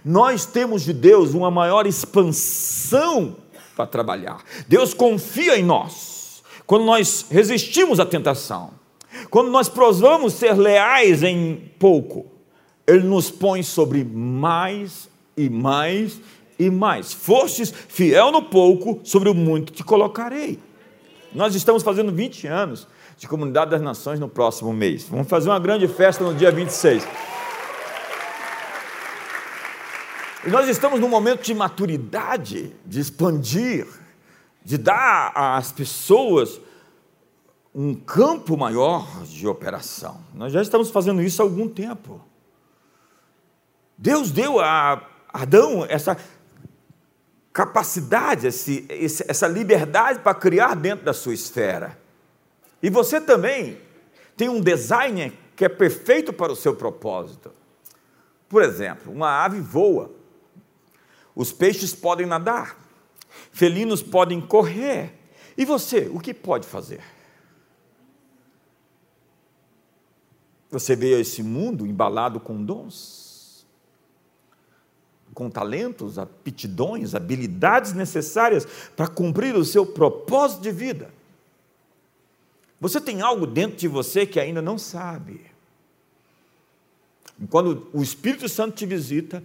nós 0.05 0.47
temos 0.47 0.83
de 0.83 0.93
Deus 0.93 1.35
uma 1.35 1.51
maior 1.51 1.87
expansão 1.87 3.37
para 3.77 3.87
trabalhar. 3.87 4.43
Deus 4.69 4.95
confia 4.95 5.59
em 5.59 5.65
nós. 5.65 6.43
Quando 6.67 6.85
nós 6.85 7.27
resistimos 7.31 7.99
à 7.99 8.07
tentação, 8.07 8.71
quando 9.31 9.51
nós 9.51 9.69
provamos 9.69 10.35
ser 10.35 10.55
leais 10.55 11.23
em 11.23 11.71
pouco, 11.79 12.27
Ele 12.87 13.05
nos 13.05 13.31
põe 13.31 13.63
sobre 13.63 14.05
mais 14.05 15.09
e 15.37 15.49
mais 15.51 16.21
e 16.61 16.71
mais. 16.71 17.13
Fostes 17.13 17.73
fiel 17.89 18.31
no 18.31 18.43
pouco, 18.43 19.01
sobre 19.03 19.31
o 19.31 19.35
muito 19.35 19.73
te 19.73 19.83
colocarei. 19.83 20.61
Nós 21.33 21.55
estamos 21.55 21.83
fazendo 21.83 22.13
20 22.13 22.47
anos 22.47 22.87
de 23.17 23.27
Comunidade 23.27 23.71
das 23.71 23.81
Nações 23.81 24.21
no 24.21 24.29
próximo 24.29 24.71
mês. 24.73 25.05
Vamos 25.05 25.27
fazer 25.27 25.49
uma 25.49 25.59
grande 25.59 25.89
festa 25.89 26.23
no 26.23 26.35
dia 26.35 26.51
26. 26.51 27.09
E 30.47 30.51
nós 30.51 30.69
estamos 30.69 31.01
num 31.01 31.09
momento 31.09 31.43
de 31.43 31.55
maturidade, 31.55 32.75
de 32.85 33.01
expandir, 33.01 33.87
de 34.63 34.77
dar 34.77 35.33
às 35.35 35.73
pessoas 35.73 36.61
um 37.75 37.95
campo 37.95 38.57
maior 38.57 39.23
de 39.25 39.47
operação. 39.47 40.21
Nós 40.35 40.53
já 40.53 40.61
estamos 40.61 40.91
fazendo 40.91 41.23
isso 41.23 41.41
há 41.41 41.45
algum 41.45 41.69
tempo. 41.69 42.21
Deus 43.97 44.31
deu 44.31 44.61
a 44.61 45.07
Adão 45.33 45.87
essa 45.89 46.17
capacidade, 47.53 48.47
esse, 48.47 48.87
essa 49.27 49.47
liberdade 49.47 50.21
para 50.21 50.35
criar 50.35 50.75
dentro 50.75 51.05
da 51.05 51.13
sua 51.13 51.35
esfera. 51.35 51.99
E 52.83 52.89
você 52.89 53.21
também 53.21 53.79
tem 54.37 54.49
um 54.49 54.61
design 54.61 55.37
que 55.57 55.65
é 55.65 55.69
perfeito 55.69 56.33
para 56.33 56.53
o 56.53 56.57
seu 56.57 56.75
propósito. 56.75 57.53
Por 58.49 58.63
exemplo, 58.63 59.13
uma 59.13 59.45
ave 59.45 59.61
voa, 59.61 60.11
os 61.35 61.53
peixes 61.53 61.95
podem 61.95 62.27
nadar, 62.27 62.77
felinos 63.53 64.03
podem 64.03 64.41
correr. 64.41 65.15
E 65.57 65.65
você, 65.65 66.11
o 66.13 66.19
que 66.19 66.33
pode 66.33 66.67
fazer? 66.67 67.03
Você 70.71 70.95
veio 70.95 71.17
a 71.17 71.21
esse 71.21 71.43
mundo 71.43 71.87
embalado 71.87 72.41
com 72.41 72.65
dons, 72.65 73.30
com 75.35 75.49
talentos, 75.49 76.19
aptidões, 76.19 77.15
habilidades 77.15 77.93
necessárias 77.93 78.67
para 78.97 79.07
cumprir 79.07 79.57
o 79.57 79.65
seu 79.65 79.87
propósito 79.87 80.63
de 80.63 80.73
vida. 80.73 81.11
Você 82.81 83.01
tem 83.01 83.21
algo 83.21 83.47
dentro 83.47 83.77
de 83.77 83.89
você 83.89 84.25
que 84.25 84.41
ainda 84.41 84.63
não 84.63 84.79
sabe. 84.79 85.43
Quando 87.49 87.89
o 87.93 88.03
Espírito 88.03 88.49
Santo 88.49 88.75
te 88.75 88.87
visita 88.87 89.43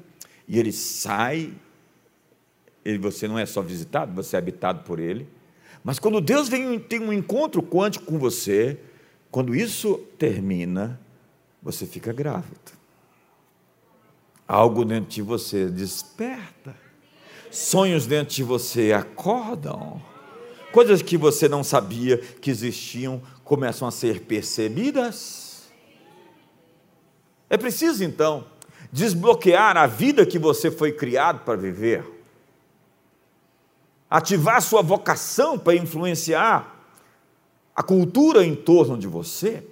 e 0.48 0.60
ele 0.60 0.72
sai, 0.72 1.54
ele, 2.84 2.98
você 2.98 3.28
não 3.28 3.38
é 3.38 3.46
só 3.46 3.62
visitado, 3.62 4.14
você 4.14 4.36
é 4.36 4.40
habitado 4.40 4.84
por 4.84 5.00
ele. 5.00 5.28
Mas 5.84 6.00
quando 6.00 6.20
Deus 6.20 6.50
vem 6.50 6.80
tem 6.80 7.00
um 7.00 7.14
encontro 7.14 7.62
quântico 7.62 8.06
com 8.06 8.18
você, 8.18 8.80
quando 9.30 9.56
isso 9.56 9.98
termina, 10.18 11.00
você 11.62 11.86
fica 11.86 12.12
grávido. 12.12 12.74
Algo 14.48 14.86
dentro 14.86 15.10
de 15.10 15.22
você 15.22 15.68
desperta. 15.68 16.76
Sonhos 17.52 18.06
dentro 18.06 18.36
de 18.36 18.44
você 18.44 18.92
acordam 18.92 20.02
coisas 20.76 21.02
que 21.02 21.18
você 21.18 21.48
não 21.48 21.64
sabia 21.64 22.18
que 22.18 22.52
existiam 22.52 23.22
começam 23.46 23.88
a 23.88 23.92
ser 23.92 24.22
percebidas. 24.22 25.70
É 27.50 27.56
preciso 27.56 28.04
então 28.04 28.46
desbloquear 28.92 29.78
a 29.78 29.88
vida 29.88 30.26
que 30.26 30.38
você 30.38 30.70
foi 30.70 30.92
criado 30.92 31.46
para 31.46 31.56
viver, 31.56 32.06
ativar 34.10 34.62
sua 34.62 34.82
vocação 34.82 35.58
para 35.58 35.76
influenciar 35.76 36.76
a 37.74 37.82
cultura 37.82 38.46
em 38.46 38.56
torno 38.56 38.98
de 38.98 39.08
você, 39.08 39.66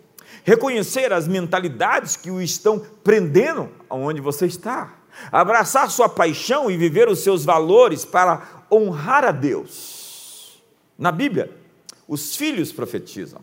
reconhecer 0.43 1.11
as 1.11 1.27
mentalidades 1.27 2.15
que 2.15 2.29
o 2.29 2.41
estão 2.41 2.79
prendendo 3.03 3.69
aonde 3.89 4.21
você 4.21 4.45
está, 4.45 4.93
abraçar 5.31 5.89
sua 5.89 6.09
paixão 6.09 6.69
e 6.69 6.77
viver 6.77 7.07
os 7.07 7.19
seus 7.19 7.45
valores 7.45 8.03
para 8.05 8.65
honrar 8.71 9.23
a 9.23 9.31
Deus 9.31 10.61
na 10.97 11.11
Bíblia, 11.11 11.51
os 12.07 12.35
filhos 12.35 12.71
profetizam. 12.71 13.41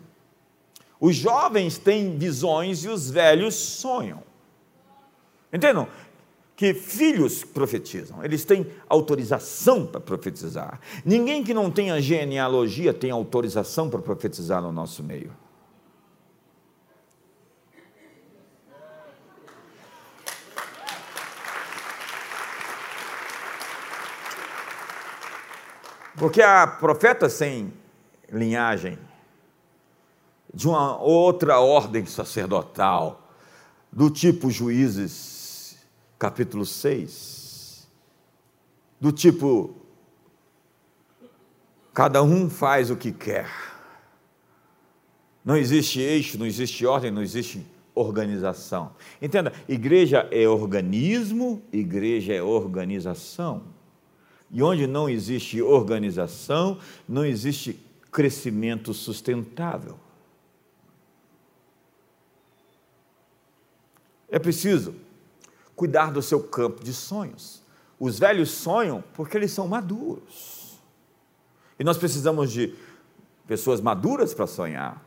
Os 0.99 1.15
jovens 1.15 1.77
têm 1.77 2.17
visões 2.17 2.83
e 2.83 2.87
os 2.87 3.09
velhos 3.09 3.55
sonham. 3.55 4.23
Entendam? 5.51 5.87
Que 6.55 6.75
filhos 6.75 7.43
profetizam, 7.43 8.23
eles 8.23 8.45
têm 8.45 8.67
autorização 8.87 9.85
para 9.85 9.99
profetizar. 9.99 10.79
Ninguém 11.03 11.43
que 11.43 11.55
não 11.55 11.71
tenha 11.71 11.99
genealogia 11.99 12.93
tem 12.93 13.09
autorização 13.09 13.89
para 13.89 13.99
profetizar 13.99 14.61
no 14.61 14.71
nosso 14.71 15.01
meio. 15.01 15.33
Porque 26.21 26.39
há 26.39 26.67
profetas 26.67 27.33
sem 27.33 27.73
linhagem, 28.31 28.95
de 30.53 30.67
uma 30.67 30.95
outra 31.01 31.59
ordem 31.59 32.05
sacerdotal, 32.05 33.27
do 33.91 34.07
tipo 34.07 34.51
Juízes, 34.51 35.79
capítulo 36.19 36.63
6, 36.63 37.87
do 38.99 39.11
tipo, 39.11 39.73
cada 41.91 42.21
um 42.21 42.51
faz 42.51 42.91
o 42.91 42.95
que 42.95 43.11
quer. 43.11 43.49
Não 45.43 45.57
existe 45.57 45.99
eixo, 45.99 46.37
não 46.37 46.45
existe 46.45 46.85
ordem, 46.85 47.09
não 47.09 47.23
existe 47.23 47.65
organização. 47.95 48.91
Entenda, 49.19 49.51
igreja 49.67 50.27
é 50.29 50.47
organismo, 50.47 51.63
igreja 51.73 52.31
é 52.31 52.43
organização. 52.43 53.80
E 54.51 54.61
onde 54.61 54.85
não 54.85 55.09
existe 55.09 55.61
organização, 55.61 56.77
não 57.07 57.25
existe 57.25 57.79
crescimento 58.11 58.93
sustentável. 58.93 59.97
É 64.29 64.37
preciso 64.37 64.95
cuidar 65.75 66.11
do 66.11 66.21
seu 66.21 66.43
campo 66.43 66.83
de 66.83 66.93
sonhos. 66.93 67.61
Os 67.99 68.19
velhos 68.19 68.51
sonham 68.51 69.03
porque 69.13 69.37
eles 69.37 69.51
são 69.51 69.67
maduros. 69.67 70.79
E 71.79 71.83
nós 71.83 71.97
precisamos 71.97 72.51
de 72.51 72.75
pessoas 73.47 73.81
maduras 73.81 74.33
para 74.33 74.47
sonhar. 74.47 75.03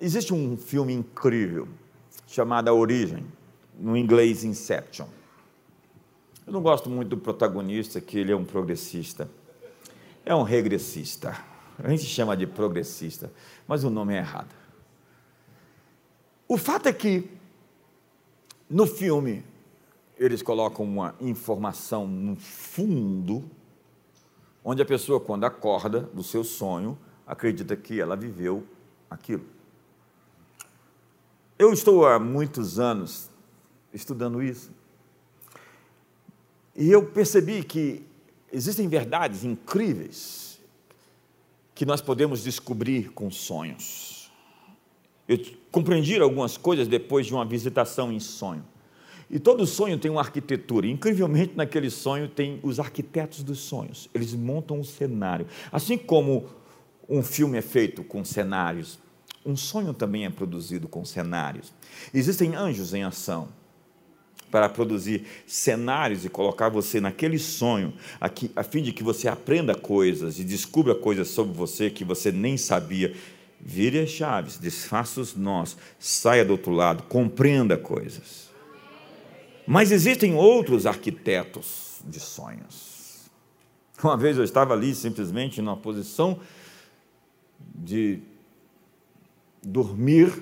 Existe 0.00 0.32
um 0.34 0.56
filme 0.56 0.92
incrível 0.92 1.66
chamado 2.26 2.68
A 2.68 2.72
Origem 2.72 3.26
no 3.78 3.96
inglês 3.96 4.44
Inception. 4.44 5.06
Eu 6.46 6.52
não 6.52 6.62
gosto 6.62 6.88
muito 6.88 7.08
do 7.08 7.18
protagonista, 7.18 8.00
que 8.00 8.18
ele 8.18 8.32
é 8.32 8.36
um 8.36 8.44
progressista. 8.44 9.28
É 10.24 10.34
um 10.34 10.42
regressista. 10.42 11.36
A 11.78 11.90
gente 11.90 12.04
chama 12.04 12.36
de 12.36 12.46
progressista, 12.46 13.30
mas 13.66 13.84
o 13.84 13.90
nome 13.90 14.14
é 14.14 14.18
errado. 14.18 14.54
O 16.48 16.56
fato 16.56 16.88
é 16.88 16.92
que, 16.92 17.28
no 18.70 18.86
filme, 18.86 19.44
eles 20.16 20.40
colocam 20.42 20.84
uma 20.84 21.14
informação 21.20 22.06
no 22.06 22.36
fundo, 22.36 23.44
onde 24.64 24.80
a 24.80 24.86
pessoa, 24.86 25.20
quando 25.20 25.44
acorda 25.44 26.00
do 26.00 26.22
seu 26.22 26.44
sonho, 26.44 26.96
acredita 27.26 27.76
que 27.76 28.00
ela 28.00 28.16
viveu 28.16 28.64
aquilo. 29.10 29.44
Eu 31.58 31.72
estou 31.72 32.06
há 32.06 32.18
muitos 32.18 32.78
anos 32.78 33.30
estudando 33.96 34.42
isso. 34.42 34.70
E 36.76 36.90
eu 36.90 37.06
percebi 37.06 37.64
que 37.64 38.02
existem 38.52 38.86
verdades 38.86 39.42
incríveis 39.42 40.60
que 41.74 41.86
nós 41.86 42.00
podemos 42.00 42.44
descobrir 42.44 43.10
com 43.12 43.30
sonhos. 43.30 44.30
Eu 45.26 45.38
compreendi 45.72 46.18
algumas 46.18 46.56
coisas 46.56 46.86
depois 46.86 47.26
de 47.26 47.34
uma 47.34 47.44
visitação 47.44 48.12
em 48.12 48.20
sonho. 48.20 48.64
E 49.28 49.40
todo 49.40 49.66
sonho 49.66 49.98
tem 49.98 50.10
uma 50.10 50.20
arquitetura. 50.20 50.86
Incrivelmente, 50.86 51.56
naquele 51.56 51.90
sonho 51.90 52.28
tem 52.28 52.60
os 52.62 52.78
arquitetos 52.78 53.42
dos 53.42 53.58
sonhos. 53.58 54.08
Eles 54.14 54.34
montam 54.34 54.78
um 54.78 54.84
cenário. 54.84 55.46
Assim 55.72 55.98
como 55.98 56.46
um 57.08 57.22
filme 57.22 57.58
é 57.58 57.62
feito 57.62 58.04
com 58.04 58.24
cenários, 58.24 58.98
um 59.44 59.56
sonho 59.56 59.92
também 59.92 60.24
é 60.24 60.30
produzido 60.30 60.86
com 60.86 61.04
cenários. 61.04 61.72
Existem 62.14 62.54
anjos 62.54 62.94
em 62.94 63.02
ação 63.02 63.48
para 64.50 64.68
produzir 64.68 65.24
cenários 65.46 66.24
e 66.24 66.28
colocar 66.28 66.68
você 66.68 67.00
naquele 67.00 67.38
sonho, 67.38 67.92
a 68.20 68.62
fim 68.62 68.82
de 68.82 68.92
que 68.92 69.02
você 69.02 69.28
aprenda 69.28 69.74
coisas 69.74 70.38
e 70.38 70.44
descubra 70.44 70.94
coisas 70.94 71.28
sobre 71.28 71.56
você 71.56 71.90
que 71.90 72.04
você 72.04 72.30
nem 72.30 72.56
sabia. 72.56 73.14
Vire 73.60 73.98
as 73.98 74.10
chaves, 74.10 74.58
desfaça 74.58 75.20
os 75.20 75.34
nós, 75.34 75.76
saia 75.98 76.44
do 76.44 76.52
outro 76.52 76.72
lado, 76.72 77.02
compreenda 77.04 77.76
coisas. 77.76 78.50
Mas 79.66 79.90
existem 79.90 80.34
outros 80.34 80.86
arquitetos 80.86 82.00
de 82.04 82.20
sonhos. 82.20 83.24
Uma 84.02 84.16
vez 84.16 84.36
eu 84.36 84.44
estava 84.44 84.74
ali 84.74 84.94
simplesmente 84.94 85.60
numa 85.60 85.76
posição 85.76 86.38
de 87.74 88.20
dormir 89.62 90.32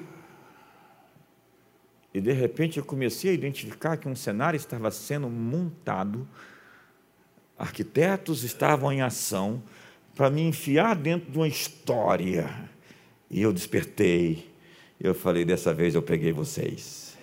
e 2.15 2.21
de 2.21 2.31
repente 2.31 2.79
eu 2.79 2.85
comecei 2.85 3.33
a 3.33 3.35
identificar 3.35 3.97
que 3.97 4.09
um 4.09 4.15
cenário 4.15 4.57
estava 4.57 4.89
sendo 4.93 5.29
montado, 5.29 6.29
arquitetos 7.59 8.45
estavam 8.45 8.93
em 8.93 9.03
ação 9.03 9.61
para 10.15 10.31
me 10.31 10.41
enfiar 10.43 10.95
dentro 10.95 11.33
de 11.33 11.37
uma 11.37 11.49
história. 11.49 12.71
E 13.29 13.43
eu 13.43 13.53
despertei. 13.53 14.49
Eu 15.01 15.13
falei: 15.13 15.45
dessa 15.45 15.75
vez 15.75 15.97
eu 15.97 16.03
peguei 16.03 16.33
vocês. 16.33 17.19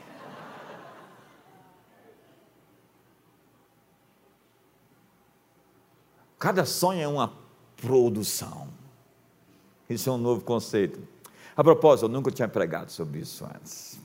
Cada 6.37 6.65
sonho 6.65 6.99
é 6.99 7.07
uma 7.07 7.31
produção. 7.77 8.67
Isso 9.89 10.09
é 10.09 10.11
um 10.11 10.17
novo 10.17 10.41
conceito. 10.43 10.99
A 11.55 11.63
propósito, 11.63 12.05
eu 12.05 12.09
nunca 12.09 12.31
tinha 12.31 12.47
pregado 12.47 12.91
sobre 12.91 13.19
isso 13.19 13.45
antes. 13.45 14.00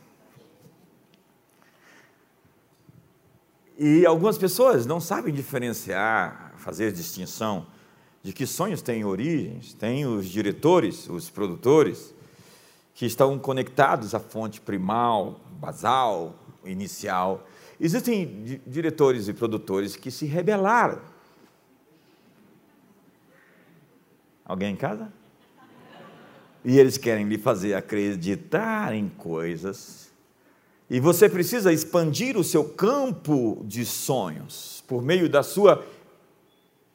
E 3.78 4.06
algumas 4.06 4.38
pessoas 4.38 4.86
não 4.86 5.00
sabem 5.00 5.34
diferenciar, 5.34 6.54
fazer 6.56 6.92
distinção 6.92 7.66
de 8.22 8.32
que 8.32 8.46
sonhos 8.46 8.80
têm 8.80 9.04
origens. 9.04 9.74
Tem 9.74 10.06
os 10.06 10.26
diretores, 10.26 11.08
os 11.10 11.28
produtores, 11.28 12.14
que 12.94 13.04
estão 13.04 13.38
conectados 13.38 14.14
à 14.14 14.18
fonte 14.18 14.60
primal, 14.60 15.40
basal, 15.60 16.34
inicial. 16.64 17.46
Existem 17.78 18.62
diretores 18.66 19.28
e 19.28 19.34
produtores 19.34 19.94
que 19.94 20.10
se 20.10 20.24
rebelaram. 20.24 21.02
Alguém 24.42 24.72
em 24.72 24.76
casa? 24.76 25.12
E 26.64 26.78
eles 26.78 26.96
querem 26.96 27.28
lhe 27.28 27.36
fazer 27.36 27.74
acreditar 27.74 28.94
em 28.94 29.08
coisas 29.08 30.05
e 30.88 31.00
você 31.00 31.28
precisa 31.28 31.72
expandir 31.72 32.36
o 32.36 32.44
seu 32.44 32.64
campo 32.64 33.62
de 33.64 33.84
sonhos 33.84 34.84
por 34.86 35.02
meio 35.02 35.28
da 35.28 35.42
sua 35.42 35.84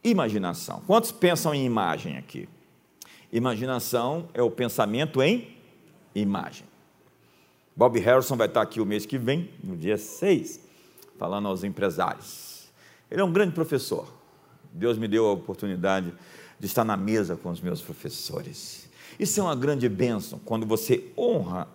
imaginação. 0.04 0.82
Quantos 0.88 1.12
pensam 1.12 1.54
em 1.54 1.66
imagem 1.66 2.18
aqui? 2.18 2.48
Imaginação 3.32 4.30
é 4.34 4.42
o 4.42 4.50
pensamento 4.52 5.22
em 5.22 5.56
imagem. 6.16 6.66
Bob 7.76 8.00
Harrison 8.00 8.36
vai 8.36 8.48
estar 8.48 8.62
aqui 8.62 8.82
o 8.82 8.86
mês 8.86 9.06
que 9.06 9.18
vem, 9.18 9.50
no 9.64 9.76
dia 9.78 9.98
6, 9.98 10.60
falando 11.18 11.48
aos 11.48 11.64
empresários. 11.64 12.70
Ele 13.10 13.22
é 13.22 13.24
um 13.24 13.32
grande 13.32 13.54
professor. 13.54 14.08
Deus 14.72 14.98
me 14.98 15.08
deu 15.08 15.28
a 15.28 15.32
oportunidade 15.34 16.14
de 16.60 16.66
estar 16.66 16.84
na 16.84 16.96
mesa 16.96 17.36
com 17.36 17.50
os 17.50 17.60
meus 17.60 17.82
professores. 17.82 18.90
Isso 19.20 19.40
é 19.40 19.44
uma 19.44 19.56
grande 19.56 19.88
bênção 19.90 20.40
quando 20.46 20.66
você 20.66 21.12
honra 21.18 21.68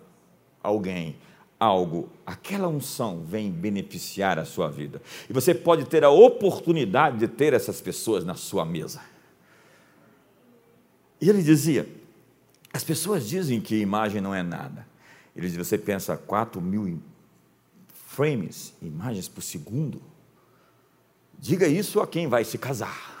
alguém, 0.61 1.15
algo, 1.59 2.09
aquela 2.25 2.67
unção 2.67 3.23
vem 3.23 3.51
beneficiar 3.51 4.37
a 4.37 4.45
sua 4.45 4.69
vida. 4.69 5.01
E 5.29 5.33
você 5.33 5.53
pode 5.53 5.85
ter 5.85 6.03
a 6.03 6.09
oportunidade 6.09 7.17
de 7.17 7.27
ter 7.27 7.53
essas 7.53 7.81
pessoas 7.81 8.23
na 8.23 8.35
sua 8.35 8.65
mesa. 8.65 9.01
E 11.19 11.29
ele 11.29 11.41
dizia: 11.41 11.87
as 12.71 12.83
pessoas 12.83 13.27
dizem 13.27 13.59
que 13.59 13.75
imagem 13.75 14.21
não 14.21 14.33
é 14.33 14.43
nada. 14.43 14.87
Ele 15.35 15.47
diz: 15.47 15.57
você 15.57 15.77
pensa 15.77 16.15
4 16.15 16.61
mil 16.61 17.01
frames, 18.07 18.73
imagens 18.81 19.27
por 19.27 19.41
segundo. 19.41 20.01
Diga 21.39 21.67
isso 21.67 21.99
a 21.99 22.07
quem 22.07 22.27
vai 22.27 22.43
se 22.43 22.57
casar. 22.57 23.15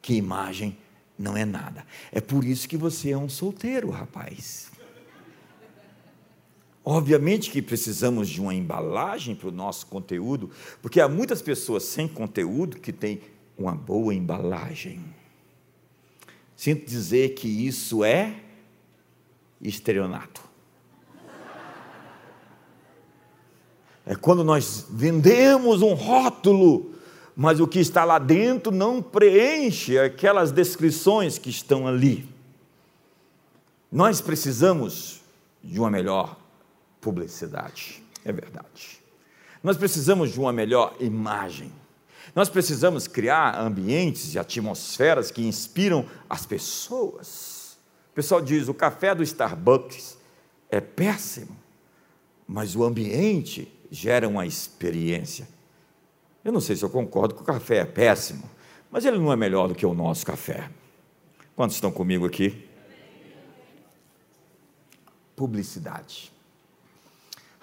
Que 0.00 0.14
imagem 0.14 0.76
não 1.18 1.36
é 1.36 1.44
nada. 1.44 1.86
É 2.12 2.20
por 2.20 2.44
isso 2.44 2.68
que 2.68 2.76
você 2.76 3.10
é 3.10 3.18
um 3.18 3.28
solteiro, 3.28 3.90
rapaz. 3.90 4.70
Obviamente 6.84 7.50
que 7.50 7.62
precisamos 7.62 8.28
de 8.28 8.42
uma 8.42 8.54
embalagem 8.54 9.34
para 9.34 9.48
o 9.48 9.52
nosso 9.52 9.86
conteúdo, 9.86 10.50
porque 10.82 11.00
há 11.00 11.08
muitas 11.08 11.40
pessoas 11.40 11.84
sem 11.84 12.06
conteúdo 12.06 12.76
que 12.76 12.92
têm 12.92 13.22
uma 13.56 13.74
boa 13.74 14.14
embalagem. 14.14 15.02
Sinto 16.54 16.86
dizer 16.86 17.30
que 17.34 17.48
isso 17.48 18.04
é 18.04 18.36
estelionato. 19.62 20.42
É 24.04 24.14
quando 24.14 24.44
nós 24.44 24.86
vendemos 24.90 25.80
um 25.80 25.94
rótulo, 25.94 26.94
mas 27.34 27.60
o 27.60 27.66
que 27.66 27.78
está 27.78 28.04
lá 28.04 28.18
dentro 28.18 28.70
não 28.70 29.00
preenche 29.00 29.98
aquelas 29.98 30.52
descrições 30.52 31.38
que 31.38 31.48
estão 31.48 31.88
ali. 31.88 32.28
Nós 33.90 34.20
precisamos 34.20 35.22
de 35.62 35.80
uma 35.80 35.90
melhor 35.90 36.43
publicidade. 37.04 38.02
É 38.24 38.32
verdade. 38.32 39.04
Nós 39.62 39.76
precisamos 39.76 40.32
de 40.32 40.40
uma 40.40 40.52
melhor 40.52 40.96
imagem. 40.98 41.70
Nós 42.34 42.48
precisamos 42.48 43.06
criar 43.06 43.60
ambientes 43.60 44.34
e 44.34 44.38
atmosferas 44.38 45.30
que 45.30 45.46
inspiram 45.46 46.08
as 46.28 46.46
pessoas. 46.46 47.76
O 48.10 48.14
pessoal 48.14 48.40
diz: 48.40 48.68
o 48.68 48.74
café 48.74 49.14
do 49.14 49.22
Starbucks 49.22 50.16
é 50.70 50.80
péssimo, 50.80 51.54
mas 52.48 52.74
o 52.74 52.82
ambiente 52.82 53.70
gera 53.90 54.26
uma 54.26 54.46
experiência. 54.46 55.46
Eu 56.42 56.52
não 56.52 56.60
sei 56.60 56.74
se 56.74 56.82
eu 56.82 56.90
concordo 56.90 57.34
que 57.34 57.42
o 57.42 57.44
café 57.44 57.76
é 57.78 57.84
péssimo, 57.84 58.48
mas 58.90 59.04
ele 59.04 59.18
não 59.18 59.30
é 59.30 59.36
melhor 59.36 59.68
do 59.68 59.74
que 59.74 59.84
o 59.84 59.94
nosso 59.94 60.24
café. 60.24 60.70
Quantos 61.54 61.76
estão 61.76 61.92
comigo 61.92 62.26
aqui? 62.26 62.68
Publicidade. 65.36 66.33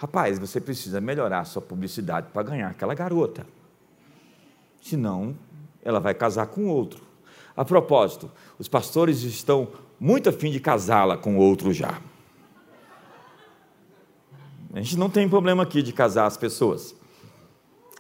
Rapaz, 0.01 0.39
você 0.39 0.59
precisa 0.59 0.99
melhorar 0.99 1.45
sua 1.45 1.61
publicidade 1.61 2.29
para 2.33 2.41
ganhar 2.41 2.69
aquela 2.69 2.95
garota. 2.95 3.45
Senão, 4.81 5.37
ela 5.83 5.99
vai 5.99 6.15
casar 6.15 6.47
com 6.47 6.65
outro. 6.65 7.03
A 7.55 7.63
propósito, 7.63 8.31
os 8.57 8.67
pastores 8.67 9.21
estão 9.21 9.67
muito 9.99 10.27
afim 10.27 10.49
de 10.49 10.59
casá-la 10.59 11.17
com 11.17 11.37
outro 11.37 11.71
já. 11.71 12.01
A 14.73 14.81
gente 14.81 14.97
não 14.97 15.07
tem 15.07 15.29
problema 15.29 15.61
aqui 15.61 15.83
de 15.83 15.93
casar 15.93 16.25
as 16.25 16.35
pessoas. 16.35 16.95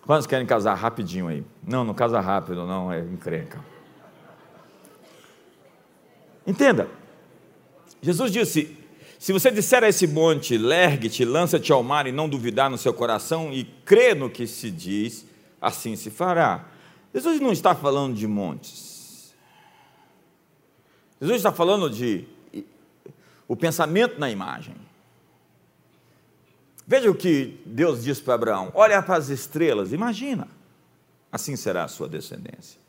Quantos 0.03 0.25
querem 0.25 0.47
casar 0.47 0.73
rapidinho 0.73 1.27
aí? 1.27 1.45
Não, 1.61 1.83
não 1.83 1.93
casa 1.93 2.19
rápido, 2.19 2.65
não, 2.65 2.91
é 2.91 2.99
encrenca. 3.01 3.63
Entenda, 6.47 6.87
Jesus 8.01 8.31
disse: 8.31 8.80
se 9.21 9.31
você 9.31 9.51
disser 9.51 9.83
a 9.83 9.87
esse 9.87 10.07
monte, 10.07 10.57
lergue-te, 10.57 11.23
lança-te 11.23 11.71
ao 11.71 11.83
mar 11.83 12.07
e 12.07 12.11
não 12.11 12.27
duvidar 12.27 12.71
no 12.71 12.77
seu 12.77 12.91
coração 12.91 13.53
e 13.53 13.65
crê 13.85 14.15
no 14.15 14.31
que 14.31 14.47
se 14.47 14.71
diz, 14.71 15.27
assim 15.61 15.95
se 15.95 16.09
fará. 16.09 16.65
Jesus 17.13 17.39
não 17.39 17.51
está 17.51 17.75
falando 17.75 18.15
de 18.15 18.25
montes. 18.25 19.35
Jesus 21.21 21.37
está 21.37 21.51
falando 21.51 21.87
de 21.87 22.25
o 23.47 23.55
pensamento 23.55 24.19
na 24.19 24.31
imagem. 24.31 24.73
Veja 26.87 27.11
o 27.11 27.13
que 27.13 27.61
Deus 27.63 28.03
diz 28.03 28.19
para 28.19 28.33
Abraão: 28.33 28.71
olha 28.73 29.03
para 29.03 29.17
as 29.17 29.29
estrelas, 29.29 29.93
imagina, 29.93 30.47
assim 31.31 31.55
será 31.55 31.83
a 31.83 31.87
sua 31.87 32.09
descendência. 32.09 32.79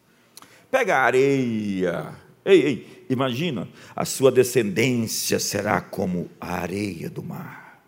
Pega 0.70 0.96
a 0.96 1.02
areia, 1.02 2.16
ei, 2.42 2.62
ei, 2.62 3.01
Imagina, 3.12 3.68
a 3.94 4.06
sua 4.06 4.32
descendência 4.32 5.38
será 5.38 5.82
como 5.82 6.30
a 6.40 6.54
areia 6.54 7.10
do 7.10 7.22
mar. 7.22 7.84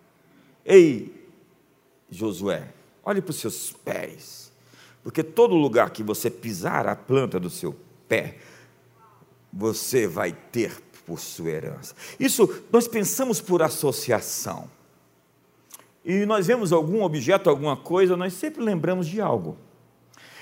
Ei, 0.62 1.28
Josué, 2.10 2.68
olhe 3.02 3.22
para 3.22 3.30
os 3.30 3.38
seus 3.38 3.72
pés, 3.72 4.52
porque 5.02 5.22
todo 5.22 5.54
lugar 5.54 5.90
que 5.90 6.02
você 6.02 6.28
pisar 6.30 6.86
a 6.86 6.94
planta 6.94 7.40
do 7.40 7.48
seu 7.48 7.74
pé, 8.06 8.36
você 9.50 10.06
vai 10.06 10.32
ter 10.32 10.78
por 11.06 11.18
sua 11.18 11.48
herança. 11.48 11.94
Isso 12.20 12.62
nós 12.70 12.86
pensamos 12.86 13.40
por 13.40 13.62
associação. 13.62 14.70
E 16.04 16.26
nós 16.26 16.46
vemos 16.46 16.70
algum 16.70 17.02
objeto, 17.02 17.48
alguma 17.48 17.78
coisa, 17.78 18.14
nós 18.14 18.34
sempre 18.34 18.62
lembramos 18.62 19.06
de 19.06 19.22
algo. 19.22 19.56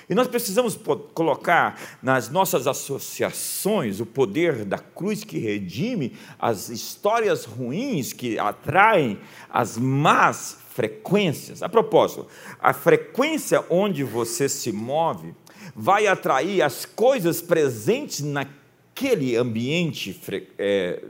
E 0.09 0.15
nós 0.15 0.29
precisamos 0.29 0.79
colocar 1.15 1.81
nas 2.03 2.29
nossas 2.29 2.67
associações 2.67 4.01
o 4.01 4.07
poder 4.07 4.65
da 4.65 4.79
cruz 4.79 5.25
que 5.25 5.39
redime 5.39 6.17
as 6.39 6.69
histórias 6.69 7.45
ruins 7.45 8.13
que 8.13 8.39
atraem 8.39 9.19
as 9.49 9.79
más 9.79 10.59
frequências. 10.71 11.63
A 11.63 11.69
propósito, 11.69 12.27
a 12.61 12.73
frequência 12.73 13.65
onde 13.71 14.03
você 14.03 14.49
se 14.49 14.73
move 14.73 15.35
vai 15.75 16.07
atrair 16.07 16.63
as 16.63 16.85
coisas 16.85 17.41
presentes 17.41 18.21
naquele 18.21 19.37
ambiente 19.37 20.13
fre, 20.13 20.49
é, 20.59 21.03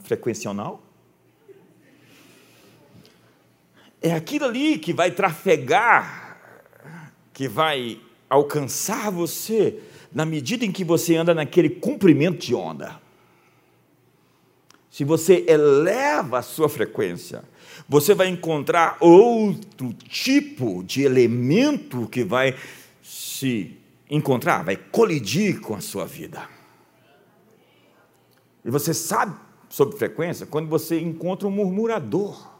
frequencional. 0.00 0.82
É 4.00 4.12
aquilo 4.12 4.44
ali 4.44 4.78
que 4.78 4.92
vai 4.92 5.10
trafegar 5.10 6.25
que 7.36 7.46
vai 7.46 8.00
alcançar 8.30 9.10
você 9.10 9.78
na 10.10 10.24
medida 10.24 10.64
em 10.64 10.72
que 10.72 10.82
você 10.82 11.16
anda 11.16 11.34
naquele 11.34 11.68
comprimento 11.68 12.38
de 12.38 12.54
onda. 12.54 12.98
Se 14.90 15.04
você 15.04 15.44
eleva 15.46 16.38
a 16.38 16.42
sua 16.42 16.66
frequência, 16.66 17.44
você 17.86 18.14
vai 18.14 18.28
encontrar 18.28 18.96
outro 19.00 19.92
tipo 19.92 20.82
de 20.82 21.02
elemento 21.02 22.08
que 22.08 22.24
vai 22.24 22.56
se 23.02 23.76
encontrar, 24.08 24.64
vai 24.64 24.76
colidir 24.76 25.60
com 25.60 25.74
a 25.74 25.80
sua 25.82 26.06
vida. 26.06 26.48
E 28.64 28.70
você 28.70 28.94
sabe, 28.94 29.38
sob 29.68 29.94
frequência, 29.98 30.46
quando 30.46 30.70
você 30.70 30.98
encontra 30.98 31.46
um 31.46 31.50
murmurador. 31.50 32.55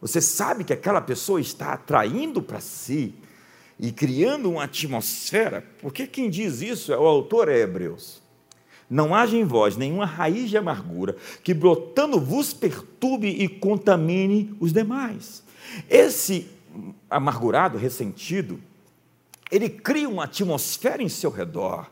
Você 0.00 0.20
sabe 0.20 0.64
que 0.64 0.72
aquela 0.72 1.00
pessoa 1.00 1.40
está 1.40 1.72
atraindo 1.72 2.42
para 2.42 2.60
si 2.60 3.14
e 3.78 3.92
criando 3.92 4.50
uma 4.50 4.64
atmosfera, 4.64 5.64
porque 5.80 6.06
quem 6.06 6.30
diz 6.30 6.60
isso 6.62 6.92
é 6.92 6.98
o 6.98 7.06
autor 7.06 7.48
é 7.48 7.58
Hebreus. 7.58 8.22
Não 8.88 9.14
haja 9.14 9.36
em 9.36 9.44
vós 9.44 9.76
nenhuma 9.76 10.06
raiz 10.06 10.48
de 10.48 10.56
amargura 10.56 11.16
que 11.42 11.52
brotando 11.52 12.20
vos 12.20 12.52
perturbe 12.54 13.28
e 13.28 13.48
contamine 13.48 14.56
os 14.60 14.72
demais. 14.72 15.42
Esse 15.90 16.48
amargurado, 17.10 17.78
ressentido, 17.78 18.60
ele 19.50 19.68
cria 19.68 20.08
uma 20.08 20.24
atmosfera 20.24 21.02
em 21.02 21.08
seu 21.08 21.30
redor 21.30 21.90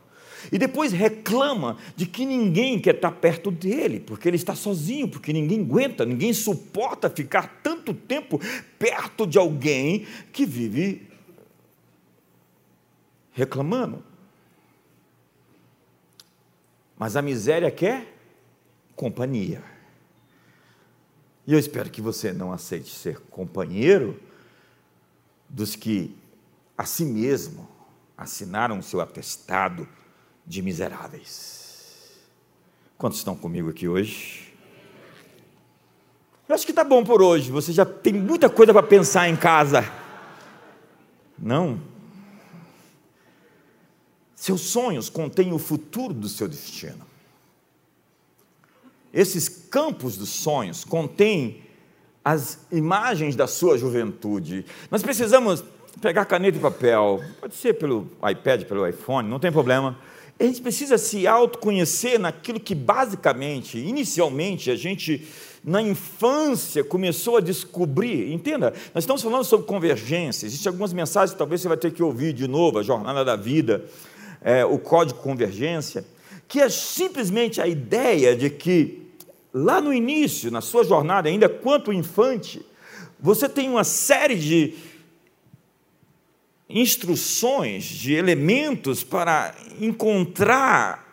e 0.51 0.57
depois 0.57 0.91
reclama 0.91 1.77
de 1.95 2.05
que 2.05 2.25
ninguém 2.25 2.79
quer 2.79 2.95
estar 2.95 3.11
perto 3.11 3.51
dele, 3.51 3.99
porque 3.99 4.27
ele 4.27 4.37
está 4.37 4.55
sozinho, 4.55 5.07
porque 5.07 5.33
ninguém 5.33 5.61
aguenta, 5.61 6.05
ninguém 6.05 6.33
suporta 6.33 7.09
ficar 7.09 7.59
tanto 7.63 7.93
tempo 7.93 8.39
perto 8.77 9.25
de 9.25 9.37
alguém 9.37 10.05
que 10.31 10.45
vive 10.45 11.07
reclamando. 13.31 14.03
Mas 16.97 17.15
a 17.15 17.21
miséria 17.21 17.69
quer 17.69 18.13
companhia. 18.95 19.61
E 21.45 21.53
eu 21.53 21.59
espero 21.59 21.89
que 21.89 22.01
você 22.01 22.33
não 22.33 22.51
aceite 22.51 22.89
ser 22.89 23.19
companheiro 23.29 24.19
dos 25.47 25.75
que 25.75 26.15
a 26.77 26.85
si 26.85 27.05
mesmo 27.05 27.69
assinaram 28.17 28.81
seu 28.81 29.01
atestado 29.01 29.87
de 30.45 30.61
miseráveis. 30.61 32.11
Quantos 32.97 33.19
estão 33.19 33.35
comigo 33.35 33.69
aqui 33.69 33.87
hoje? 33.87 34.53
Eu 36.47 36.55
acho 36.55 36.65
que 36.65 36.71
está 36.71 36.83
bom 36.83 37.03
por 37.03 37.21
hoje. 37.21 37.51
Você 37.51 37.73
já 37.73 37.85
tem 37.85 38.13
muita 38.13 38.49
coisa 38.49 38.71
para 38.71 38.83
pensar 38.83 39.27
em 39.27 39.35
casa. 39.35 39.83
Não? 41.37 41.81
Seus 44.35 44.61
sonhos 44.61 45.09
contêm 45.09 45.51
o 45.51 45.57
futuro 45.57 46.13
do 46.13 46.29
seu 46.29 46.47
destino. 46.47 47.05
Esses 49.11 49.47
campos 49.47 50.17
dos 50.17 50.29
sonhos 50.29 50.83
contêm 50.83 51.63
as 52.23 52.59
imagens 52.71 53.35
da 53.35 53.47
sua 53.47 53.77
juventude. 53.77 54.65
Nós 54.91 55.01
precisamos 55.01 55.63
pegar 56.01 56.25
caneta 56.25 56.57
e 56.57 56.61
papel, 56.61 57.23
pode 57.39 57.55
ser 57.55 57.73
pelo 57.73 58.07
iPad, 58.29 58.65
pelo 58.65 58.87
iPhone, 58.87 59.29
não 59.29 59.39
tem 59.39 59.51
problema. 59.51 59.97
A 60.37 60.43
gente 60.43 60.61
precisa 60.61 60.97
se 60.97 61.25
autoconhecer 61.25 62.19
naquilo 62.19 62.59
que 62.59 62.75
basicamente, 62.75 63.77
inicialmente, 63.77 64.69
a 64.69 64.75
gente 64.75 65.25
na 65.63 65.81
infância 65.81 66.83
começou 66.83 67.37
a 67.37 67.41
descobrir. 67.41 68.31
Entenda, 68.33 68.73
nós 68.93 69.03
estamos 69.03 69.23
falando 69.23 69.45
sobre 69.45 69.65
convergência. 69.65 70.45
Existem 70.45 70.69
algumas 70.69 70.91
mensagens 70.91 71.31
que 71.31 71.37
talvez 71.37 71.61
você 71.61 71.69
vai 71.69 71.77
ter 71.77 71.91
que 71.91 72.03
ouvir 72.03 72.33
de 72.33 72.47
novo, 72.47 72.79
a 72.79 72.83
jornada 72.83 73.23
da 73.23 73.37
vida, 73.37 73.85
é, 74.41 74.65
o 74.65 74.77
código 74.77 75.19
convergência, 75.19 76.05
que 76.47 76.59
é 76.59 76.69
simplesmente 76.69 77.61
a 77.61 77.67
ideia 77.67 78.35
de 78.35 78.49
que 78.49 79.05
lá 79.53 79.79
no 79.79 79.93
início, 79.93 80.51
na 80.51 80.59
sua 80.59 80.83
jornada, 80.83 81.29
ainda 81.29 81.47
quanto 81.47 81.93
infante, 81.93 82.63
você 83.19 83.47
tem 83.47 83.69
uma 83.69 83.85
série 83.85 84.35
de 84.35 84.75
instruções, 86.69 87.83
de 87.83 88.13
elementos 88.13 89.03
para 89.03 89.55
encontrar 89.79 91.05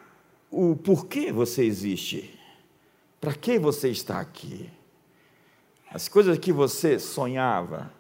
o 0.51 0.77
porquê 0.77 1.33
você 1.33 1.65
existe, 1.65 2.39
para 3.21 3.35
que 3.35 3.59
você 3.59 3.89
está 3.89 4.21
aqui. 4.21 4.71
As 5.91 6.09
coisas 6.09 6.39
que 6.39 6.53
você 6.53 6.99
sonhava, 6.99 7.93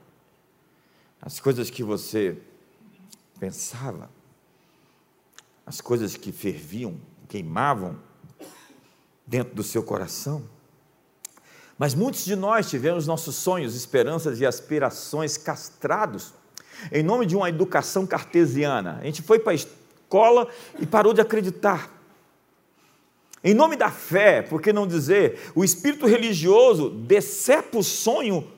as 1.20 1.38
coisas 1.38 1.70
que 1.70 1.82
você 1.82 2.36
pensava, 3.38 4.10
as 5.64 5.80
coisas 5.80 6.16
que 6.16 6.32
ferviam, 6.32 6.98
queimavam 7.28 7.98
dentro 9.26 9.54
do 9.54 9.62
seu 9.62 9.82
coração. 9.82 10.42
Mas 11.78 11.94
muitos 11.94 12.24
de 12.24 12.34
nós 12.34 12.68
tivemos 12.68 13.06
nossos 13.06 13.36
sonhos, 13.36 13.74
esperanças 13.74 14.40
e 14.40 14.46
aspirações 14.46 15.36
castrados 15.36 16.34
em 16.90 17.02
nome 17.02 17.26
de 17.26 17.36
uma 17.36 17.48
educação 17.48 18.06
cartesiana. 18.06 18.98
A 19.00 19.04
gente 19.04 19.22
foi 19.22 19.38
para 19.38 19.52
a 19.52 19.54
escola 19.54 20.48
e 20.80 20.86
parou 20.86 21.12
de 21.12 21.20
acreditar. 21.20 21.90
Em 23.44 23.54
nome 23.54 23.76
da 23.76 23.90
fé, 23.90 24.40
por 24.40 24.62
que 24.62 24.72
não 24.72 24.86
dizer, 24.86 25.50
o 25.54 25.64
espírito 25.64 26.06
religioso 26.06 26.90
decepa 26.90 27.78
o 27.78 27.82
sonho 27.82 28.48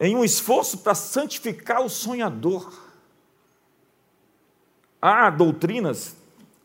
em 0.00 0.16
um 0.16 0.24
esforço 0.24 0.78
para 0.78 0.94
santificar 0.94 1.82
o 1.82 1.88
sonhador. 1.88 2.84
Há 5.00 5.30
doutrinas 5.30 6.16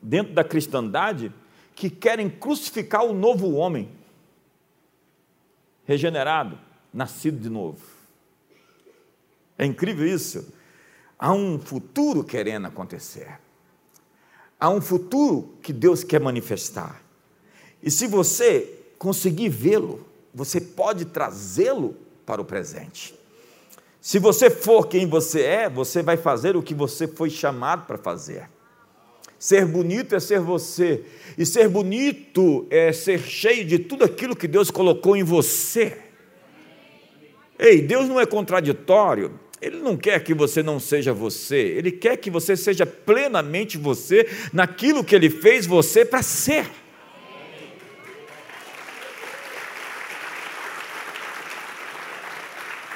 dentro 0.02 0.34
da 0.34 0.44
cristandade 0.44 1.32
que 1.76 1.90
querem 1.90 2.30
crucificar 2.30 3.06
o 3.06 3.14
novo 3.14 3.54
homem, 3.54 3.90
regenerado, 5.86 6.58
nascido 6.94 7.40
de 7.40 7.50
novo. 7.50 7.91
É 9.62 9.66
incrível 9.68 10.08
isso. 10.08 10.52
Há 11.20 11.32
um 11.32 11.60
futuro 11.60 12.24
querendo 12.24 12.66
acontecer. 12.66 13.28
Há 14.60 14.72
um 14.72 14.82
futuro 14.82 15.54
que 15.62 15.72
Deus 15.72 16.04
quer 16.04 16.20
manifestar. 16.20 17.00
E 17.84 17.92
se 17.92 18.08
você 18.08 18.76
conseguir 18.98 19.50
vê-lo, 19.50 20.04
você 20.34 20.60
pode 20.60 21.06
trazê-lo 21.06 21.96
para 22.26 22.42
o 22.42 22.46
presente. 22.46 23.14
Se 24.02 24.18
você 24.18 24.50
for 24.50 24.88
quem 24.88 25.06
você 25.06 25.44
é, 25.44 25.70
você 25.70 26.02
vai 26.02 26.18
fazer 26.18 26.58
o 26.58 26.64
que 26.64 26.74
você 26.74 27.08
foi 27.08 27.30
chamado 27.30 27.86
para 27.86 28.00
fazer. 28.00 28.50
Ser 29.38 29.68
bonito 29.68 30.16
é 30.16 30.20
ser 30.20 30.40
você, 30.40 31.06
e 31.38 31.46
ser 31.46 31.70
bonito 31.70 32.66
é 32.72 32.92
ser 32.92 33.20
cheio 33.20 33.64
de 33.64 33.78
tudo 33.78 34.06
aquilo 34.06 34.36
que 34.36 34.48
Deus 34.48 34.72
colocou 34.72 35.16
em 35.16 35.24
você. 35.24 36.00
Ei, 37.60 37.80
Deus 37.80 38.08
não 38.08 38.20
é 38.20 38.26
contraditório, 38.26 39.40
ele 39.62 39.78
não 39.78 39.96
quer 39.96 40.24
que 40.24 40.34
você 40.34 40.64
não 40.64 40.80
seja 40.80 41.14
você, 41.14 41.56
Ele 41.56 41.92
quer 41.92 42.18
que 42.18 42.32
você 42.32 42.58
seja 42.58 42.84
plenamente 42.84 43.78
você 43.78 44.28
naquilo 44.52 45.04
que 45.04 45.16
Ele 45.16 45.30
fez 45.30 45.68
você 45.68 46.04
para 46.04 46.24
ser. 46.24 46.68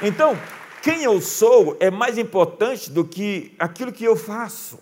Então, 0.02 0.38
quem 0.82 1.04
eu 1.04 1.22
sou 1.22 1.78
é 1.80 1.92
mais 1.92 2.18
importante 2.18 2.90
do 2.90 3.06
que 3.06 3.54
aquilo 3.60 3.94
que 3.94 4.04
eu 4.04 4.16
faço. 4.16 4.80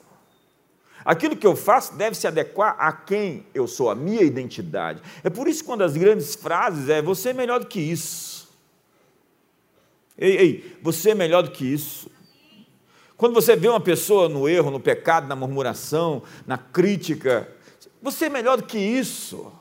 Aquilo 1.03 1.35
que 1.35 1.45
eu 1.45 1.55
faço 1.55 1.95
deve 1.95 2.15
se 2.15 2.25
adequar 2.25 2.77
a 2.79 2.93
quem 2.93 3.45
eu 3.53 3.67
sou, 3.67 3.89
a 3.89 3.95
minha 3.95 4.21
identidade. 4.21 5.01
É 5.21 5.29
por 5.29 5.49
isso 5.49 5.61
que 5.61 5.69
uma 5.69 5.77
das 5.77 5.97
grandes 5.97 6.33
frases 6.33 6.87
é: 6.87 7.01
você 7.01 7.29
é 7.29 7.33
melhor 7.33 7.59
do 7.59 7.67
que 7.67 7.79
isso. 7.79 8.32
Ei, 10.17 10.37
ei, 10.37 10.77
você 10.81 11.11
é 11.11 11.15
melhor 11.15 11.43
do 11.43 11.51
que 11.51 11.65
isso. 11.65 12.09
Quando 13.17 13.33
você 13.33 13.55
vê 13.55 13.67
uma 13.67 13.79
pessoa 13.79 14.27
no 14.27 14.47
erro, 14.49 14.69
no 14.69 14.79
pecado, 14.79 15.27
na 15.27 15.35
murmuração, 15.35 16.23
na 16.45 16.57
crítica, 16.57 17.49
você 18.01 18.25
é 18.25 18.29
melhor 18.29 18.57
do 18.57 18.63
que 18.63 18.77
isso. 18.77 19.51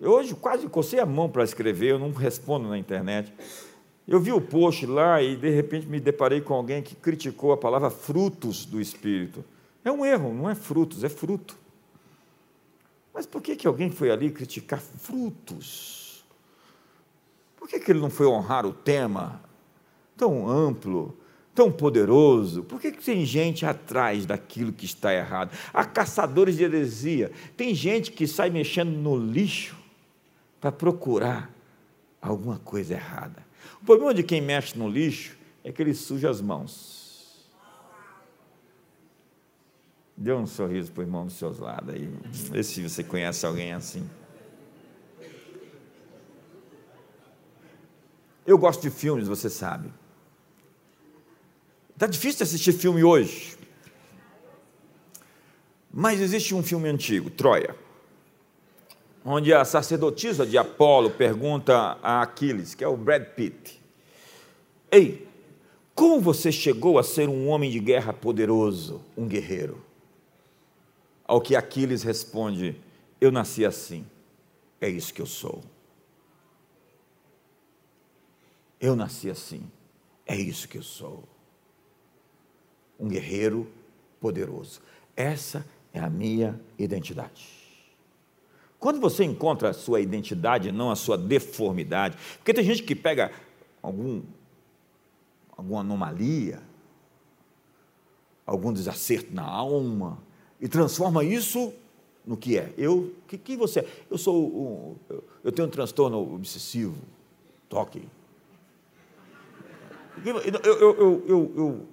Eu 0.00 0.10
hoje 0.10 0.34
quase 0.34 0.68
cocei 0.68 0.98
a 0.98 1.06
mão 1.06 1.30
para 1.30 1.44
escrever, 1.44 1.92
eu 1.92 1.98
não 1.98 2.12
respondo 2.12 2.68
na 2.68 2.76
internet. 2.76 3.32
Eu 4.06 4.20
vi 4.20 4.32
o 4.32 4.40
post 4.40 4.84
lá 4.86 5.22
e 5.22 5.36
de 5.36 5.48
repente 5.48 5.86
me 5.86 5.98
deparei 5.98 6.40
com 6.40 6.52
alguém 6.52 6.82
que 6.82 6.94
criticou 6.94 7.52
a 7.52 7.56
palavra 7.56 7.90
frutos 7.90 8.66
do 8.66 8.80
Espírito. 8.80 9.44
É 9.84 9.90
um 9.90 10.04
erro, 10.04 10.34
não 10.34 10.50
é 10.50 10.54
frutos, 10.54 11.04
é 11.04 11.08
fruto. 11.08 11.56
Mas 13.14 13.24
por 13.24 13.40
que, 13.40 13.54
que 13.54 13.66
alguém 13.66 13.90
foi 13.90 14.10
ali 14.10 14.30
criticar 14.30 14.80
frutos? 14.80 15.93
Por 17.64 17.70
que, 17.70 17.80
que 17.80 17.92
ele 17.92 18.00
não 18.00 18.10
foi 18.10 18.26
honrar 18.26 18.66
o 18.66 18.74
tema 18.74 19.40
tão 20.18 20.46
amplo, 20.46 21.18
tão 21.54 21.72
poderoso? 21.72 22.62
Por 22.62 22.78
que, 22.78 22.92
que 22.92 23.02
tem 23.02 23.24
gente 23.24 23.64
atrás 23.64 24.26
daquilo 24.26 24.70
que 24.70 24.84
está 24.84 25.14
errado? 25.14 25.50
Há 25.72 25.82
caçadores 25.82 26.58
de 26.58 26.64
heresia. 26.64 27.32
Tem 27.56 27.74
gente 27.74 28.12
que 28.12 28.26
sai 28.26 28.50
mexendo 28.50 28.90
no 28.90 29.16
lixo 29.16 29.78
para 30.60 30.70
procurar 30.70 31.50
alguma 32.20 32.58
coisa 32.58 32.92
errada. 32.92 33.42
O 33.80 33.86
problema 33.86 34.12
de 34.12 34.22
quem 34.22 34.42
mexe 34.42 34.78
no 34.78 34.86
lixo 34.86 35.34
é 35.64 35.72
que 35.72 35.80
ele 35.80 35.94
suja 35.94 36.28
as 36.28 36.42
mãos. 36.42 37.48
Dê 40.14 40.34
um 40.34 40.46
sorriso 40.46 40.92
para 40.92 41.00
o 41.00 41.04
irmão 41.04 41.24
dos 41.24 41.36
seus 41.36 41.58
lados 41.58 41.94
aí. 41.94 42.10
Vê 42.30 42.62
se 42.62 42.86
você 42.86 43.02
conhece 43.02 43.46
alguém 43.46 43.72
assim. 43.72 44.06
Eu 48.46 48.58
gosto 48.58 48.82
de 48.82 48.90
filmes, 48.90 49.26
você 49.26 49.48
sabe. 49.48 49.92
Está 51.94 52.06
difícil 52.06 52.42
assistir 52.44 52.72
filme 52.72 53.02
hoje. 53.02 53.56
Mas 55.90 56.20
existe 56.20 56.54
um 56.54 56.62
filme 56.62 56.88
antigo, 56.88 57.30
Troia, 57.30 57.76
onde 59.24 59.54
a 59.54 59.64
sacerdotisa 59.64 60.44
de 60.44 60.58
Apolo 60.58 61.08
pergunta 61.08 61.96
a 62.02 62.20
Aquiles, 62.20 62.74
que 62.74 62.82
é 62.82 62.88
o 62.88 62.96
Brad 62.96 63.22
Pitt: 63.26 63.80
Ei, 64.90 65.28
como 65.94 66.20
você 66.20 66.50
chegou 66.50 66.98
a 66.98 67.04
ser 67.04 67.28
um 67.28 67.48
homem 67.48 67.70
de 67.70 67.78
guerra 67.78 68.12
poderoso, 68.12 69.00
um 69.16 69.28
guerreiro? 69.28 69.80
Ao 71.24 71.40
que 71.40 71.54
Aquiles 71.54 72.02
responde: 72.02 72.76
Eu 73.20 73.30
nasci 73.30 73.64
assim, 73.64 74.04
é 74.80 74.88
isso 74.88 75.14
que 75.14 75.22
eu 75.22 75.26
sou. 75.26 75.62
Eu 78.84 78.94
nasci 78.94 79.30
assim, 79.30 79.62
é 80.26 80.36
isso 80.36 80.68
que 80.68 80.76
eu 80.76 80.82
sou. 80.82 81.24
Um 83.00 83.08
guerreiro 83.08 83.66
poderoso. 84.20 84.82
Essa 85.16 85.66
é 85.90 85.98
a 85.98 86.10
minha 86.10 86.60
identidade. 86.78 87.48
Quando 88.78 89.00
você 89.00 89.24
encontra 89.24 89.70
a 89.70 89.72
sua 89.72 90.02
identidade, 90.02 90.70
não 90.70 90.90
a 90.90 90.96
sua 90.96 91.16
deformidade, 91.16 92.18
porque 92.36 92.52
tem 92.52 92.62
gente 92.62 92.82
que 92.82 92.94
pega 92.94 93.32
algum, 93.80 94.20
alguma 95.56 95.80
anomalia, 95.80 96.62
algum 98.44 98.70
desacerto 98.70 99.34
na 99.34 99.44
alma, 99.44 100.22
e 100.60 100.68
transforma 100.68 101.24
isso 101.24 101.72
no 102.22 102.36
que 102.36 102.58
é. 102.58 102.74
Eu, 102.76 103.14
que, 103.26 103.38
que 103.38 103.56
você 103.56 103.80
é? 103.80 103.88
Eu 104.10 104.18
sou, 104.18 104.44
um, 104.46 105.16
eu 105.42 105.50
tenho 105.50 105.68
um 105.68 105.70
transtorno 105.70 106.34
obsessivo, 106.34 106.98
toque. 107.66 108.06
Eu, 110.24 110.38
eu, 110.38 111.54
eu, 111.56 111.88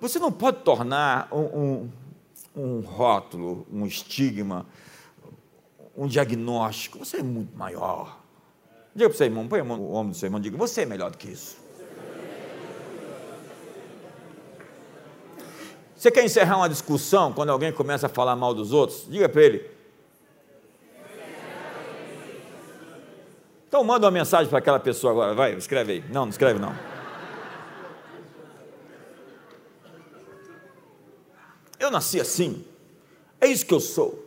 você 0.00 0.18
não 0.18 0.32
pode 0.32 0.58
tornar 0.58 1.28
um, 1.32 1.88
um, 2.56 2.80
rótulo, 2.80 3.66
um 3.72 3.86
estigma, 3.86 4.66
um 5.96 6.06
diagnóstico. 6.06 6.98
Você 6.98 7.18
é 7.18 7.22
muito 7.22 7.56
maior. 7.56 8.18
Diga 8.94 9.08
para 9.08 9.14
o 9.14 9.16
seu 9.16 9.26
irmão, 9.26 9.46
põe 9.46 9.60
o 9.60 9.94
ombro 9.94 10.12
do 10.12 10.16
seu 10.16 10.26
irmão, 10.26 10.40
diga, 10.40 10.56
você 10.56 10.82
é 10.82 10.86
melhor 10.86 11.10
do 11.10 11.16
que 11.16 11.30
isso. 11.30 11.56
Você 15.96 16.10
quer 16.10 16.24
encerrar 16.24 16.56
uma 16.56 16.68
discussão 16.68 17.32
quando 17.32 17.50
alguém 17.50 17.72
começa 17.72 18.06
a 18.06 18.08
falar 18.08 18.34
mal 18.34 18.52
dos 18.52 18.72
outros? 18.72 19.06
Diga 19.08 19.28
para 19.28 19.40
ele. 19.40 19.70
Então 23.68 23.84
manda 23.84 24.04
uma 24.04 24.10
mensagem 24.10 24.48
para 24.48 24.58
aquela 24.58 24.80
pessoa 24.80 25.12
agora, 25.12 25.32
vai, 25.32 25.54
escreve 25.54 25.92
aí. 25.92 26.04
Não, 26.08 26.22
não 26.22 26.28
escreve 26.28 26.58
não. 26.58 26.74
Eu 31.82 31.90
nasci 31.90 32.20
assim. 32.20 32.64
É 33.40 33.48
isso 33.48 33.66
que 33.66 33.74
eu 33.74 33.80
sou. 33.80 34.24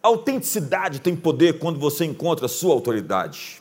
A 0.00 0.06
autenticidade 0.06 1.00
tem 1.00 1.16
poder 1.16 1.58
quando 1.58 1.80
você 1.80 2.04
encontra 2.04 2.46
a 2.46 2.48
sua 2.48 2.72
autoridade. 2.72 3.60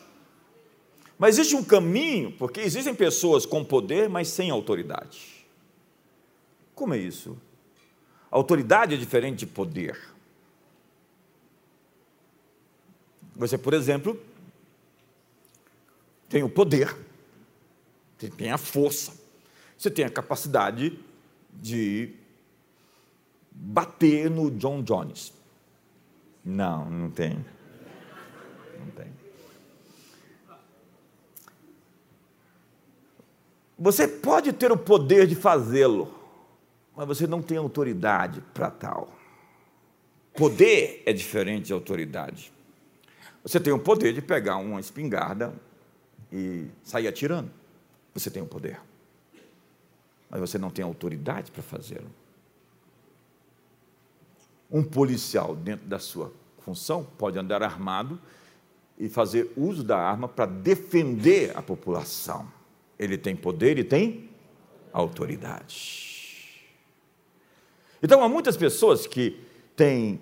Mas 1.17 1.39
existe 1.39 1.55
um 1.55 1.63
caminho, 1.63 2.33
porque 2.33 2.59
existem 2.59 2.93
pessoas 2.93 3.47
com 3.47 3.65
poder, 3.65 4.07
mas 4.07 4.27
sem 4.27 4.51
autoridade. 4.51 5.43
Como 6.75 6.93
é 6.93 6.99
isso? 6.99 7.35
Autoridade 8.29 8.93
é 8.93 8.97
diferente 8.97 9.39
de 9.39 9.47
poder. 9.47 9.99
Você, 13.35 13.57
por 13.57 13.73
exemplo, 13.73 14.21
tem 16.29 16.43
o 16.43 16.49
poder, 16.49 16.95
você 18.15 18.29
tem 18.29 18.51
a 18.51 18.57
força, 18.59 19.13
você 19.75 19.89
tem 19.89 20.05
a 20.05 20.11
capacidade 20.11 20.99
de 21.51 22.21
bater 23.55 24.29
no 24.29 24.49
John 24.51 24.81
Jones. 24.83 25.33
Não, 26.43 26.89
não 26.89 27.09
tem. 27.09 27.45
Não 28.79 28.91
tem. 28.91 29.07
Você 33.77 34.07
pode 34.07 34.53
ter 34.53 34.71
o 34.71 34.77
poder 34.77 35.27
de 35.27 35.35
fazê-lo, 35.35 36.13
mas 36.95 37.07
você 37.07 37.27
não 37.27 37.41
tem 37.41 37.57
autoridade 37.57 38.41
para 38.53 38.69
tal. 38.69 39.13
Poder 40.33 41.03
é 41.05 41.13
diferente 41.13 41.67
de 41.67 41.73
autoridade. 41.73 42.51
Você 43.43 43.59
tem 43.59 43.73
o 43.73 43.79
poder 43.79 44.13
de 44.13 44.21
pegar 44.21 44.57
uma 44.57 44.79
espingarda 44.79 45.53
e 46.31 46.67
sair 46.83 47.07
atirando. 47.07 47.51
Você 48.13 48.29
tem 48.29 48.41
o 48.41 48.45
poder. 48.45 48.79
Mas 50.29 50.39
você 50.39 50.57
não 50.57 50.69
tem 50.69 50.83
autoridade 50.83 51.51
para 51.51 51.61
fazê-lo 51.61 52.22
um 54.74 54.84
policial, 54.84 55.55
dentro 55.55 55.86
da 55.86 55.99
sua 55.99 56.34
função, 56.57 57.05
pode 57.15 57.38
andar 57.38 57.61
armado 57.61 58.19
e 58.97 59.07
fazer 59.07 59.53
uso 59.55 59.84
da 59.84 59.99
arma 59.99 60.28
para 60.28 60.47
defender 60.47 61.55
a 61.55 61.61
população. 61.61 62.51
Ele 62.97 63.15
tem 63.15 63.36
poder 63.36 63.78
e 63.78 63.84
tem 63.84 64.32
autoridade. 64.91 66.11
Então, 68.01 68.24
há 68.24 68.28
muitas 68.28 68.57
pessoas 68.57 69.05
que 69.05 69.39
têm 69.76 70.19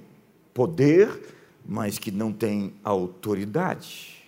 poder, 0.54 1.10
mas 1.66 1.98
que 1.98 2.12
não 2.12 2.34
têm 2.34 2.74
autoridade. 2.84 4.22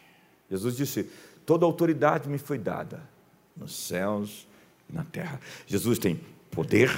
Jesus 0.50 0.78
disse: 0.78 1.10
Toda 1.46 1.66
autoridade 1.66 2.30
me 2.30 2.38
foi 2.38 2.58
dada 2.58 3.04
nos 3.58 3.76
céus 3.76 4.48
e 4.90 4.94
na 4.94 5.04
terra. 5.04 5.40
Jesus 5.68 6.00
tem 6.00 6.20
poder, 6.50 6.90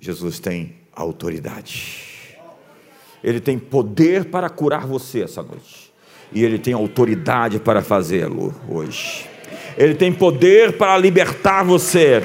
Jesus 0.00 0.40
tem 0.40 0.76
autoridade. 0.92 2.15
Ele 3.26 3.40
tem 3.40 3.58
poder 3.58 4.26
para 4.26 4.48
curar 4.48 4.86
você 4.86 5.24
essa 5.24 5.42
noite. 5.42 5.92
E 6.32 6.44
ele 6.44 6.60
tem 6.60 6.72
autoridade 6.72 7.58
para 7.58 7.82
fazê-lo 7.82 8.54
hoje. 8.68 9.28
Ele 9.76 9.96
tem 9.96 10.12
poder 10.12 10.78
para 10.78 10.96
libertar 10.96 11.64
você. 11.64 12.22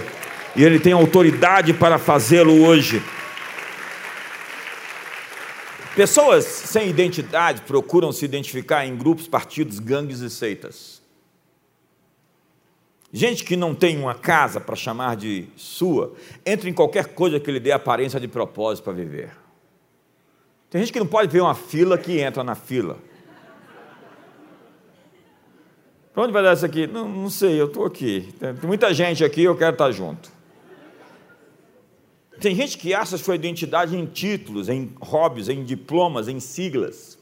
E 0.56 0.64
ele 0.64 0.80
tem 0.80 0.94
autoridade 0.94 1.74
para 1.74 1.98
fazê-lo 1.98 2.64
hoje. 2.64 3.02
Pessoas 5.96 6.46
sem 6.46 6.88
identidade 6.88 7.62
procuram 7.62 8.12
se 8.12 8.24
identificar 8.24 8.86
em 8.86 8.96
grupos, 8.96 9.28
partidos, 9.28 9.80
gangues 9.80 10.20
e 10.20 10.30
seitas. 10.30 11.02
Gente 13.12 13.44
que 13.44 13.58
não 13.58 13.74
tem 13.74 13.98
uma 13.98 14.14
casa 14.14 14.62
para 14.62 14.76
chamar 14.76 15.16
de 15.16 15.48
sua, 15.56 16.14
entra 16.46 16.70
em 16.70 16.74
qualquer 16.74 17.08
coisa 17.08 17.40
que 17.40 17.52
lhe 17.52 17.60
dê 17.60 17.72
aparência 17.72 18.20
de 18.20 18.28
propósito 18.28 18.84
para 18.84 18.94
viver. 18.94 19.41
Tem 20.72 20.80
gente 20.80 20.94
que 20.94 21.00
não 21.00 21.06
pode 21.06 21.30
ver 21.30 21.42
uma 21.42 21.54
fila 21.54 21.98
que 21.98 22.22
entra 22.22 22.46
na 22.46 22.56
fila. 22.56 22.98
Para 26.14 26.24
onde 26.24 26.32
vai 26.32 26.42
dar 26.42 26.54
isso 26.54 26.66
aqui? 26.66 26.88
Não, 26.88 27.08
não 27.10 27.30
sei, 27.30 27.60
eu 27.60 27.68
estou 27.68 27.86
aqui. 27.86 28.34
Tem 28.40 28.54
muita 28.64 28.94
gente 28.94 29.22
aqui, 29.22 29.44
eu 29.44 29.58
quero 29.58 29.74
estar 29.74 29.92
junto. 29.92 30.32
Tem 32.40 32.56
gente 32.56 32.78
que 32.78 32.94
acha 32.94 33.18
sua 33.18 33.36
identidade 33.36 33.98
em 33.98 34.06
títulos, 34.06 34.70
em 34.70 34.94
hobbies, 35.02 35.50
em 35.50 35.62
diplomas, 35.64 36.30
em 36.30 36.40
siglas. 36.40 37.20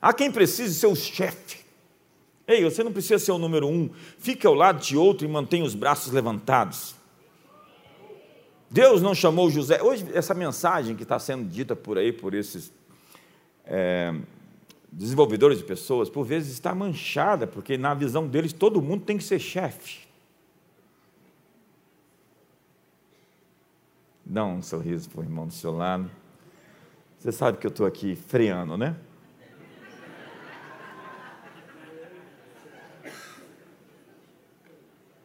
Há 0.00 0.12
quem 0.12 0.30
precise 0.30 0.78
ser 0.78 0.86
o 0.86 0.94
chefe. 0.94 1.64
Ei, 2.46 2.62
você 2.62 2.84
não 2.84 2.92
precisa 2.92 3.18
ser 3.18 3.32
o 3.32 3.38
número 3.38 3.66
um. 3.66 3.90
Fique 4.18 4.46
ao 4.46 4.54
lado 4.54 4.80
de 4.80 4.96
outro 4.96 5.26
e 5.26 5.30
mantenha 5.30 5.64
os 5.64 5.74
braços 5.74 6.12
levantados. 6.12 6.94
Deus 8.72 9.02
não 9.02 9.14
chamou 9.14 9.50
José. 9.50 9.82
Hoje, 9.82 10.06
essa 10.14 10.32
mensagem 10.32 10.96
que 10.96 11.02
está 11.02 11.18
sendo 11.18 11.46
dita 11.46 11.76
por 11.76 11.98
aí, 11.98 12.10
por 12.10 12.32
esses 12.32 12.72
é, 13.66 14.14
desenvolvedores 14.90 15.58
de 15.58 15.64
pessoas, 15.64 16.08
por 16.08 16.24
vezes 16.24 16.54
está 16.54 16.74
manchada, 16.74 17.46
porque 17.46 17.76
na 17.76 17.92
visão 17.92 18.26
deles 18.26 18.50
todo 18.50 18.80
mundo 18.80 19.04
tem 19.04 19.18
que 19.18 19.24
ser 19.24 19.38
chefe. 19.38 20.08
Dá 24.24 24.42
um 24.42 24.62
sorriso 24.62 25.10
para 25.10 25.20
o 25.20 25.22
irmão 25.22 25.46
do 25.46 25.52
seu 25.52 25.76
lado. 25.76 26.10
Você 27.18 27.30
sabe 27.30 27.58
que 27.58 27.66
eu 27.66 27.70
estou 27.70 27.84
aqui 27.84 28.16
freando, 28.16 28.78
né? 28.78 28.96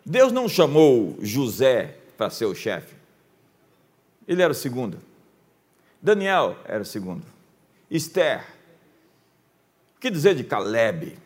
Deus 0.06 0.34
não 0.34 0.50
chamou 0.50 1.18
José 1.22 1.98
para 2.18 2.30
ser 2.30 2.46
o 2.46 2.54
chefe. 2.54 2.97
Ele 4.28 4.42
era 4.42 4.52
o 4.52 4.56
segundo. 4.56 5.00
Daniel 6.02 6.58
era 6.66 6.82
o 6.82 6.86
segundo. 6.86 7.24
Esther. 7.90 8.46
O 9.96 10.00
que 10.00 10.12
dizer 10.12 10.36
de 10.36 10.44
Caleb? 10.44 11.18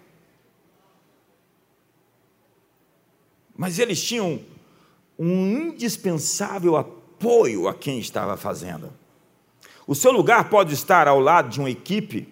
Mas 3.55 3.79
eles 3.79 4.01
tinham 4.01 4.41
um 5.17 5.69
indispensável 5.69 6.77
apoio 6.77 7.67
a 7.67 7.73
quem 7.73 7.99
estava 7.99 8.37
fazendo. 8.37 8.91
O 9.85 9.93
seu 9.93 10.11
lugar 10.11 10.49
pode 10.49 10.73
estar 10.73 11.07
ao 11.07 11.19
lado 11.19 11.49
de 11.49 11.59
uma 11.59 11.69
equipe 11.69 12.27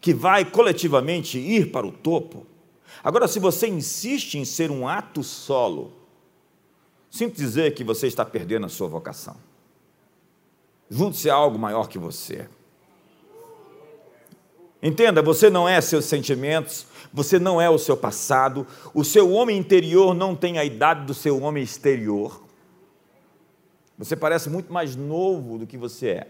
que 0.00 0.12
vai 0.12 0.44
coletivamente 0.44 1.38
ir 1.38 1.70
para 1.70 1.86
o 1.86 1.92
topo. 1.92 2.46
Agora, 3.04 3.28
se 3.28 3.38
você 3.38 3.68
insiste 3.68 4.36
em 4.36 4.44
ser 4.44 4.70
um 4.70 4.88
ato 4.88 5.22
solo, 5.22 5.92
sinto 7.10 7.36
dizer 7.36 7.74
que 7.74 7.84
você 7.84 8.06
está 8.06 8.24
perdendo 8.24 8.66
a 8.66 8.68
sua 8.68 8.88
vocação. 8.88 9.36
Junte-se 10.92 11.30
a 11.30 11.34
algo 11.34 11.58
maior 11.58 11.88
que 11.88 11.98
você. 11.98 12.46
Entenda, 14.82 15.22
você 15.22 15.48
não 15.48 15.66
é 15.66 15.80
seus 15.80 16.04
sentimentos, 16.04 16.86
você 17.10 17.38
não 17.38 17.58
é 17.58 17.70
o 17.70 17.78
seu 17.78 17.96
passado, 17.96 18.66
o 18.92 19.02
seu 19.02 19.32
homem 19.32 19.56
interior 19.56 20.12
não 20.12 20.36
tem 20.36 20.58
a 20.58 20.64
idade 20.66 21.06
do 21.06 21.14
seu 21.14 21.40
homem 21.40 21.62
exterior. 21.62 22.42
Você 23.96 24.14
parece 24.14 24.50
muito 24.50 24.70
mais 24.70 24.94
novo 24.94 25.56
do 25.56 25.66
que 25.66 25.78
você 25.78 26.08
é. 26.08 26.26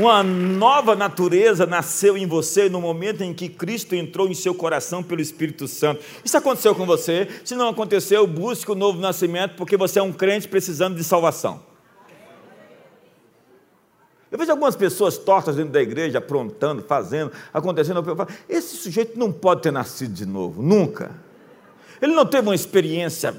Uma 0.00 0.22
nova 0.22 0.96
natureza 0.96 1.66
nasceu 1.66 2.16
em 2.16 2.26
você 2.26 2.70
no 2.70 2.80
momento 2.80 3.22
em 3.22 3.34
que 3.34 3.50
Cristo 3.50 3.94
entrou 3.94 4.28
em 4.28 4.34
seu 4.34 4.54
coração 4.54 5.02
pelo 5.02 5.20
Espírito 5.20 5.68
Santo. 5.68 6.02
Isso 6.24 6.38
aconteceu 6.38 6.74
com 6.74 6.86
você? 6.86 7.28
Se 7.44 7.54
não 7.54 7.68
aconteceu, 7.68 8.26
busque 8.26 8.70
o 8.70 8.74
novo 8.74 8.98
nascimento, 8.98 9.56
porque 9.56 9.76
você 9.76 9.98
é 9.98 10.02
um 10.02 10.10
crente 10.10 10.48
precisando 10.48 10.96
de 10.96 11.04
salvação. 11.04 11.62
Eu 14.32 14.38
vejo 14.38 14.50
algumas 14.50 14.74
pessoas 14.74 15.18
tortas 15.18 15.56
dentro 15.56 15.72
da 15.72 15.82
igreja, 15.82 16.16
aprontando, 16.16 16.82
fazendo, 16.82 17.30
acontecendo. 17.52 17.98
Eu 17.98 18.16
falo, 18.16 18.30
esse 18.48 18.76
sujeito 18.76 19.18
não 19.18 19.30
pode 19.30 19.60
ter 19.60 19.70
nascido 19.70 20.14
de 20.14 20.24
novo, 20.24 20.62
nunca. 20.62 21.10
Ele 22.00 22.14
não 22.14 22.24
teve 22.24 22.48
uma 22.48 22.54
experiência 22.54 23.36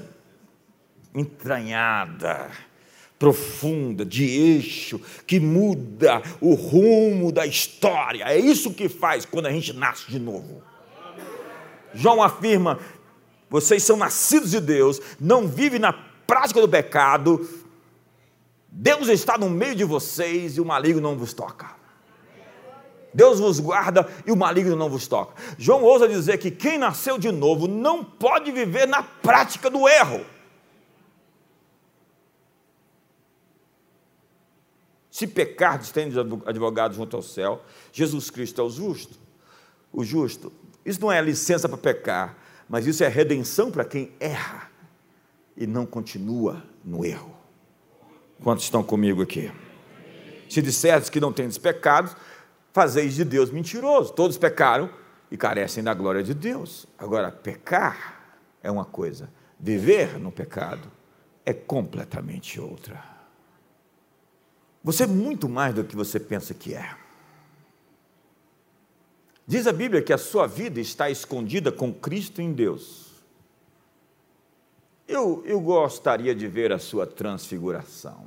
entranhada 1.12 2.52
profunda, 3.22 4.04
de 4.04 4.24
eixo, 4.24 5.00
que 5.24 5.38
muda 5.38 6.20
o 6.40 6.54
rumo 6.54 7.30
da 7.30 7.46
história. 7.46 8.24
É 8.24 8.36
isso 8.36 8.74
que 8.74 8.88
faz 8.88 9.24
quando 9.24 9.46
a 9.46 9.52
gente 9.52 9.72
nasce 9.72 10.10
de 10.10 10.18
novo. 10.18 10.60
João 11.94 12.20
afirma: 12.20 12.80
vocês 13.48 13.84
são 13.84 13.96
nascidos 13.96 14.50
de 14.50 14.58
Deus, 14.58 15.00
não 15.20 15.46
vivem 15.46 15.78
na 15.78 15.92
prática 16.26 16.60
do 16.60 16.68
pecado, 16.68 17.48
Deus 18.68 19.06
está 19.06 19.38
no 19.38 19.48
meio 19.48 19.76
de 19.76 19.84
vocês 19.84 20.56
e 20.56 20.60
o 20.60 20.64
maligno 20.64 21.00
não 21.00 21.16
vos 21.16 21.32
toca. 21.32 21.70
Deus 23.14 23.38
vos 23.38 23.60
guarda 23.60 24.08
e 24.26 24.32
o 24.32 24.36
maligno 24.36 24.74
não 24.74 24.90
vos 24.90 25.06
toca. 25.06 25.40
João 25.56 25.84
ousa 25.84 26.08
dizer 26.08 26.38
que 26.38 26.50
quem 26.50 26.76
nasceu 26.76 27.18
de 27.18 27.30
novo 27.30 27.68
não 27.68 28.02
pode 28.02 28.50
viver 28.50 28.88
na 28.88 29.04
prática 29.04 29.70
do 29.70 29.86
erro. 29.86 30.26
Se 35.12 35.26
pecar, 35.26 35.78
tem 35.92 36.10
advogado 36.46 36.94
junto 36.94 37.14
ao 37.14 37.22
céu, 37.22 37.62
Jesus 37.92 38.30
Cristo 38.30 38.62
é 38.62 38.64
o 38.64 38.70
justo. 38.70 39.18
O 39.92 40.02
justo. 40.02 40.50
Isso 40.86 41.02
não 41.02 41.12
é 41.12 41.20
licença 41.20 41.68
para 41.68 41.76
pecar, 41.76 42.38
mas 42.66 42.86
isso 42.86 43.04
é 43.04 43.08
redenção 43.08 43.70
para 43.70 43.84
quem 43.84 44.10
erra 44.18 44.70
e 45.54 45.66
não 45.66 45.84
continua 45.84 46.64
no 46.82 47.04
erro. 47.04 47.30
Quantos 48.42 48.64
estão 48.64 48.82
comigo 48.82 49.20
aqui? 49.20 49.52
Se 50.48 50.62
disseres 50.62 51.10
que 51.10 51.20
não 51.20 51.30
tendes 51.30 51.58
pecados, 51.58 52.16
fazeis 52.72 53.14
de 53.14 53.22
Deus 53.22 53.50
mentiroso. 53.50 54.14
Todos 54.14 54.38
pecaram 54.38 54.88
e 55.30 55.36
carecem 55.36 55.84
da 55.84 55.92
glória 55.92 56.22
de 56.22 56.32
Deus. 56.32 56.86
Agora, 56.96 57.30
pecar 57.30 58.38
é 58.62 58.70
uma 58.70 58.86
coisa, 58.86 59.30
viver 59.60 60.18
no 60.18 60.32
pecado 60.32 60.90
é 61.44 61.52
completamente 61.52 62.58
outra. 62.58 63.11
Você 64.82 65.04
é 65.04 65.06
muito 65.06 65.48
mais 65.48 65.74
do 65.74 65.84
que 65.84 65.94
você 65.94 66.18
pensa 66.18 66.52
que 66.52 66.74
é. 66.74 66.96
Diz 69.46 69.66
a 69.66 69.72
Bíblia 69.72 70.02
que 70.02 70.12
a 70.12 70.18
sua 70.18 70.46
vida 70.46 70.80
está 70.80 71.10
escondida 71.10 71.70
com 71.70 71.92
Cristo 71.92 72.40
em 72.40 72.52
Deus. 72.52 73.12
Eu, 75.06 75.42
eu 75.44 75.60
gostaria 75.60 76.34
de 76.34 76.46
ver 76.48 76.72
a 76.72 76.78
sua 76.78 77.06
transfiguração. 77.06 78.26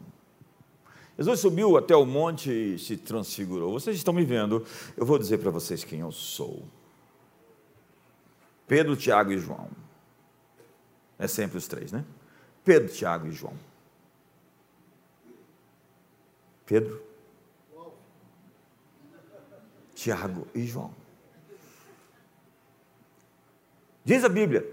Jesus 1.18 1.39
subiu 1.39 1.78
até 1.78 1.95
o 1.95 2.06
monte 2.06 2.51
e 2.51 2.78
se 2.78 2.97
transfigurou. 2.97 3.72
Vocês 3.72 3.95
estão 3.95 4.14
me 4.14 4.26
vendo, 4.26 4.66
eu 4.97 5.06
vou 5.06 5.18
dizer 5.18 5.38
para 5.38 5.49
vocês 5.49 5.84
quem 5.84 6.01
eu 6.01 6.12
sou. 6.12 6.64
Pedro, 8.68 8.95
Tiago 8.95 9.32
e 9.32 9.38
João. 9.38 9.70
É 11.18 11.28
sempre 11.28 11.58
os 11.58 11.68
três, 11.68 11.91
né? 11.91 12.03
Pedro, 12.64 12.91
Tiago 12.91 13.28
e 13.28 13.32
João. 13.32 13.53
Pedro, 16.66 17.01
Tiago 19.93 20.47
e 20.53 20.66
João. 20.66 20.93
Diz 24.03 24.24
a 24.24 24.30
Bíblia, 24.30 24.63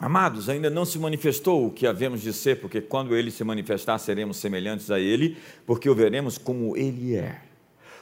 amados, 0.00 0.48
ainda 0.48 0.70
não 0.70 0.84
se 0.84 0.98
manifestou 0.98 1.66
o 1.66 1.70
que 1.70 1.86
havemos 1.86 2.20
de 2.20 2.32
ser, 2.32 2.60
porque 2.60 2.80
quando 2.80 3.16
ele 3.16 3.30
se 3.30 3.42
manifestar, 3.42 3.98
seremos 3.98 4.36
semelhantes 4.36 4.90
a 4.90 5.00
ele, 5.00 5.36
porque 5.66 5.88
o 5.88 5.94
veremos 5.94 6.38
como 6.38 6.76
ele 6.76 7.16
é. 7.16 7.42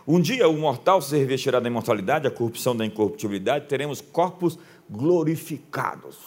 Um 0.06 0.20
dia 0.20 0.48
o 0.48 0.58
mortal 0.58 1.00
se 1.00 1.16
revestirá 1.16 1.60
da 1.60 1.68
imortalidade, 1.68 2.26
a 2.26 2.30
corrupção 2.30 2.76
da 2.76 2.84
incorruptibilidade, 2.84 3.68
teremos 3.68 4.00
corpos 4.00 4.58
glorificados. 4.90 6.18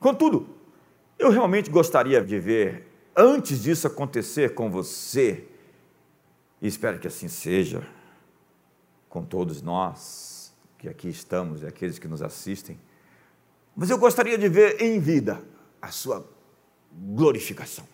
Contudo, 0.00 0.48
eu 1.18 1.30
realmente 1.30 1.70
gostaria 1.70 2.22
de 2.22 2.40
ver 2.40 2.87
antes 3.18 3.64
disso 3.64 3.88
acontecer 3.88 4.54
com 4.54 4.70
você, 4.70 5.44
e 6.62 6.68
espero 6.68 7.00
que 7.00 7.08
assim 7.08 7.26
seja, 7.26 7.84
com 9.08 9.24
todos 9.24 9.60
nós 9.60 10.54
que 10.78 10.88
aqui 10.88 11.08
estamos 11.08 11.62
e 11.62 11.66
aqueles 11.66 11.98
que 11.98 12.06
nos 12.06 12.22
assistem, 12.22 12.78
mas 13.74 13.90
eu 13.90 13.98
gostaria 13.98 14.38
de 14.38 14.48
ver 14.48 14.80
em 14.80 15.00
vida 15.00 15.42
a 15.82 15.90
sua 15.90 16.24
glorificação, 16.92 17.86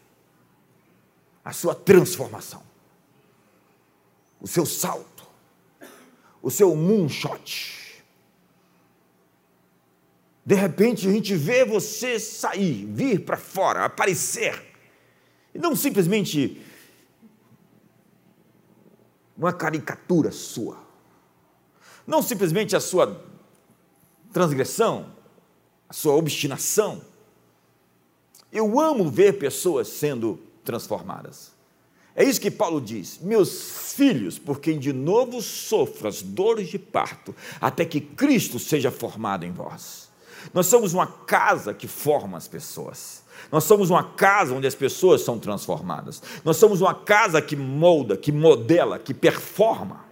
a 1.42 1.52
sua 1.54 1.74
transformação, 1.74 2.62
o 4.38 4.46
seu 4.46 4.66
salto, 4.66 5.26
o 6.42 6.50
seu 6.50 6.76
moonshot. 6.76 8.04
De 10.44 10.54
repente 10.54 11.08
a 11.08 11.10
gente 11.10 11.34
vê 11.34 11.64
você 11.64 12.20
sair, 12.20 12.84
vir 12.84 13.24
para 13.24 13.38
fora, 13.38 13.86
aparecer 13.86 14.73
e 15.54 15.58
não 15.58 15.76
simplesmente 15.76 16.60
uma 19.36 19.52
caricatura 19.52 20.30
sua. 20.30 20.78
Não 22.06 22.22
simplesmente 22.22 22.74
a 22.76 22.80
sua 22.80 23.24
transgressão, 24.32 25.12
a 25.88 25.92
sua 25.92 26.14
obstinação. 26.14 27.02
Eu 28.52 28.78
amo 28.78 29.08
ver 29.08 29.38
pessoas 29.38 29.88
sendo 29.88 30.38
transformadas. 30.64 31.52
É 32.16 32.22
isso 32.22 32.40
que 32.40 32.50
Paulo 32.50 32.80
diz: 32.80 33.18
Meus 33.20 33.92
filhos, 33.94 34.38
por 34.38 34.60
quem 34.60 34.78
de 34.78 34.92
novo 34.92 35.42
sofro 35.42 36.06
as 36.06 36.22
dores 36.22 36.68
de 36.68 36.78
parto, 36.78 37.34
até 37.60 37.84
que 37.84 38.00
Cristo 38.00 38.58
seja 38.58 38.90
formado 38.90 39.44
em 39.44 39.52
vós. 39.52 40.03
Nós 40.52 40.66
somos 40.66 40.92
uma 40.92 41.06
casa 41.06 41.72
que 41.72 41.88
forma 41.88 42.36
as 42.36 42.46
pessoas. 42.46 43.24
Nós 43.50 43.64
somos 43.64 43.90
uma 43.90 44.02
casa 44.02 44.54
onde 44.54 44.66
as 44.66 44.74
pessoas 44.74 45.22
são 45.22 45.38
transformadas. 45.38 46.22
Nós 46.44 46.56
somos 46.56 46.80
uma 46.80 46.94
casa 46.94 47.40
que 47.40 47.56
molda, 47.56 48.16
que 48.16 48.32
modela, 48.32 48.98
que 48.98 49.14
performa. 49.14 50.04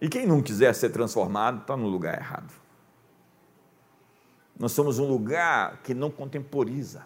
E 0.00 0.08
quem 0.08 0.26
não 0.26 0.42
quiser 0.42 0.74
ser 0.74 0.90
transformado 0.90 1.60
está 1.60 1.76
no 1.76 1.86
lugar 1.86 2.18
errado. 2.18 2.52
Nós 4.58 4.72
somos 4.72 4.98
um 4.98 5.06
lugar 5.06 5.80
que 5.82 5.94
não 5.94 6.10
contemporiza. 6.10 7.04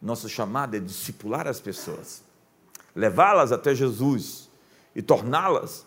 Nosso 0.00 0.28
chamado 0.28 0.76
é 0.76 0.78
discipular 0.78 1.46
as 1.48 1.58
pessoas, 1.58 2.22
levá-las 2.94 3.50
até 3.50 3.74
Jesus 3.74 4.50
e 4.94 5.00
torná-las, 5.00 5.86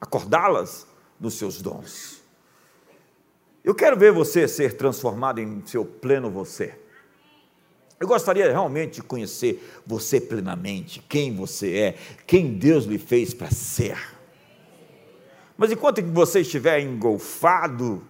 acordá-las 0.00 0.86
nos 1.18 1.34
seus 1.34 1.60
dons. 1.60 2.17
Eu 3.68 3.74
quero 3.74 3.98
ver 3.98 4.12
você 4.12 4.48
ser 4.48 4.78
transformado 4.78 5.40
em 5.40 5.62
seu 5.66 5.84
pleno 5.84 6.30
você. 6.30 6.74
Eu 8.00 8.08
gostaria 8.08 8.50
realmente 8.50 8.94
de 8.94 9.02
conhecer 9.02 9.62
você 9.86 10.18
plenamente, 10.18 11.04
quem 11.06 11.36
você 11.36 11.76
é, 11.76 11.98
quem 12.26 12.54
Deus 12.54 12.86
lhe 12.86 12.96
fez 12.96 13.34
para 13.34 13.50
ser. 13.50 13.98
Mas 15.54 15.70
enquanto 15.70 16.02
você 16.02 16.40
estiver 16.40 16.80
engolfado 16.80 18.02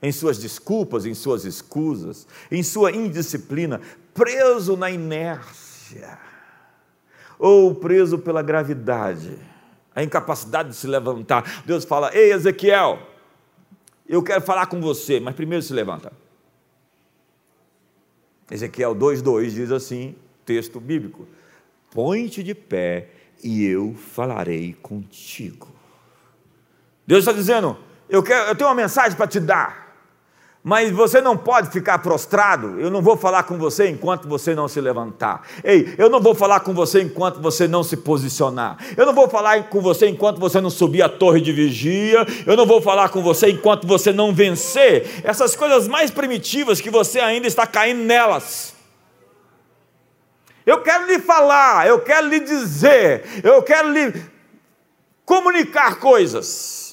em 0.00 0.12
suas 0.12 0.38
desculpas, 0.38 1.04
em 1.04 1.12
suas 1.12 1.44
escusas, 1.44 2.24
em 2.48 2.62
sua 2.62 2.92
indisciplina, 2.92 3.80
preso 4.14 4.76
na 4.76 4.88
inércia, 4.88 6.20
ou 7.36 7.74
preso 7.74 8.16
pela 8.16 8.42
gravidade, 8.42 9.36
a 9.92 10.04
incapacidade 10.04 10.68
de 10.68 10.76
se 10.76 10.86
levantar, 10.86 11.64
Deus 11.66 11.84
fala: 11.84 12.14
Ei, 12.14 12.32
Ezequiel, 12.32 13.15
eu 14.08 14.22
quero 14.22 14.40
falar 14.40 14.66
com 14.66 14.80
você, 14.80 15.20
mas 15.20 15.34
primeiro 15.34 15.62
se 15.62 15.72
levanta. 15.72 16.12
Ezequiel 18.50 18.94
2,2 18.94 19.50
diz 19.50 19.70
assim, 19.72 20.14
texto 20.44 20.80
bíblico: 20.80 21.26
põe-te 21.90 22.42
de 22.42 22.54
pé 22.54 23.08
e 23.42 23.64
eu 23.64 23.94
falarei 23.94 24.76
contigo. 24.80 25.68
Deus 27.06 27.20
está 27.20 27.32
dizendo: 27.32 27.76
eu, 28.08 28.22
quero, 28.22 28.48
eu 28.48 28.54
tenho 28.54 28.68
uma 28.68 28.76
mensagem 28.76 29.16
para 29.16 29.26
te 29.26 29.40
dar 29.40 29.85
mas 30.66 30.90
você 30.90 31.20
não 31.20 31.36
pode 31.36 31.70
ficar 31.70 32.00
prostrado. 32.00 32.80
Eu 32.80 32.90
não 32.90 33.00
vou 33.00 33.16
falar 33.16 33.44
com 33.44 33.56
você 33.56 33.88
enquanto 33.88 34.26
você 34.26 34.52
não 34.52 34.66
se 34.66 34.80
levantar. 34.80 35.46
Ei, 35.62 35.94
eu 35.96 36.10
não 36.10 36.20
vou 36.20 36.34
falar 36.34 36.58
com 36.58 36.74
você 36.74 37.02
enquanto 37.02 37.40
você 37.40 37.68
não 37.68 37.84
se 37.84 37.96
posicionar. 37.96 38.76
Eu 38.96 39.06
não 39.06 39.14
vou 39.14 39.28
falar 39.28 39.68
com 39.68 39.80
você 39.80 40.08
enquanto 40.08 40.40
você 40.40 40.60
não 40.60 40.68
subir 40.68 41.02
a 41.02 41.08
torre 41.08 41.40
de 41.40 41.52
vigia. 41.52 42.26
Eu 42.44 42.56
não 42.56 42.66
vou 42.66 42.82
falar 42.82 43.10
com 43.10 43.22
você 43.22 43.48
enquanto 43.48 43.86
você 43.86 44.12
não 44.12 44.34
vencer 44.34 45.22
essas 45.22 45.54
coisas 45.54 45.86
mais 45.86 46.10
primitivas 46.10 46.80
que 46.80 46.90
você 46.90 47.20
ainda 47.20 47.46
está 47.46 47.64
caindo 47.64 48.02
nelas. 48.02 48.74
Eu 50.66 50.82
quero 50.82 51.06
lhe 51.06 51.20
falar, 51.20 51.86
eu 51.86 52.00
quero 52.00 52.26
lhe 52.26 52.40
dizer, 52.40 53.24
eu 53.44 53.62
quero 53.62 53.92
lhe 53.92 54.20
comunicar 55.24 56.00
coisas 56.00 56.85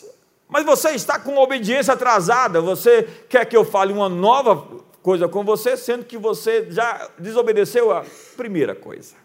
mas 0.53 0.67
você 0.67 0.91
está 0.91 1.17
com 1.17 1.35
obediência 1.35 1.95
atrasada, 1.95 2.61
você 2.61 3.01
quer 3.27 3.43
que 3.43 3.57
eu 3.57 3.65
fale 3.65 3.91
uma 3.91 4.07
nova 4.07 4.55
coisa 5.01 5.27
com 5.27 5.43
você, 5.43 5.75
sendo 5.75 6.05
que 6.05 6.15
você 6.15 6.67
já 6.69 7.09
desobedeceu 7.17 7.91
a 7.91 8.05
primeira 8.37 8.75
coisa. 8.75 9.15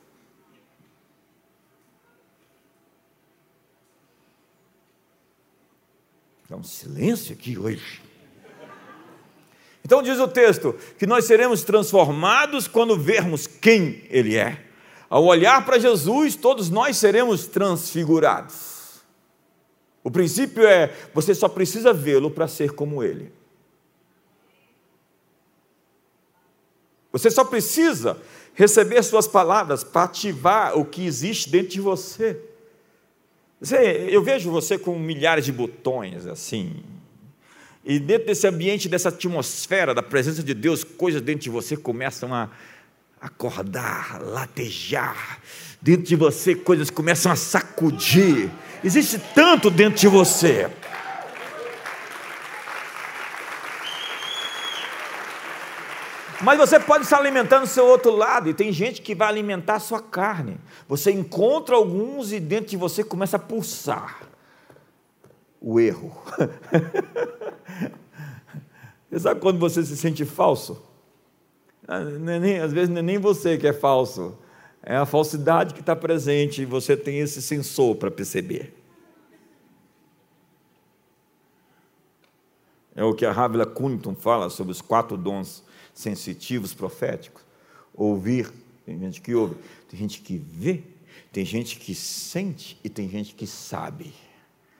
Dá 6.48 6.56
um 6.56 6.64
silêncio 6.64 7.34
aqui 7.34 7.58
hoje. 7.58 8.00
Então 9.84 10.02
diz 10.02 10.18
o 10.18 10.28
texto 10.28 10.74
que 10.98 11.06
nós 11.06 11.26
seremos 11.26 11.62
transformados 11.62 12.66
quando 12.66 12.98
vermos 12.98 13.46
quem 13.46 14.02
Ele 14.08 14.34
é. 14.34 14.64
Ao 15.10 15.22
olhar 15.26 15.62
para 15.66 15.78
Jesus, 15.78 16.36
todos 16.36 16.70
nós 16.70 16.96
seremos 16.96 17.46
transfigurados. 17.46 18.77
O 20.02 20.10
princípio 20.10 20.66
é: 20.66 20.94
você 21.12 21.34
só 21.34 21.48
precisa 21.48 21.92
vê-lo 21.92 22.30
para 22.30 22.48
ser 22.48 22.72
como 22.72 23.02
ele. 23.02 23.32
Você 27.12 27.30
só 27.30 27.44
precisa 27.44 28.16
receber 28.54 29.02
suas 29.02 29.26
palavras 29.26 29.82
para 29.82 30.04
ativar 30.04 30.78
o 30.78 30.84
que 30.84 31.06
existe 31.06 31.50
dentro 31.50 31.68
de 31.68 31.80
você. 31.80 32.40
Eu 34.10 34.22
vejo 34.22 34.50
você 34.50 34.78
com 34.78 34.98
milhares 34.98 35.44
de 35.44 35.52
botões 35.52 36.26
assim. 36.26 36.82
E 37.84 37.98
dentro 37.98 38.26
desse 38.26 38.46
ambiente, 38.46 38.88
dessa 38.88 39.08
atmosfera 39.08 39.94
da 39.94 40.02
presença 40.02 40.42
de 40.42 40.52
Deus, 40.52 40.84
coisas 40.84 41.22
dentro 41.22 41.42
de 41.42 41.50
você 41.50 41.76
começam 41.76 42.34
a 42.34 42.50
acordar, 43.20 44.20
latejar. 44.22 45.40
Dentro 45.80 46.02
de 46.02 46.16
você, 46.16 46.54
coisas 46.54 46.90
começam 46.90 47.32
a 47.32 47.36
sacudir 47.36 48.50
Existe 48.82 49.18
tanto 49.34 49.70
dentro 49.70 49.98
de 49.98 50.08
você. 50.08 50.70
Mas 56.40 56.58
você 56.58 56.78
pode 56.78 57.04
estar 57.04 57.18
alimentando 57.18 57.64
o 57.64 57.66
seu 57.66 57.84
outro 57.84 58.14
lado, 58.14 58.48
e 58.48 58.54
tem 58.54 58.72
gente 58.72 59.02
que 59.02 59.14
vai 59.14 59.28
alimentar 59.28 59.74
a 59.74 59.80
sua 59.80 60.00
carne. 60.00 60.56
Você 60.86 61.10
encontra 61.10 61.74
alguns 61.74 62.32
e 62.32 62.38
dentro 62.38 62.70
de 62.70 62.76
você 62.76 63.02
começa 63.02 63.36
a 63.36 63.40
pulsar 63.40 64.20
o 65.60 65.80
erro. 65.80 66.16
Você 69.10 69.20
sabe 69.20 69.40
quando 69.40 69.58
você 69.58 69.82
se 69.82 69.96
sente 69.96 70.22
falso? 70.26 70.82
Ah, 71.86 72.00
é 72.00 72.60
às 72.60 72.74
vezes 72.74 72.94
é 72.94 73.00
nem 73.00 73.16
você 73.16 73.56
que 73.56 73.66
é 73.66 73.72
falso, 73.72 74.36
é 74.88 74.96
a 74.96 75.04
falsidade 75.04 75.74
que 75.74 75.80
está 75.80 75.94
presente 75.94 76.62
e 76.62 76.64
você 76.64 76.96
tem 76.96 77.18
esse 77.18 77.42
sensor 77.42 77.96
para 77.96 78.10
perceber. 78.10 78.72
É 82.96 83.04
o 83.04 83.12
que 83.12 83.26
a 83.26 83.30
Havila 83.30 83.66
Cunnington 83.66 84.14
fala 84.14 84.48
sobre 84.48 84.72
os 84.72 84.80
quatro 84.80 85.14
dons 85.18 85.62
sensitivos 85.92 86.72
proféticos. 86.72 87.42
Ouvir, 87.94 88.50
tem 88.86 88.98
gente 88.98 89.20
que 89.20 89.34
ouve, 89.34 89.56
tem 89.90 90.00
gente 90.00 90.22
que 90.22 90.38
vê, 90.38 90.82
tem 91.30 91.44
gente 91.44 91.78
que 91.78 91.94
sente 91.94 92.80
e 92.82 92.88
tem 92.88 93.10
gente 93.10 93.34
que 93.34 93.46
sabe. 93.46 94.14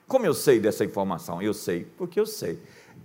Como 0.07 0.25
eu 0.25 0.33
sei 0.33 0.59
dessa 0.59 0.87
informação? 0.87 1.43
Eu 1.43 1.53
sei, 1.53 1.87
porque 1.99 2.19
eu 2.19 2.25
sei. 2.25 2.59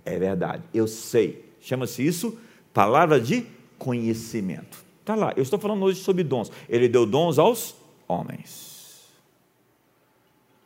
É 0.06 0.18
verdade, 0.18 0.62
eu 0.72 0.88
sei. 0.88 1.44
Chama-se 1.60 2.04
isso 2.04 2.38
palavra 2.72 3.20
de 3.20 3.46
conhecimento. 3.78 4.83
Está 5.04 5.14
lá, 5.14 5.34
eu 5.36 5.42
estou 5.42 5.58
falando 5.58 5.82
hoje 5.82 6.00
sobre 6.00 6.24
dons. 6.24 6.50
Ele 6.66 6.88
deu 6.88 7.04
dons 7.04 7.38
aos 7.38 7.74
homens. 8.08 9.02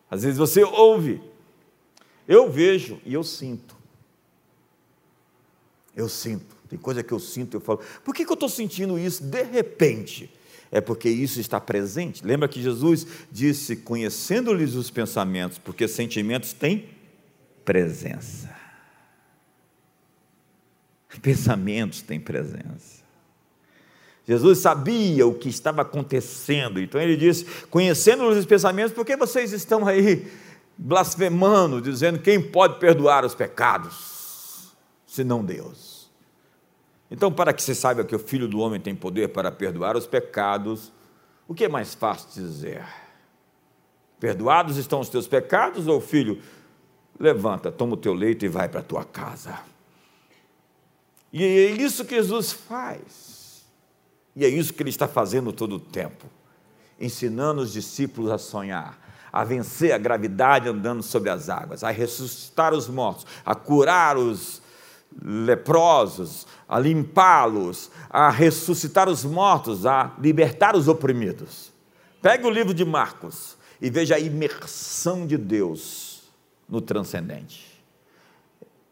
Às 0.08 0.22
vezes 0.22 0.38
você 0.38 0.62
ouve, 0.62 1.20
eu 2.26 2.48
vejo 2.48 3.00
e 3.04 3.12
eu 3.12 3.24
sinto. 3.24 3.76
Eu 5.92 6.08
sinto, 6.08 6.54
tem 6.68 6.78
coisa 6.78 7.02
que 7.02 7.12
eu 7.12 7.18
sinto, 7.18 7.56
eu 7.56 7.60
falo, 7.60 7.80
por 8.04 8.14
que, 8.14 8.24
que 8.24 8.30
eu 8.30 8.34
estou 8.34 8.48
sentindo 8.48 8.96
isso 8.96 9.24
de 9.24 9.42
repente? 9.42 10.30
É 10.70 10.80
porque 10.80 11.08
isso 11.08 11.40
está 11.40 11.60
presente. 11.60 12.24
Lembra 12.24 12.46
que 12.46 12.62
Jesus 12.62 13.06
disse: 13.32 13.74
conhecendo-lhes 13.74 14.74
os 14.74 14.88
pensamentos, 14.88 15.58
porque 15.58 15.88
sentimentos 15.88 16.52
têm 16.52 16.90
presença. 17.64 18.56
Pensamentos 21.20 22.02
têm 22.02 22.20
presença. 22.20 22.97
Jesus 24.28 24.58
sabia 24.58 25.26
o 25.26 25.32
que 25.32 25.48
estava 25.48 25.80
acontecendo, 25.80 26.78
então 26.78 27.00
ele 27.00 27.16
disse: 27.16 27.46
conhecendo 27.70 28.28
os 28.28 28.44
pensamentos, 28.44 28.92
por 28.92 29.02
que 29.02 29.16
vocês 29.16 29.54
estão 29.54 29.86
aí 29.86 30.30
blasfemando, 30.76 31.80
dizendo 31.80 32.18
quem 32.18 32.38
pode 32.38 32.78
perdoar 32.78 33.24
os 33.24 33.34
pecados, 33.34 34.76
senão 35.06 35.42
Deus? 35.42 36.10
Então, 37.10 37.32
para 37.32 37.54
que 37.54 37.62
você 37.62 37.74
saiba 37.74 38.04
que 38.04 38.14
o 38.14 38.18
Filho 38.18 38.46
do 38.46 38.58
Homem 38.58 38.78
tem 38.78 38.94
poder 38.94 39.28
para 39.28 39.50
perdoar 39.50 39.96
os 39.96 40.06
pecados, 40.06 40.92
o 41.48 41.54
que 41.54 41.64
é 41.64 41.68
mais 41.68 41.94
fácil 41.94 42.28
dizer? 42.34 42.84
Perdoados 44.20 44.76
estão 44.76 45.00
os 45.00 45.08
teus 45.08 45.26
pecados, 45.26 45.86
ou 45.86 46.02
filho, 46.02 46.42
levanta, 47.18 47.72
toma 47.72 47.94
o 47.94 47.96
teu 47.96 48.12
leito 48.12 48.44
e 48.44 48.48
vai 48.48 48.68
para 48.68 48.80
a 48.80 48.84
tua 48.84 49.04
casa. 49.06 49.58
E 51.32 51.42
é 51.42 51.70
isso 51.70 52.04
que 52.04 52.14
Jesus 52.14 52.52
faz. 52.52 53.27
E 54.38 54.44
é 54.44 54.48
isso 54.48 54.72
que 54.72 54.80
ele 54.84 54.90
está 54.90 55.08
fazendo 55.08 55.52
todo 55.52 55.74
o 55.74 55.80
tempo, 55.80 56.24
ensinando 57.00 57.60
os 57.60 57.72
discípulos 57.72 58.30
a 58.30 58.38
sonhar, 58.38 58.96
a 59.32 59.42
vencer 59.42 59.90
a 59.90 59.98
gravidade 59.98 60.68
andando 60.68 61.02
sobre 61.02 61.28
as 61.28 61.48
águas, 61.48 61.82
a 61.82 61.90
ressuscitar 61.90 62.72
os 62.72 62.86
mortos, 62.86 63.26
a 63.44 63.56
curar 63.56 64.16
os 64.16 64.62
leprosos, 65.20 66.46
a 66.68 66.78
limpá-los, 66.78 67.90
a 68.08 68.30
ressuscitar 68.30 69.08
os 69.08 69.24
mortos, 69.24 69.84
a 69.84 70.14
libertar 70.20 70.76
os 70.76 70.86
oprimidos. 70.86 71.72
Pegue 72.22 72.46
o 72.46 72.50
livro 72.50 72.72
de 72.72 72.84
Marcos 72.84 73.56
e 73.80 73.90
veja 73.90 74.14
a 74.14 74.20
imersão 74.20 75.26
de 75.26 75.36
Deus 75.36 76.22
no 76.68 76.80
transcendente. 76.80 77.82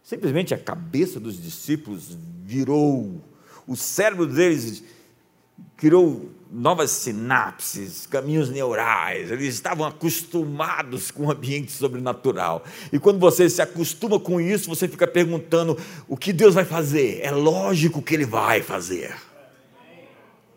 Simplesmente 0.03 0.53
a 0.53 0.59
cabeça 0.59 1.21
dos 1.21 1.41
discípulos 1.41 2.19
virou, 2.43 3.21
o 3.65 3.77
cérebro 3.77 4.27
deles 4.27 4.96
criou 5.77 6.31
novas 6.51 6.91
sinapses, 6.91 8.07
caminhos 8.07 8.49
neurais, 8.49 9.31
eles 9.31 9.55
estavam 9.55 9.87
acostumados 9.87 11.11
com 11.11 11.27
o 11.27 11.31
ambiente 11.31 11.73
sobrenatural. 11.73 12.65
E 12.93 12.99
quando 12.99 13.19
você 13.19 13.51
se 13.51 13.61
acostuma 13.61 14.19
com 14.19 14.41
isso, 14.41 14.69
você 14.69 14.89
fica 14.89 15.07
perguntando 15.07 15.77
o 16.09 16.17
que 16.17 16.33
Deus 16.33 16.55
vai 16.55 16.65
fazer. 16.65 17.21
É 17.23 17.31
lógico 17.31 18.01
que 18.01 18.15
Ele 18.15 18.25
vai 18.25 18.63
fazer. 18.63 19.15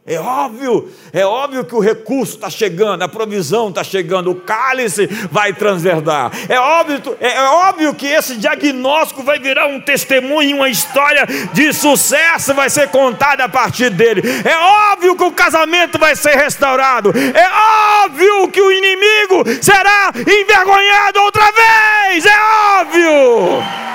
É 0.06 0.20
óbvio, 0.20 0.90
é 1.14 1.24
óbvio 1.24 1.64
que 1.64 1.76
o 1.76 1.80
recurso 1.80 2.34
está 2.34 2.50
chegando, 2.50 3.04
a 3.04 3.08
provisão 3.08 3.70
está 3.70 3.84
chegando, 3.84 4.32
o 4.32 4.36
cálice 4.36 5.06
vai 5.30 5.54
transverdar. 5.54 6.32
É 6.48 6.60
óbvio, 6.60 7.18
é, 7.20 7.36
é 7.36 7.44
óbvio 7.44 7.94
que 7.94 8.08
esse 8.08 8.36
diagnóstico 8.38 9.22
vai 9.22 9.38
virar 9.38 9.68
um 9.68 9.80
testemunho, 9.80 10.56
uma 10.58 10.70
história 10.70 11.28
de 11.54 11.72
sucesso 11.74 12.56
vai 12.56 12.72
ser 12.72 12.90
contada 12.90 13.44
a 13.44 13.50
partir 13.50 13.92
dele. 13.92 14.24
É 14.44 14.58
óbvio 14.94 15.16
que 15.16 15.24
o 15.24 15.32
casamento 15.32 16.00
vai 16.00 16.16
ser 16.16 16.36
restaurado. 16.36 17.14
É 17.16 18.06
óbvio 18.06 18.48
que 18.48 18.62
o 18.62 18.72
inimigo 18.72 19.44
será 19.62 20.12
envergonhado 20.16 21.22
outra 21.22 21.52
vez. 21.52 22.26
É 22.26 22.40
óbvio. 22.80 23.89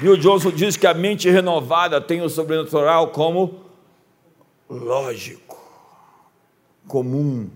Bill 0.00 0.16
Johnson 0.16 0.50
diz 0.50 0.76
que 0.76 0.86
a 0.86 0.94
mente 0.94 1.30
renovada 1.30 2.00
tem 2.00 2.20
o 2.20 2.28
sobrenatural 2.28 3.10
como 3.10 3.64
lógico, 4.68 5.62
comum. 6.88 7.48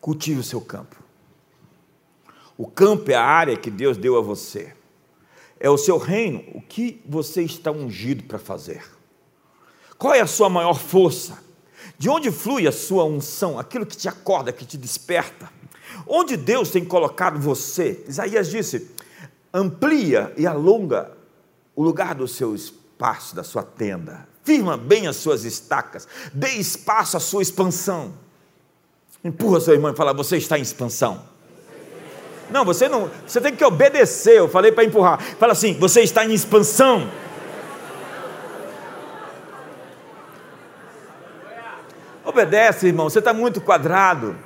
Cultive 0.00 0.40
o 0.40 0.44
seu 0.44 0.60
campo. 0.60 0.96
O 2.56 2.66
campo 2.66 3.10
é 3.10 3.14
a 3.14 3.24
área 3.24 3.56
que 3.56 3.70
Deus 3.70 3.96
deu 3.96 4.16
a 4.16 4.20
você. 4.20 4.74
é 5.60 5.68
o 5.68 5.76
seu 5.76 5.98
reino, 5.98 6.44
o 6.54 6.62
que 6.62 7.02
você 7.04 7.42
está 7.42 7.70
ungido 7.72 8.22
para 8.24 8.38
fazer? 8.38 8.84
Qual 9.98 10.14
é 10.14 10.20
a 10.20 10.26
sua 10.26 10.48
maior 10.48 10.78
força? 10.78 11.42
De 11.98 12.08
onde 12.08 12.30
flui 12.30 12.68
a 12.68 12.72
sua 12.72 13.04
unção, 13.04 13.58
aquilo 13.58 13.84
que 13.84 13.96
te 13.96 14.08
acorda, 14.08 14.52
que 14.52 14.64
te 14.64 14.78
desperta? 14.78 15.50
Onde 16.06 16.36
Deus 16.36 16.70
tem 16.70 16.84
colocado 16.84 17.38
você? 17.38 18.04
Isaías 18.08 18.48
disse: 18.48 18.90
amplia 19.52 20.32
e 20.36 20.46
alonga 20.46 21.12
o 21.74 21.82
lugar 21.82 22.14
do 22.14 22.26
seu 22.26 22.54
espaço, 22.54 23.34
da 23.34 23.44
sua 23.44 23.62
tenda, 23.62 24.26
firma 24.44 24.76
bem 24.76 25.06
as 25.06 25.16
suas 25.16 25.44
estacas, 25.44 26.08
dê 26.32 26.48
espaço 26.50 27.16
à 27.16 27.20
sua 27.20 27.42
expansão. 27.42 28.14
Empurra 29.22 29.60
seu 29.60 29.74
irmão 29.74 29.92
e 29.92 29.96
fala: 29.96 30.12
Você 30.14 30.36
está 30.36 30.58
em 30.58 30.62
expansão. 30.62 31.22
Não, 32.50 32.64
você 32.64 32.88
não, 32.88 33.10
você 33.26 33.40
tem 33.40 33.54
que 33.54 33.64
obedecer. 33.64 34.38
Eu 34.38 34.48
falei 34.48 34.72
para 34.72 34.84
empurrar. 34.84 35.20
Fala 35.20 35.52
assim: 35.52 35.74
Você 35.78 36.00
está 36.02 36.24
em 36.24 36.32
expansão. 36.32 37.10
Obedece, 42.24 42.86
irmão. 42.86 43.08
Você 43.08 43.18
está 43.18 43.32
muito 43.32 43.60
quadrado. 43.60 44.36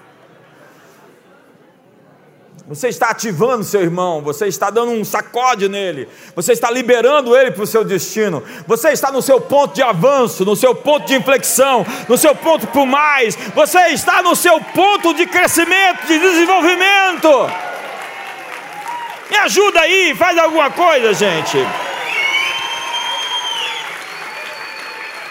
Você 2.69 2.89
está 2.89 3.11
ativando 3.11 3.65
seu 3.65 3.83
irmão, 3.83 4.23
você 4.23 4.47
está 4.47 4.71
dando 4.71 4.93
um 4.93 5.05
sacode 5.05 5.69
nele, 5.69 6.09
você 6.35 6.53
está 6.53 6.71
liberando 6.71 7.37
ele 7.37 7.51
para 7.51 7.65
o 7.65 7.67
seu 7.67 7.85
destino, 7.85 8.43
você 8.67 8.91
está 8.91 9.11
no 9.11 9.21
seu 9.21 9.41
ponto 9.41 9.75
de 9.75 9.83
avanço, 9.83 10.45
no 10.45 10.55
seu 10.55 10.75
ponto 10.75 11.07
de 11.07 11.15
inflexão, 11.15 11.85
no 12.09 12.17
seu 12.17 12.35
ponto 12.35 12.67
para 12.69 12.87
mais, 12.87 13.35
você 13.55 13.89
está 13.89 14.23
no 14.23 14.37
seu 14.37 14.61
ponto 14.61 15.13
de 15.13 15.27
crescimento, 15.27 16.07
de 16.07 16.19
desenvolvimento. 16.19 17.29
Me 19.29 19.37
ajuda 19.39 19.81
aí, 19.81 20.15
faz 20.15 20.39
alguma 20.39 20.71
coisa, 20.71 21.13
gente. 21.15 21.59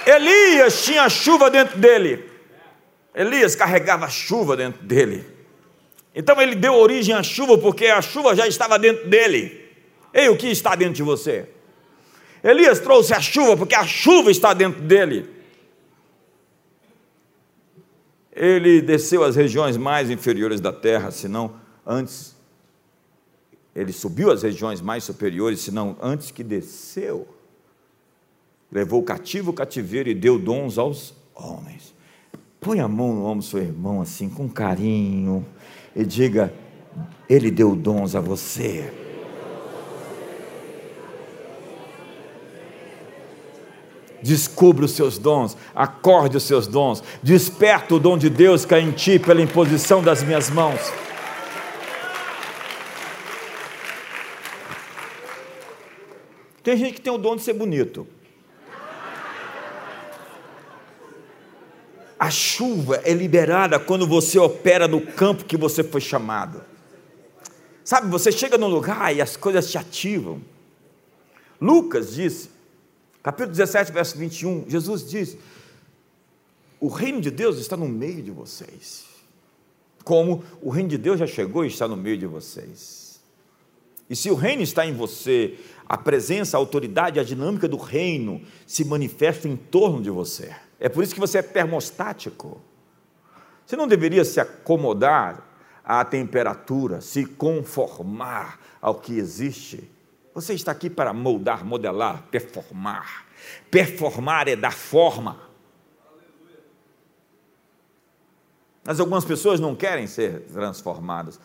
Elias 0.05 0.83
tinha 0.83 1.07
chuva 1.07 1.49
dentro 1.49 1.77
dele. 1.77 2.29
Elias 3.15 3.55
carregava 3.55 4.09
chuva 4.09 4.57
dentro 4.57 4.83
dele. 4.83 5.30
Então 6.13 6.41
ele 6.41 6.55
deu 6.55 6.73
origem 6.73 7.15
à 7.15 7.23
chuva, 7.23 7.57
porque 7.57 7.87
a 7.87 8.01
chuva 8.01 8.35
já 8.35 8.47
estava 8.47 8.77
dentro 8.77 9.09
dele. 9.09 9.69
Ei, 10.13 10.27
o 10.29 10.37
que 10.37 10.47
está 10.47 10.75
dentro 10.75 10.95
de 10.95 11.03
você? 11.03 11.47
Elias 12.43 12.79
trouxe 12.79 13.13
a 13.13 13.21
chuva, 13.21 13.55
porque 13.55 13.75
a 13.75 13.85
chuva 13.85 14.29
está 14.29 14.53
dentro 14.53 14.81
dele. 14.81 15.29
Ele 18.33 18.81
desceu 18.81 19.23
às 19.23 19.35
regiões 19.35 19.77
mais 19.77 20.09
inferiores 20.09 20.59
da 20.59 20.73
terra, 20.73 21.11
senão 21.11 21.55
antes. 21.85 22.35
Ele 23.73 23.93
subiu 23.93 24.31
às 24.31 24.43
regiões 24.43 24.81
mais 24.81 25.03
superiores, 25.03 25.61
senão 25.61 25.95
antes 26.01 26.31
que 26.31 26.43
desceu. 26.43 27.27
Levou 28.69 29.01
o 29.01 29.03
cativo 29.03 29.51
o 29.51 29.53
cativeiro 29.53 30.09
e 30.09 30.13
deu 30.13 30.37
dons 30.39 30.77
aos 30.77 31.13
homens. 31.33 31.93
Põe 32.59 32.79
a 32.79 32.87
mão 32.87 33.13
no 33.13 33.25
ombro 33.25 33.39
do 33.39 33.43
seu 33.43 33.59
irmão 33.59 34.01
assim, 34.01 34.29
com 34.29 34.49
carinho 34.49 35.45
e 35.95 36.05
diga: 36.05 36.53
Ele 37.29 37.51
deu 37.51 37.75
dons 37.75 38.15
a 38.15 38.19
você. 38.19 38.91
Descubra 44.21 44.85
os 44.85 44.91
seus 44.91 45.17
dons, 45.17 45.57
acorde 45.73 46.37
os 46.37 46.43
seus 46.43 46.67
dons, 46.67 47.03
desperta 47.23 47.95
o 47.95 47.99
dom 47.99 48.17
de 48.17 48.29
Deus 48.29 48.65
que 48.65 48.75
é 48.75 48.79
em 48.79 48.91
ti 48.91 49.17
pela 49.17 49.41
imposição 49.41 50.03
das 50.03 50.21
minhas 50.21 50.49
mãos. 50.49 50.79
Tem 56.61 56.77
gente 56.77 56.93
que 56.93 57.01
tem 57.01 57.11
o 57.11 57.17
dom 57.17 57.35
de 57.35 57.41
ser 57.41 57.53
bonito. 57.53 58.07
A 62.21 62.29
chuva 62.29 63.01
é 63.03 63.13
liberada 63.13 63.79
quando 63.79 64.05
você 64.05 64.37
opera 64.37 64.87
no 64.87 65.01
campo 65.01 65.43
que 65.43 65.57
você 65.57 65.83
foi 65.83 65.99
chamado. 65.99 66.61
Sabe, 67.83 68.11
você 68.11 68.31
chega 68.31 68.59
num 68.59 68.67
lugar 68.67 69.15
e 69.15 69.19
as 69.19 69.35
coisas 69.35 69.71
te 69.71 69.75
ativam. 69.75 70.39
Lucas 71.59 72.13
disse, 72.13 72.51
capítulo 73.23 73.49
17, 73.49 73.91
verso 73.91 74.15
21, 74.19 74.65
Jesus 74.67 75.09
diz: 75.09 75.35
O 76.79 76.89
reino 76.89 77.19
de 77.19 77.31
Deus 77.31 77.57
está 77.57 77.75
no 77.75 77.87
meio 77.87 78.21
de 78.21 78.29
vocês. 78.29 79.05
Como 80.03 80.43
o 80.61 80.69
reino 80.69 80.89
de 80.89 80.99
Deus 80.99 81.17
já 81.19 81.25
chegou 81.25 81.65
e 81.65 81.69
está 81.69 81.87
no 81.87 81.97
meio 81.97 82.19
de 82.19 82.27
vocês. 82.27 83.19
E 84.07 84.15
se 84.15 84.29
o 84.29 84.35
reino 84.35 84.61
está 84.61 84.85
em 84.85 84.93
você, 84.93 85.57
a 85.89 85.97
presença, 85.97 86.55
a 86.55 86.59
autoridade, 86.59 87.19
a 87.19 87.23
dinâmica 87.23 87.67
do 87.67 87.77
reino 87.77 88.43
se 88.67 88.85
manifesta 88.85 89.47
em 89.47 89.55
torno 89.55 90.03
de 90.03 90.11
você. 90.11 90.51
É 90.81 90.89
por 90.89 91.03
isso 91.03 91.13
que 91.13 91.19
você 91.19 91.37
é 91.37 91.41
termostático. 91.43 92.59
Você 93.63 93.75
não 93.75 93.87
deveria 93.87 94.25
se 94.25 94.39
acomodar 94.39 95.47
à 95.85 96.03
temperatura, 96.03 97.01
se 97.01 97.23
conformar 97.23 98.59
ao 98.81 98.95
que 98.95 99.15
existe. 99.15 99.87
Você 100.33 100.55
está 100.55 100.71
aqui 100.71 100.89
para 100.89 101.13
moldar, 101.13 101.63
modelar, 101.63 102.23
performar. 102.31 103.27
Performar 103.69 104.47
é 104.47 104.55
dar 104.55 104.73
forma. 104.73 105.39
Mas 108.83 108.99
algumas 108.99 109.23
pessoas 109.23 109.59
não 109.59 109.75
querem 109.75 110.07
ser 110.07 110.47
transformadas. 110.47 111.39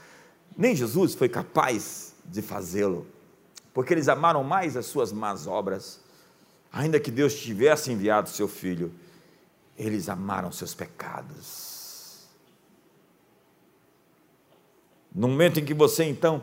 Nem 0.56 0.74
Jesus 0.74 1.14
foi 1.14 1.28
capaz 1.28 2.14
de 2.24 2.40
fazê-lo, 2.40 3.06
porque 3.74 3.92
eles 3.92 4.08
amaram 4.08 4.42
mais 4.42 4.78
as 4.78 4.86
suas 4.86 5.12
más 5.12 5.46
obras, 5.46 6.00
ainda 6.72 6.98
que 6.98 7.10
Deus 7.10 7.34
tivesse 7.34 7.92
enviado 7.92 8.30
seu 8.30 8.48
filho 8.48 8.90
eles 9.78 10.08
amaram 10.08 10.50
seus 10.50 10.74
pecados. 10.74 12.26
No 15.14 15.28
momento 15.28 15.60
em 15.60 15.64
que 15.64 15.74
você 15.74 16.04
então 16.04 16.42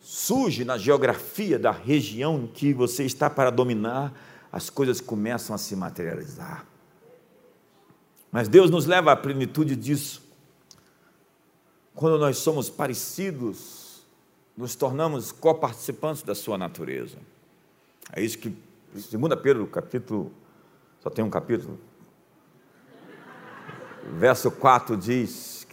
surge 0.00 0.64
na 0.64 0.78
geografia 0.78 1.58
da 1.58 1.70
região 1.70 2.38
em 2.38 2.46
que 2.46 2.72
você 2.72 3.04
está 3.04 3.28
para 3.28 3.50
dominar, 3.50 4.12
as 4.52 4.70
coisas 4.70 5.00
começam 5.00 5.54
a 5.54 5.58
se 5.58 5.74
materializar. 5.76 6.66
Mas 8.30 8.48
Deus 8.48 8.70
nos 8.70 8.86
leva 8.86 9.12
à 9.12 9.16
plenitude 9.16 9.76
disso. 9.76 10.22
Quando 11.94 12.18
nós 12.18 12.38
somos 12.38 12.68
parecidos, 12.68 14.04
nos 14.56 14.74
tornamos 14.74 15.32
coparticipantes 15.32 16.22
da 16.22 16.34
sua 16.34 16.58
natureza. 16.58 17.18
É 18.12 18.22
isso 18.22 18.38
que 18.38 18.56
2 18.92 19.40
Pedro, 19.42 19.66
capítulo, 19.66 20.32
só 21.00 21.10
tem 21.10 21.24
um 21.24 21.30
capítulo, 21.30 21.78
verso 24.12 24.50
4 24.50 24.96
diz, 24.96 25.66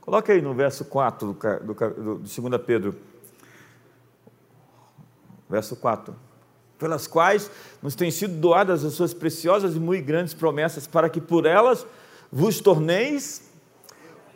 coloque 0.00 0.32
aí 0.32 0.42
no 0.42 0.54
verso 0.54 0.84
4 0.84 1.32
do, 1.32 1.34
do, 1.34 1.74
do, 1.74 2.18
de 2.20 2.40
2 2.40 2.62
Pedro, 2.64 2.96
verso 5.48 5.76
4, 5.76 6.14
pelas 6.78 7.06
quais 7.06 7.50
nos 7.82 7.94
têm 7.94 8.10
sido 8.10 8.34
doadas 8.34 8.84
as 8.84 8.92
suas 8.94 9.14
preciosas 9.14 9.76
e 9.76 9.80
muito 9.80 10.04
grandes 10.04 10.34
promessas, 10.34 10.86
para 10.86 11.08
que 11.08 11.20
por 11.20 11.46
elas 11.46 11.86
vos 12.30 12.60
torneis 12.60 13.50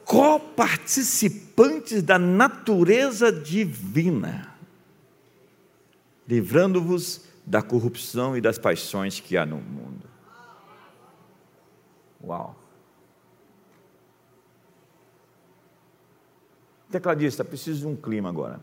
coparticipantes 0.04 2.02
da 2.02 2.18
natureza 2.18 3.30
divina, 3.30 4.56
livrando-vos 6.26 7.24
da 7.44 7.62
corrupção 7.62 8.36
e 8.36 8.40
das 8.40 8.58
paixões 8.58 9.20
que 9.20 9.36
há 9.36 9.44
no 9.44 9.58
mundo. 9.58 10.08
Uau! 12.22 12.56
Tecladista, 16.90 17.44
preciso 17.44 17.80
de 17.80 17.86
um 17.86 17.94
clima 17.94 18.28
agora. 18.28 18.58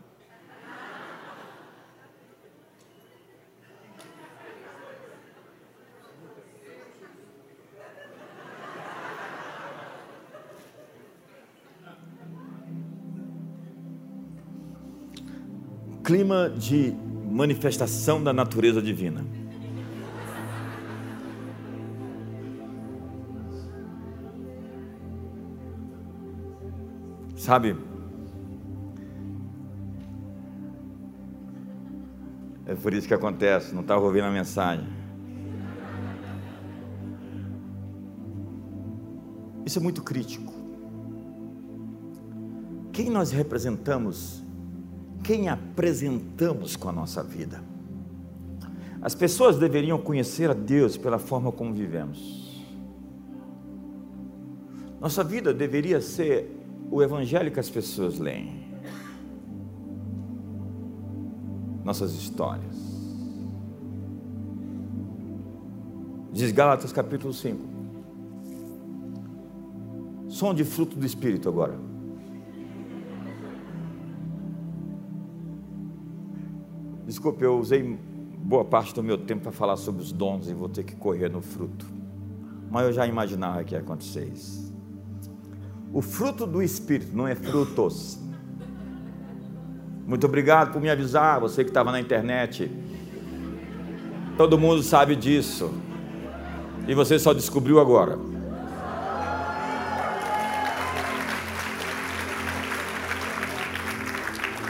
Clima 16.04 16.50
de 16.50 16.94
manifestação 17.30 18.22
da 18.22 18.32
natureza 18.32 18.82
divina. 18.82 19.24
Sabe, 27.36 27.74
É 32.68 32.74
por 32.74 32.92
isso 32.92 33.08
que 33.08 33.14
acontece, 33.14 33.74
não 33.74 33.80
estava 33.80 34.04
ouvindo 34.04 34.26
a 34.26 34.30
mensagem. 34.30 34.86
Isso 39.64 39.78
é 39.78 39.82
muito 39.82 40.02
crítico. 40.02 40.52
Quem 42.92 43.08
nós 43.08 43.30
representamos, 43.30 44.42
quem 45.24 45.48
apresentamos 45.48 46.76
com 46.76 46.90
a 46.90 46.92
nossa 46.92 47.22
vida? 47.22 47.62
As 49.00 49.14
pessoas 49.14 49.56
deveriam 49.56 49.98
conhecer 49.98 50.50
a 50.50 50.54
Deus 50.54 50.98
pela 50.98 51.18
forma 51.18 51.50
como 51.50 51.72
vivemos. 51.72 52.66
Nossa 55.00 55.24
vida 55.24 55.54
deveria 55.54 56.02
ser 56.02 56.54
o 56.90 57.02
evangelho 57.02 57.50
que 57.50 57.60
as 57.60 57.70
pessoas 57.70 58.18
leem. 58.18 58.67
Nossas 61.88 62.12
histórias. 62.12 62.76
Diz 66.30 66.52
Gálatas 66.52 66.92
capítulo 66.92 67.32
5. 67.32 67.64
Som 70.28 70.52
de 70.52 70.66
fruto 70.66 70.98
do 70.98 71.06
Espírito 71.06 71.48
agora. 71.48 71.78
Desculpe, 77.06 77.42
eu 77.42 77.58
usei 77.58 77.98
boa 78.36 78.66
parte 78.66 78.94
do 78.94 79.02
meu 79.02 79.16
tempo 79.16 79.44
para 79.44 79.52
falar 79.52 79.78
sobre 79.78 80.02
os 80.02 80.12
dons 80.12 80.46
e 80.46 80.52
vou 80.52 80.68
ter 80.68 80.84
que 80.84 80.94
correr 80.94 81.30
no 81.30 81.40
fruto. 81.40 81.86
Mas 82.70 82.84
eu 82.84 82.92
já 82.92 83.06
imaginava 83.06 83.64
que 83.64 83.74
ia 83.74 83.80
acontecer 83.80 84.30
isso. 84.30 84.74
O 85.90 86.02
fruto 86.02 86.46
do 86.46 86.62
Espírito 86.62 87.16
não 87.16 87.26
é 87.26 87.34
frutos. 87.34 88.27
Muito 90.08 90.26
obrigado 90.26 90.72
por 90.72 90.80
me 90.80 90.88
avisar, 90.88 91.38
você 91.38 91.62
que 91.62 91.68
estava 91.68 91.92
na 91.92 92.00
internet. 92.00 92.70
Todo 94.38 94.56
mundo 94.56 94.82
sabe 94.82 95.14
disso. 95.14 95.70
E 96.88 96.94
você 96.94 97.18
só 97.18 97.34
descobriu 97.34 97.78
agora. 97.78 98.18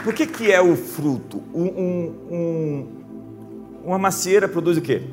O 0.05 0.11
que, 0.11 0.27
que 0.27 0.51
é 0.51 0.61
o 0.61 0.75
fruto? 0.75 1.41
Um, 1.53 1.67
um, 1.67 2.15
um 2.29 2.87
uma 3.85 3.97
macieira 3.97 4.49
produz 4.49 4.77
o 4.77 4.81
quê? 4.81 5.03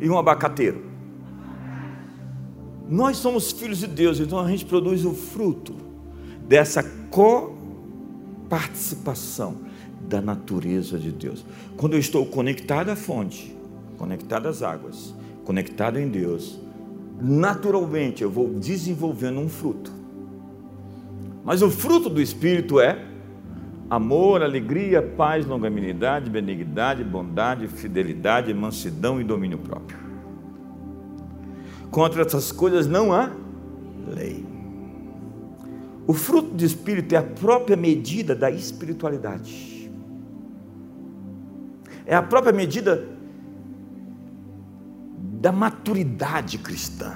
E 0.00 0.08
um 0.08 0.18
abacateiro. 0.18 0.82
Nós 2.88 3.18
somos 3.18 3.52
filhos 3.52 3.80
de 3.80 3.86
Deus, 3.86 4.18
então 4.18 4.38
a 4.38 4.48
gente 4.48 4.64
produz 4.64 5.04
o 5.04 5.12
fruto 5.12 5.74
dessa 6.48 6.82
coparticipação 8.54 9.56
da 10.08 10.20
natureza 10.20 10.96
de 10.96 11.10
Deus. 11.10 11.44
Quando 11.76 11.94
eu 11.94 11.98
estou 11.98 12.24
conectado 12.24 12.90
à 12.90 12.96
fonte, 12.96 13.56
conectado 13.98 14.46
às 14.46 14.62
águas, 14.62 15.12
conectado 15.44 15.98
em 15.98 16.08
Deus, 16.08 16.60
naturalmente 17.20 18.22
eu 18.22 18.30
vou 18.30 18.48
desenvolvendo 18.48 19.40
um 19.40 19.48
fruto. 19.48 19.90
Mas 21.44 21.62
o 21.62 21.70
fruto 21.70 22.08
do 22.08 22.22
Espírito 22.22 22.78
é 22.78 23.04
amor, 23.90 24.40
alegria, 24.40 25.02
paz, 25.02 25.44
longanimidade, 25.44 26.30
benignidade, 26.30 27.02
bondade, 27.02 27.66
fidelidade, 27.66 28.54
mansidão 28.54 29.20
e 29.20 29.24
domínio 29.24 29.58
próprio. 29.58 29.98
Contra 31.90 32.22
essas 32.22 32.52
coisas 32.52 32.86
não 32.86 33.12
há 33.12 33.30
lei. 34.06 34.53
O 36.06 36.12
fruto 36.12 36.54
do 36.54 36.64
Espírito 36.64 37.14
é 37.14 37.18
a 37.18 37.22
própria 37.22 37.76
medida 37.76 38.34
da 38.34 38.50
espiritualidade. 38.50 39.90
É 42.04 42.14
a 42.14 42.22
própria 42.22 42.52
medida 42.52 43.08
da 45.40 45.50
maturidade 45.50 46.58
cristã. 46.58 47.14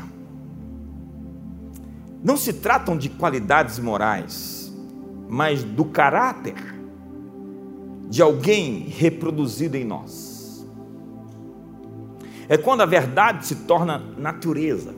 Não 2.24 2.36
se 2.36 2.52
tratam 2.52 2.96
de 2.96 3.08
qualidades 3.10 3.78
morais 3.78 4.58
mas 5.28 5.62
do 5.62 5.84
caráter 5.84 6.56
de 8.08 8.22
alguém 8.22 8.88
reproduzido 8.88 9.76
em 9.76 9.84
nós. 9.84 10.66
É 12.48 12.56
quando 12.56 12.80
a 12.80 12.86
verdade 12.86 13.46
se 13.46 13.54
torna 13.54 13.98
natureza, 14.16 14.94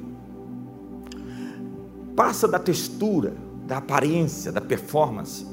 passa 2.14 2.47
da 2.47 2.61
textura, 2.61 3.34
da 3.70 3.76
aparência, 3.76 4.50
da 4.50 4.60
performance, 4.60 5.46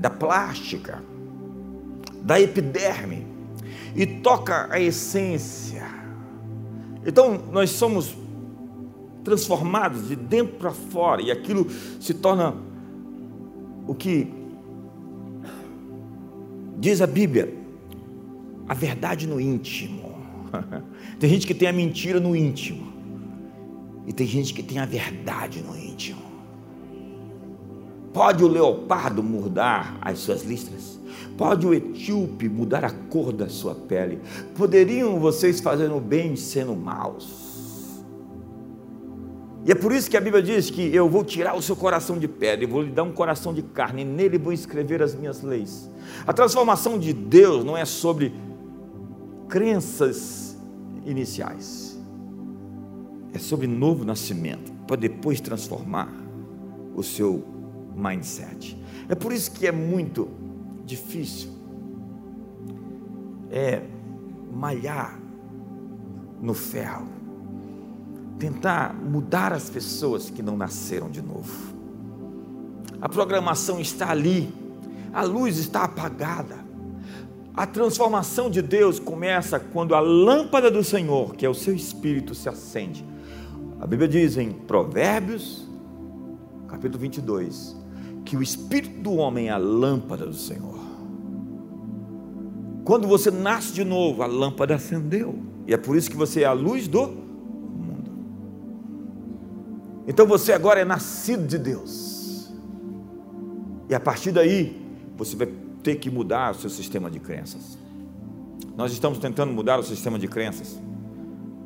da 0.00 0.10
plástica, 0.10 1.00
da 2.20 2.40
epiderme 2.40 3.24
e 3.94 4.04
toca 4.04 4.66
a 4.68 4.80
essência. 4.80 5.86
Então 7.06 7.40
nós 7.52 7.70
somos 7.70 8.16
transformados 9.22 10.08
de 10.08 10.16
dentro 10.16 10.56
para 10.56 10.72
fora 10.72 11.22
e 11.22 11.30
aquilo 11.30 11.68
se 12.00 12.12
torna 12.12 12.56
o 13.86 13.94
que 13.94 14.26
diz 16.76 17.00
a 17.00 17.06
Bíblia, 17.06 17.56
a 18.66 18.74
verdade 18.74 19.28
no 19.28 19.40
íntimo. 19.40 20.10
tem 21.20 21.30
gente 21.30 21.46
que 21.46 21.54
tem 21.54 21.68
a 21.68 21.72
mentira 21.72 22.18
no 22.18 22.34
íntimo, 22.34 22.92
e 24.08 24.12
tem 24.12 24.26
gente 24.26 24.52
que 24.52 24.60
tem 24.60 24.80
a 24.80 24.86
verdade 24.86 25.62
no 25.62 25.78
íntimo. 25.78 26.29
Pode 28.12 28.42
o 28.44 28.48
leopardo 28.48 29.22
mudar 29.22 29.98
as 30.00 30.18
suas 30.18 30.42
listras? 30.42 30.98
Pode 31.36 31.66
o 31.66 31.72
etíope 31.72 32.48
mudar 32.48 32.84
a 32.84 32.90
cor 32.90 33.32
da 33.32 33.48
sua 33.48 33.74
pele? 33.74 34.20
Poderiam 34.56 35.18
vocês 35.18 35.60
fazendo 35.60 36.00
bem 36.00 36.36
sendo 36.36 36.74
maus? 36.74 37.50
E 39.64 39.70
é 39.70 39.74
por 39.74 39.92
isso 39.92 40.10
que 40.10 40.16
a 40.16 40.20
Bíblia 40.20 40.42
diz 40.42 40.70
que 40.70 40.94
eu 40.94 41.08
vou 41.08 41.22
tirar 41.22 41.54
o 41.54 41.62
seu 41.62 41.76
coração 41.76 42.18
de 42.18 42.26
pedra 42.26 42.64
e 42.64 42.66
vou 42.66 42.82
lhe 42.82 42.90
dar 42.90 43.02
um 43.02 43.12
coração 43.12 43.52
de 43.52 43.62
carne, 43.62 44.02
e 44.02 44.04
nele 44.04 44.38
vou 44.38 44.52
escrever 44.52 45.02
as 45.02 45.14
minhas 45.14 45.42
leis. 45.42 45.88
A 46.26 46.32
transformação 46.32 46.98
de 46.98 47.12
Deus 47.12 47.64
não 47.64 47.76
é 47.76 47.84
sobre 47.84 48.32
crenças 49.48 50.58
iniciais, 51.04 51.98
é 53.34 53.38
sobre 53.38 53.66
novo 53.66 54.04
nascimento, 54.04 54.72
para 54.86 54.96
depois 54.96 55.40
transformar 55.40 56.10
o 56.94 57.02
seu 57.02 57.44
mindset. 58.00 58.76
É 59.08 59.14
por 59.14 59.32
isso 59.32 59.50
que 59.52 59.66
é 59.66 59.72
muito 59.72 60.28
difícil 60.84 61.50
é 63.50 63.82
malhar 64.52 65.18
no 66.40 66.54
ferro 66.54 67.20
tentar 68.40 68.94
mudar 68.94 69.52
as 69.52 69.68
pessoas 69.68 70.30
que 70.30 70.42
não 70.42 70.56
nasceram 70.56 71.10
de 71.10 71.20
novo. 71.20 71.76
A 73.00 73.08
programação 73.08 73.78
está 73.78 74.10
ali, 74.10 74.52
a 75.12 75.22
luz 75.22 75.58
está 75.58 75.84
apagada. 75.84 76.58
A 77.54 77.66
transformação 77.66 78.48
de 78.48 78.62
Deus 78.62 78.98
começa 78.98 79.60
quando 79.60 79.94
a 79.94 80.00
lâmpada 80.00 80.70
do 80.70 80.82
Senhor, 80.82 81.34
que 81.34 81.44
é 81.44 81.50
o 81.50 81.54
seu 81.54 81.74
espírito, 81.74 82.34
se 82.34 82.48
acende. 82.48 83.04
A 83.78 83.86
Bíblia 83.86 84.08
diz 84.08 84.38
em 84.38 84.52
Provérbios, 84.52 85.68
capítulo 86.66 86.98
22, 86.98 87.76
que 88.24 88.36
o 88.36 88.42
espírito 88.42 89.00
do 89.00 89.14
homem 89.14 89.48
é 89.48 89.50
a 89.50 89.58
lâmpada 89.58 90.26
do 90.26 90.34
Senhor. 90.34 90.78
Quando 92.84 93.06
você 93.06 93.30
nasce 93.30 93.72
de 93.72 93.84
novo, 93.84 94.22
a 94.22 94.26
lâmpada 94.26 94.74
acendeu. 94.74 95.38
E 95.66 95.74
é 95.74 95.76
por 95.76 95.96
isso 95.96 96.10
que 96.10 96.16
você 96.16 96.42
é 96.42 96.46
a 96.46 96.52
luz 96.52 96.88
do 96.88 97.30
então 100.10 100.26
você 100.26 100.52
agora 100.52 100.80
é 100.80 100.84
nascido 100.84 101.46
de 101.46 101.56
Deus. 101.56 102.50
E 103.88 103.94
a 103.94 104.00
partir 104.00 104.32
daí, 104.32 104.84
você 105.16 105.36
vai 105.36 105.46
ter 105.84 105.94
que 105.96 106.10
mudar 106.10 106.50
o 106.50 106.54
seu 106.54 106.68
sistema 106.68 107.08
de 107.08 107.20
crenças. 107.20 107.78
Nós 108.76 108.92
estamos 108.92 109.20
tentando 109.20 109.52
mudar 109.52 109.78
o 109.78 109.84
sistema 109.84 110.18
de 110.18 110.26
crenças, 110.26 110.80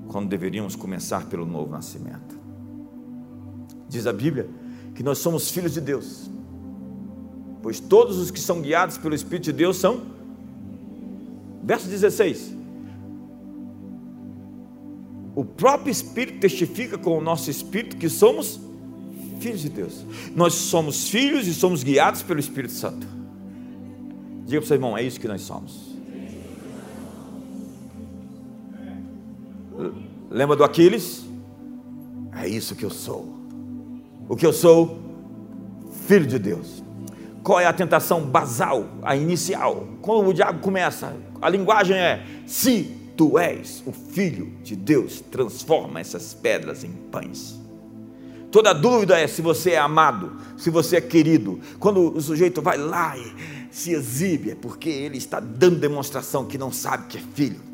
quando 0.09 0.29
deveríamos 0.29 0.77
começar 0.77 1.25
pelo 1.25 1.47
novo 1.47 1.71
nascimento. 1.71 2.39
Diz 3.89 4.07
a 4.07 4.13
Bíblia 4.13 4.51
que 4.95 5.03
nós 5.03 5.17
somos 5.19 5.51
filhos 5.51 5.73
de 5.73 5.81
Deus, 5.81 6.31
pois 7.65 7.81
todos 7.81 8.19
os 8.19 8.31
que 8.31 8.39
são 8.39 8.61
guiados 8.61 8.99
pelo 8.99 9.15
Espírito 9.15 9.45
de 9.45 9.53
Deus 9.53 9.79
são. 9.79 10.03
Verso 11.63 11.89
16: 11.89 12.55
o 15.35 15.45
próprio 15.45 15.91
Espírito 15.91 16.41
testifica 16.41 16.99
com 16.99 17.17
o 17.17 17.23
nosso 17.23 17.51
Espírito 17.51 17.97
que 17.97 18.09
somos 18.09 18.61
filhos 19.41 19.63
de 19.63 19.71
Deus. 19.71 20.05
Nós 20.37 20.53
somos 20.53 21.09
filhos 21.09 21.47
e 21.47 21.55
somos 21.55 21.83
guiados 21.83 22.23
pelo 22.23 22.39
Espírito 22.39 22.75
Santo. 22.75 23.07
Diga 24.47 24.61
para 24.61 24.65
o 24.65 24.69
seu 24.69 24.77
irmão, 24.77 24.97
é 24.97 25.03
isso 25.03 25.19
que 25.19 25.27
nós 25.27 25.41
somos. 25.41 25.95
Lembra 30.31 30.55
do 30.55 30.65
Aquiles? 30.65 31.25
É 32.37 32.47
isso 32.47 32.77
que 32.77 32.85
eu 32.85 32.91
sou. 32.91 33.27
O 34.29 34.37
que 34.37 34.45
eu 34.45 34.53
sou? 34.53 34.99
Filho 36.07 36.27
de 36.27 36.39
Deus. 36.39 36.84
Qual 37.45 37.61
é 37.61 37.67
a 37.67 37.73
tentação 37.75 38.23
basal, 38.23 38.89
a 39.03 39.15
inicial? 39.15 39.87
Quando 40.01 40.29
o 40.29 40.33
diabo 40.33 40.61
começa, 40.61 41.15
a 41.43 41.49
linguagem 41.51 41.95
é: 41.95 42.25
se 42.47 42.97
Tu 43.15 43.39
és 43.39 43.83
o 43.87 43.93
Filho 43.93 44.51
de 44.63 44.75
Deus, 44.75 45.21
transforma 45.21 46.01
essas 46.01 46.33
pedras 46.33 46.83
em 46.83 46.91
pães. 46.91 47.61
Toda 48.51 48.73
dúvida 48.73 49.19
é 49.19 49.27
se 49.27 49.43
você 49.43 49.73
é 49.73 49.79
amado, 49.79 50.41
se 50.57 50.71
você 50.71 50.97
é 50.97 51.01
querido. 51.03 51.61
Quando 51.79 52.17
o 52.17 52.21
sujeito 52.21 52.63
vai 52.63 52.79
lá 52.79 53.15
e 53.19 53.35
se 53.71 53.93
exibe, 53.93 54.53
é 54.53 54.55
porque 54.55 54.89
ele 54.89 55.19
está 55.19 55.39
dando 55.39 55.79
demonstração 55.79 56.47
que 56.47 56.57
não 56.57 56.73
sabe 56.73 57.09
que 57.09 57.19
é 57.19 57.23
filho. 57.35 57.74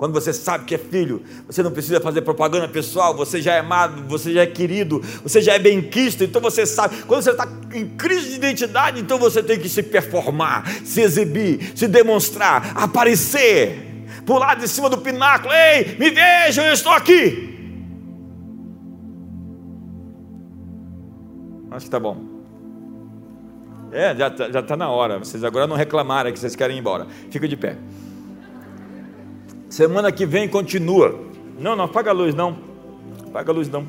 Quando 0.00 0.14
você 0.14 0.32
sabe 0.32 0.64
que 0.64 0.74
é 0.74 0.78
filho, 0.78 1.22
você 1.46 1.62
não 1.62 1.70
precisa 1.70 2.00
fazer 2.00 2.22
propaganda 2.22 2.66
pessoal, 2.66 3.14
você 3.14 3.42
já 3.42 3.56
é 3.56 3.58
amado, 3.58 4.02
você 4.08 4.32
já 4.32 4.40
é 4.40 4.46
querido, 4.46 4.98
você 5.22 5.42
já 5.42 5.52
é 5.52 5.58
bem-quisto, 5.58 6.24
então 6.24 6.40
você 6.40 6.64
sabe. 6.64 7.02
Quando 7.02 7.20
você 7.20 7.32
está 7.32 7.46
em 7.74 7.86
crise 7.86 8.30
de 8.30 8.36
identidade, 8.36 8.98
então 8.98 9.18
você 9.18 9.42
tem 9.42 9.58
que 9.58 9.68
se 9.68 9.82
performar, 9.82 10.66
se 10.86 11.02
exibir, 11.02 11.76
se 11.76 11.86
demonstrar, 11.86 12.72
aparecer, 12.78 14.06
pular 14.24 14.54
de 14.54 14.68
cima 14.68 14.88
do 14.88 14.96
pináculo. 14.96 15.52
Ei, 15.52 15.94
me 15.98 16.08
vejam, 16.08 16.64
eu 16.64 16.72
estou 16.72 16.92
aqui. 16.92 17.76
Acho 21.72 21.84
que 21.84 21.90
tá 21.90 22.00
bom. 22.00 22.24
É, 23.92 24.16
já 24.16 24.28
está 24.28 24.62
tá 24.62 24.76
na 24.78 24.88
hora. 24.88 25.18
Vocês 25.18 25.44
agora 25.44 25.66
não 25.66 25.76
reclamaram 25.76 26.32
que 26.32 26.38
vocês 26.38 26.56
querem 26.56 26.78
ir 26.78 26.80
embora. 26.80 27.06
Fica 27.30 27.46
de 27.46 27.54
pé. 27.58 27.76
Semana 29.70 30.10
que 30.10 30.26
vem 30.26 30.48
continua. 30.48 31.18
Não, 31.56 31.76
não, 31.76 31.84
apaga 31.84 32.10
a 32.10 32.12
luz 32.12 32.34
não. 32.34 32.58
Apaga 33.28 33.52
a 33.52 33.54
luz 33.54 33.68
não. 33.68 33.86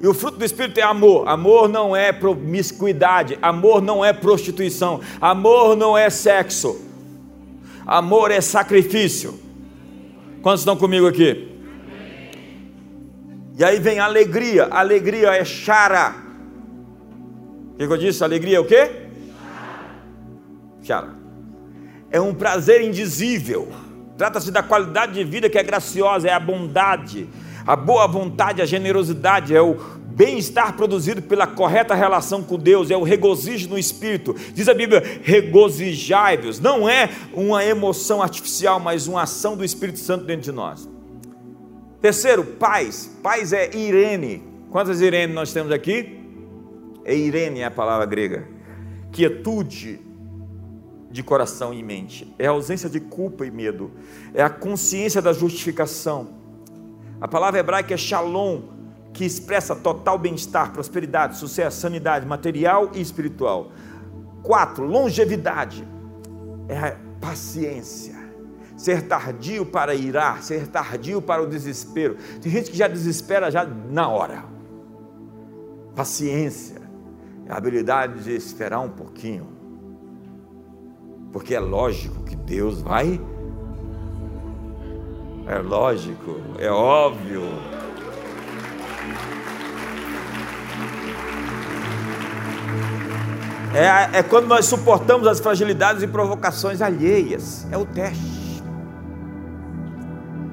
E 0.00 0.06
o 0.06 0.14
fruto 0.14 0.38
do 0.38 0.44
Espírito 0.44 0.78
é 0.78 0.84
amor. 0.84 1.28
Amor 1.28 1.68
não 1.68 1.94
é 1.94 2.12
promiscuidade. 2.12 3.36
Amor 3.42 3.82
não 3.82 4.04
é 4.04 4.12
prostituição. 4.12 5.00
Amor 5.20 5.76
não 5.76 5.98
é 5.98 6.08
sexo. 6.08 6.80
Amor 7.84 8.30
é 8.30 8.40
sacrifício. 8.40 9.38
Quantos 10.42 10.60
estão 10.60 10.76
comigo 10.76 11.08
aqui? 11.08 11.50
E 13.58 13.64
aí 13.64 13.80
vem 13.80 13.98
alegria. 13.98 14.68
Alegria 14.70 15.30
é 15.32 15.44
chara. 15.44 16.14
O 17.74 17.76
que, 17.76 17.82
eu 17.82 17.96
disse? 17.96 18.22
Alegria 18.22 18.58
é 18.58 18.60
o 18.60 18.64
quê? 18.64 18.90
Chara. 20.82 21.19
É 22.10 22.20
um 22.20 22.34
prazer 22.34 22.82
indizível. 22.82 23.68
Trata-se 24.16 24.50
da 24.50 24.62
qualidade 24.62 25.14
de 25.14 25.24
vida 25.24 25.48
que 25.48 25.56
é 25.56 25.62
graciosa, 25.62 26.28
é 26.28 26.32
a 26.32 26.40
bondade, 26.40 27.28
a 27.66 27.76
boa 27.76 28.06
vontade, 28.06 28.60
a 28.60 28.66
generosidade, 28.66 29.54
é 29.54 29.62
o 29.62 29.74
bem-estar 29.74 30.74
produzido 30.74 31.22
pela 31.22 31.46
correta 31.46 31.94
relação 31.94 32.42
com 32.42 32.58
Deus, 32.58 32.90
é 32.90 32.96
o 32.96 33.02
regozijo 33.02 33.68
no 33.68 33.78
espírito. 33.78 34.34
Diz 34.52 34.68
a 34.68 34.74
Bíblia: 34.74 35.02
regozijai-vos. 35.22 36.60
Não 36.60 36.88
é 36.88 37.08
uma 37.32 37.64
emoção 37.64 38.20
artificial, 38.20 38.78
mas 38.80 39.06
uma 39.06 39.22
ação 39.22 39.56
do 39.56 39.64
Espírito 39.64 40.00
Santo 40.00 40.24
dentro 40.24 40.42
de 40.42 40.52
nós. 40.52 40.88
Terceiro, 42.02 42.44
paz. 42.44 43.16
Paz 43.22 43.52
é 43.52 43.74
Irene. 43.74 44.42
Quantas 44.70 45.00
Irene 45.00 45.32
nós 45.32 45.52
temos 45.52 45.72
aqui? 45.72 46.18
É 47.04 47.14
Irene 47.14 47.60
é 47.60 47.64
a 47.64 47.70
palavra 47.70 48.04
grega. 48.04 48.46
Quietude 49.12 50.09
de 51.10 51.22
coração 51.22 51.74
e 51.74 51.82
mente. 51.82 52.32
É 52.38 52.46
a 52.46 52.50
ausência 52.50 52.88
de 52.88 53.00
culpa 53.00 53.44
e 53.44 53.50
medo. 53.50 53.90
É 54.32 54.42
a 54.42 54.50
consciência 54.50 55.20
da 55.20 55.32
justificação. 55.32 56.28
A 57.20 57.26
palavra 57.26 57.60
hebraica 57.60 57.92
é 57.92 57.96
shalom, 57.96 58.62
que 59.12 59.24
expressa 59.24 59.74
total 59.74 60.18
bem-estar, 60.18 60.72
prosperidade, 60.72 61.36
sucesso, 61.36 61.80
sanidade 61.80 62.24
material 62.26 62.90
e 62.94 63.00
espiritual. 63.00 63.72
Quatro, 64.42 64.86
longevidade. 64.86 65.86
É 66.68 66.78
a 66.78 66.96
paciência 67.20 68.20
ser 68.80 69.02
tardio 69.02 69.66
para 69.66 69.94
irar, 69.94 70.42
ser 70.42 70.66
tardio 70.66 71.20
para 71.20 71.42
o 71.42 71.46
desespero. 71.46 72.16
Tem 72.40 72.50
gente 72.50 72.70
que 72.70 72.76
já 72.78 72.88
desespera 72.88 73.50
já 73.50 73.62
na 73.62 74.08
hora. 74.08 74.44
Paciência 75.94 76.80
é 77.46 77.52
a 77.52 77.58
habilidade 77.58 78.24
de 78.24 78.34
esperar 78.34 78.80
um 78.80 78.88
pouquinho. 78.88 79.59
Porque 81.32 81.54
é 81.54 81.60
lógico 81.60 82.22
que 82.24 82.34
Deus 82.34 82.82
vai. 82.82 83.20
É 85.46 85.58
lógico, 85.58 86.36
é 86.58 86.70
óbvio. 86.70 87.42
É, 93.72 94.18
é 94.18 94.22
quando 94.22 94.48
nós 94.48 94.66
suportamos 94.66 95.28
as 95.28 95.38
fragilidades 95.38 96.02
e 96.02 96.08
provocações 96.08 96.82
alheias. 96.82 97.66
É 97.70 97.78
o 97.78 97.86
teste. 97.86 98.62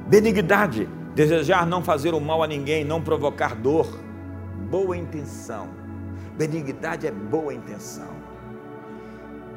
Benignidade, 0.08 0.88
desejar 1.16 1.66
não 1.66 1.84
fazer 1.84 2.14
o 2.14 2.22
mal 2.22 2.44
a 2.44 2.48
ninguém, 2.48 2.86
não 2.86 3.02
provocar 3.02 3.56
dor. 3.56 3.88
Boa 4.70 4.96
intenção. 4.96 5.70
Benignidade 6.38 7.08
é 7.08 7.12
boa 7.12 7.54
intenção. 7.54 8.16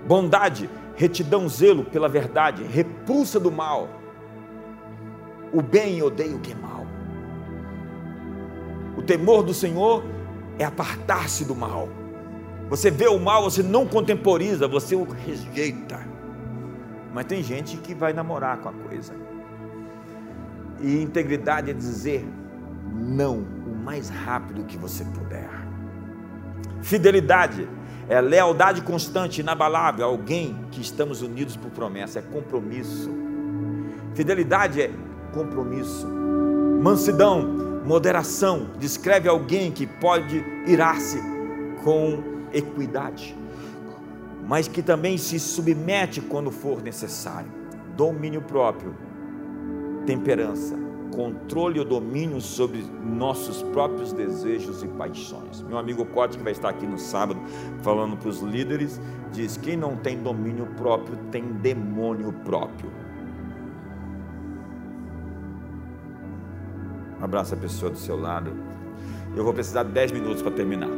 Bondade, 0.06 0.68
retidão, 1.00 1.48
zelo 1.48 1.82
pela 1.82 2.10
verdade, 2.10 2.62
repulsa 2.62 3.40
do 3.40 3.50
mal. 3.50 3.88
O 5.50 5.62
bem 5.62 6.02
odeia 6.02 6.36
o 6.36 6.40
que 6.40 6.52
é 6.52 6.54
mal. 6.54 6.86
O 8.98 9.00
temor 9.00 9.42
do 9.42 9.54
Senhor 9.54 10.04
é 10.58 10.64
apartar-se 10.66 11.46
do 11.46 11.56
mal. 11.56 11.88
Você 12.68 12.90
vê 12.90 13.08
o 13.08 13.18
mal, 13.18 13.44
você 13.44 13.62
não 13.62 13.86
contemporiza, 13.86 14.68
você 14.68 14.94
o 14.94 15.04
rejeita. 15.04 15.98
Mas 17.14 17.24
tem 17.24 17.42
gente 17.42 17.78
que 17.78 17.94
vai 17.94 18.12
namorar 18.12 18.58
com 18.58 18.68
a 18.68 18.72
coisa. 18.72 19.14
E 20.82 21.00
integridade 21.00 21.70
é 21.70 21.74
dizer 21.74 22.28
não 22.92 23.38
o 23.38 23.74
mais 23.74 24.10
rápido 24.10 24.66
que 24.66 24.76
você 24.76 25.02
puder. 25.06 25.48
Fidelidade 26.82 27.66
é 28.10 28.20
lealdade 28.20 28.82
constante, 28.82 29.40
inabalável, 29.40 30.04
alguém 30.04 30.66
que 30.72 30.80
estamos 30.80 31.22
unidos 31.22 31.56
por 31.56 31.70
promessa, 31.70 32.18
é 32.18 32.22
compromisso. 32.22 33.08
Fidelidade 34.16 34.82
é 34.82 34.90
compromisso. 35.32 36.08
Mansidão, 36.82 37.40
moderação, 37.86 38.70
descreve 38.80 39.28
alguém 39.28 39.70
que 39.70 39.86
pode 39.86 40.44
irar-se 40.66 41.22
com 41.84 42.20
equidade, 42.52 43.36
mas 44.44 44.66
que 44.66 44.82
também 44.82 45.16
se 45.16 45.38
submete 45.38 46.20
quando 46.20 46.50
for 46.50 46.82
necessário. 46.82 47.48
Domínio 47.96 48.42
próprio 48.42 48.92
temperança, 50.04 50.74
controle 51.10 51.78
ou 51.78 51.84
domínio 51.84 52.40
sobre 52.40 52.84
nossos 53.04 53.62
próprios 53.62 54.12
desejos 54.12 54.82
e 54.82 54.88
paixões. 54.88 55.62
Meu 55.62 55.78
amigo 55.78 56.04
Cote, 56.06 56.38
que 56.38 56.44
vai 56.44 56.52
estar 56.52 56.68
aqui 56.68 56.86
no 56.86 56.98
sábado 56.98 57.40
falando 57.82 58.16
para 58.16 58.28
os 58.28 58.40
líderes, 58.40 59.00
diz: 59.32 59.56
quem 59.56 59.76
não 59.76 59.96
tem 59.96 60.22
domínio 60.22 60.66
próprio 60.76 61.16
tem 61.30 61.42
demônio 61.42 62.32
próprio. 62.44 62.90
Abraço 67.20 67.54
a 67.54 67.56
pessoa 67.56 67.90
do 67.90 67.98
seu 67.98 68.18
lado. 68.18 68.52
Eu 69.36 69.44
vou 69.44 69.52
precisar 69.52 69.82
de 69.82 69.92
10 69.92 70.12
minutos 70.12 70.42
para 70.42 70.52
terminar. 70.52 70.90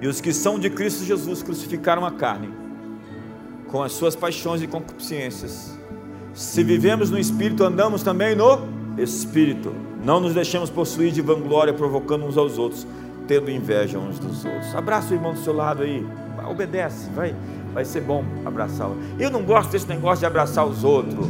E 0.00 0.06
os 0.06 0.20
que 0.20 0.32
são 0.32 0.58
de 0.58 0.68
Cristo 0.70 1.04
Jesus 1.04 1.42
crucificaram 1.42 2.04
a 2.04 2.10
carne 2.10 2.52
com 3.68 3.82
as 3.82 3.92
suas 3.92 4.16
paixões 4.16 4.62
e 4.62 4.66
concupiscências 4.66 5.78
se 6.34 6.64
vivemos 6.64 7.10
no 7.10 7.18
Espírito, 7.18 7.62
andamos 7.62 8.02
também 8.02 8.34
no 8.34 8.58
Espírito. 8.98 9.72
Não 10.04 10.18
nos 10.18 10.34
deixemos 10.34 10.68
possuir 10.68 11.12
de 11.12 11.22
vanglória, 11.22 11.72
provocando 11.72 12.26
uns 12.26 12.36
aos 12.36 12.58
outros, 12.58 12.84
tendo 13.28 13.50
inveja 13.50 13.98
uns 13.98 14.18
dos 14.18 14.44
outros. 14.44 14.74
Abraça 14.74 15.12
o 15.12 15.16
irmão 15.16 15.32
do 15.32 15.38
seu 15.38 15.54
lado 15.54 15.84
aí, 15.84 16.04
obedece, 16.50 17.08
vai, 17.14 17.34
vai 17.72 17.84
ser 17.84 18.00
bom 18.00 18.24
abraçá-lo. 18.44 18.96
Eu 19.18 19.30
não 19.30 19.44
gosto 19.44 19.70
desse 19.70 19.88
negócio 19.88 20.20
de 20.20 20.26
abraçar 20.26 20.66
os 20.66 20.82
outros. 20.82 21.26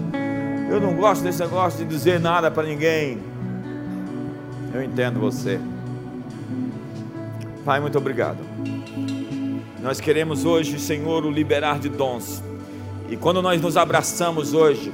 Eu 0.70 0.81
não 0.81 0.94
gosto 0.94 1.22
desse 1.22 1.40
negócio 1.40 1.81
de 1.81 1.85
dizer 1.85 2.18
nada 2.18 2.51
para 2.51 2.66
ninguém. 2.66 3.18
Eu 4.72 4.82
entendo 4.82 5.20
você. 5.20 5.60
Pai, 7.64 7.78
muito 7.78 7.98
obrigado. 7.98 8.39
Nós 9.81 10.01
queremos 10.01 10.47
hoje, 10.47 10.81
Senhor, 10.81 11.24
o 11.26 11.31
liberar 11.31 11.78
de 11.78 11.90
dons 11.90 12.43
e 13.09 13.16
quando 13.16 13.43
nós 13.43 13.60
nos 13.60 13.76
abraçamos 13.76 14.55
hoje, 14.55 14.93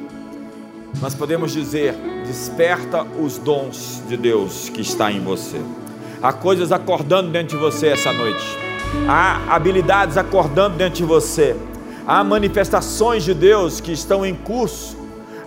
nós 1.01 1.15
podemos 1.15 1.53
dizer: 1.53 1.95
desperta 2.27 3.03
os 3.03 3.39
dons 3.39 4.03
de 4.09 4.17
Deus 4.17 4.69
que 4.69 4.81
está 4.81 5.11
em 5.13 5.21
você. 5.21 5.61
Há 6.23 6.33
coisas 6.33 6.73
acordando 6.73 7.31
dentro 7.31 7.57
de 7.57 7.63
você 7.63 7.89
essa 7.89 8.13
noite. 8.13 8.45
Há 9.09 9.55
habilidades 9.55 10.17
acordando 10.17 10.77
dentro 10.77 10.97
de 10.97 11.05
você. 11.05 11.57
Há 12.07 12.23
manifestações 12.25 13.25
de 13.25 13.33
Deus 13.33 13.81
que 13.81 13.93
estão 13.93 14.27
em 14.27 14.35
curso. 14.35 14.99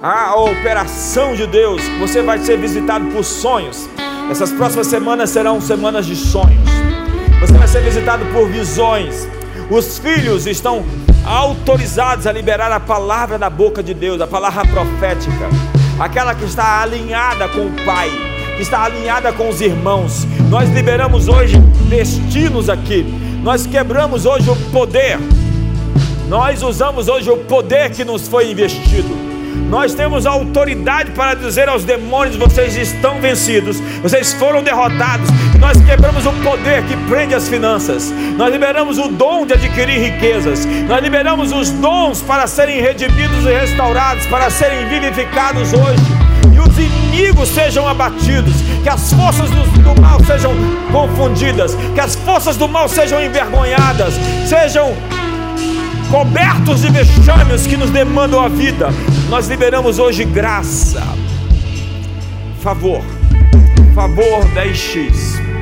Há 0.01 0.29
a 0.29 0.35
operação 0.35 1.35
de 1.35 1.45
Deus. 1.45 1.81
Você 1.99 2.21
vai 2.21 2.39
ser 2.39 2.57
visitado 2.57 3.05
por 3.11 3.23
sonhos. 3.23 3.87
Essas 4.31 4.51
próximas 4.51 4.87
semanas 4.87 5.29
serão 5.29 5.59
semanas 5.59 6.05
de 6.05 6.15
sonhos. 6.15 6.69
Você 7.39 7.53
vai 7.53 7.67
ser 7.67 7.81
visitado 7.81 8.25
por 8.33 8.47
visões. 8.47 9.27
Os 9.73 9.97
filhos 9.97 10.45
estão 10.45 10.85
autorizados 11.25 12.27
a 12.27 12.31
liberar 12.31 12.71
a 12.71 12.79
palavra 12.79 13.39
da 13.39 13.49
boca 13.49 13.81
de 13.81 13.91
Deus, 13.91 14.21
a 14.21 14.27
palavra 14.27 14.63
profética. 14.67 15.49
aquela 15.99 16.35
que 16.35 16.45
está 16.45 16.83
alinhada 16.83 17.47
com 17.47 17.65
o 17.65 17.71
Pai, 17.83 18.07
que 18.55 18.61
está 18.61 18.83
alinhada 18.83 19.33
com 19.33 19.49
os 19.49 19.61
irmãos. 19.61 20.27
Nós 20.47 20.69
liberamos 20.69 21.27
hoje 21.27 21.57
destinos 21.89 22.69
aqui, 22.69 23.03
nós 23.41 23.65
quebramos 23.65 24.27
hoje 24.27 24.47
o 24.47 24.55
poder, 24.71 25.17
nós 26.29 26.61
usamos 26.61 27.07
hoje 27.07 27.31
o 27.31 27.37
poder 27.37 27.89
que 27.89 28.05
nos 28.05 28.27
foi 28.27 28.51
investido. 28.51 29.09
Nós 29.71 29.95
temos 29.95 30.27
autoridade 30.27 31.13
para 31.13 31.33
dizer 31.33 31.67
aos 31.67 31.83
demônios: 31.83 32.35
vocês 32.35 32.75
estão 32.75 33.19
vencidos, 33.19 33.79
vocês 34.03 34.33
foram 34.33 34.61
derrotados. 34.61 35.27
Nós 35.63 35.81
quebramos 35.81 36.25
o 36.25 36.33
poder 36.43 36.83
que 36.83 36.97
prende 37.07 37.33
as 37.33 37.47
finanças, 37.47 38.13
nós 38.37 38.51
liberamos 38.51 38.97
o 38.97 39.07
dom 39.07 39.45
de 39.45 39.53
adquirir 39.53 39.97
riquezas, 39.97 40.65
nós 40.89 41.01
liberamos 41.01 41.53
os 41.53 41.69
dons 41.69 42.21
para 42.21 42.45
serem 42.47 42.81
redimidos 42.81 43.45
e 43.45 43.53
restaurados, 43.53 44.25
para 44.25 44.49
serem 44.49 44.85
vivificados 44.89 45.71
hoje. 45.71 46.03
Os 46.69 46.77
inimigos 46.77 47.47
sejam 47.47 47.87
abatidos, 47.87 48.55
que 48.83 48.89
as 48.89 49.13
forças 49.13 49.49
do, 49.49 49.63
do 49.79 50.01
mal 50.01 50.19
sejam 50.25 50.51
confundidas, 50.91 51.77
que 51.93 51.99
as 52.01 52.13
forças 52.13 52.57
do 52.57 52.67
mal 52.67 52.89
sejam 52.89 53.23
envergonhadas, 53.23 54.15
sejam 54.45 54.93
cobertos 56.11 56.81
de 56.81 56.91
vexames 56.91 57.65
que 57.65 57.77
nos 57.77 57.89
demandam 57.89 58.43
a 58.43 58.49
vida, 58.49 58.89
nós 59.29 59.47
liberamos 59.47 59.97
hoje 59.97 60.25
graça, 60.25 61.01
favor, 62.61 63.01
favor 63.95 64.43
10x, 64.53 65.52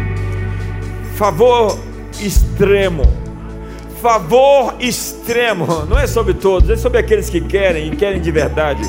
favor 1.22 1.77
extremo, 2.19 3.03
favor 4.02 4.73
extremo, 4.80 5.85
não 5.88 5.95
é 5.95 6.07
sobre 6.07 6.34
todos, 6.34 6.68
é 6.68 6.76
sobre 6.76 6.98
aqueles 6.98 7.30
que 7.30 7.39
querem 7.39 7.93
e 7.93 7.95
querem 7.95 8.19
de 8.19 8.31
verdade. 8.31 8.81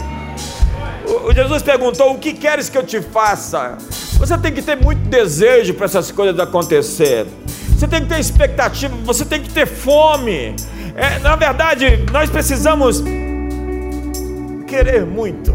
O 1.26 1.30
Jesus 1.30 1.62
perguntou: 1.62 2.14
O 2.14 2.18
que 2.18 2.32
queres 2.32 2.70
que 2.70 2.78
eu 2.78 2.86
te 2.86 3.02
faça? 3.02 3.76
Você 4.18 4.38
tem 4.38 4.50
que 4.50 4.62
ter 4.62 4.76
muito 4.76 5.00
desejo 5.10 5.74
para 5.74 5.84
essas 5.84 6.10
coisas 6.10 6.40
acontecer. 6.40 7.26
Você 7.76 7.86
tem 7.86 8.00
que 8.00 8.06
ter 8.06 8.18
expectativa, 8.18 8.96
você 9.04 9.26
tem 9.26 9.42
que 9.42 9.50
ter 9.50 9.66
fome. 9.66 10.56
É, 10.96 11.18
na 11.18 11.36
verdade, 11.36 12.02
nós 12.10 12.30
precisamos 12.30 13.04
querer 14.66 15.04
muito 15.04 15.54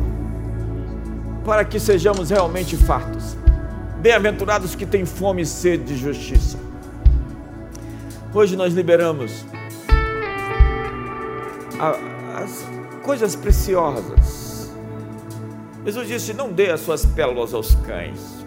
para 1.43 1.65
que 1.65 1.79
sejamos 1.79 2.29
realmente 2.29 2.77
fartos. 2.77 3.35
Bem-aventurados 3.99 4.75
que 4.75 4.85
têm 4.85 5.05
fome 5.05 5.41
e 5.41 5.45
sede 5.47 5.85
de 5.85 5.97
justiça. 5.97 6.66
Hoje 8.37 8.55
nós 8.55 8.71
liberamos 8.71 9.43
as 12.35 12.67
coisas 13.01 13.35
preciosas. 13.35 14.71
Jesus 15.83 16.07
disse: 16.07 16.33
Não 16.35 16.51
dê 16.51 16.69
as 16.69 16.81
suas 16.81 17.03
pérolas 17.03 17.51
aos 17.55 17.73
cães. 17.77 18.45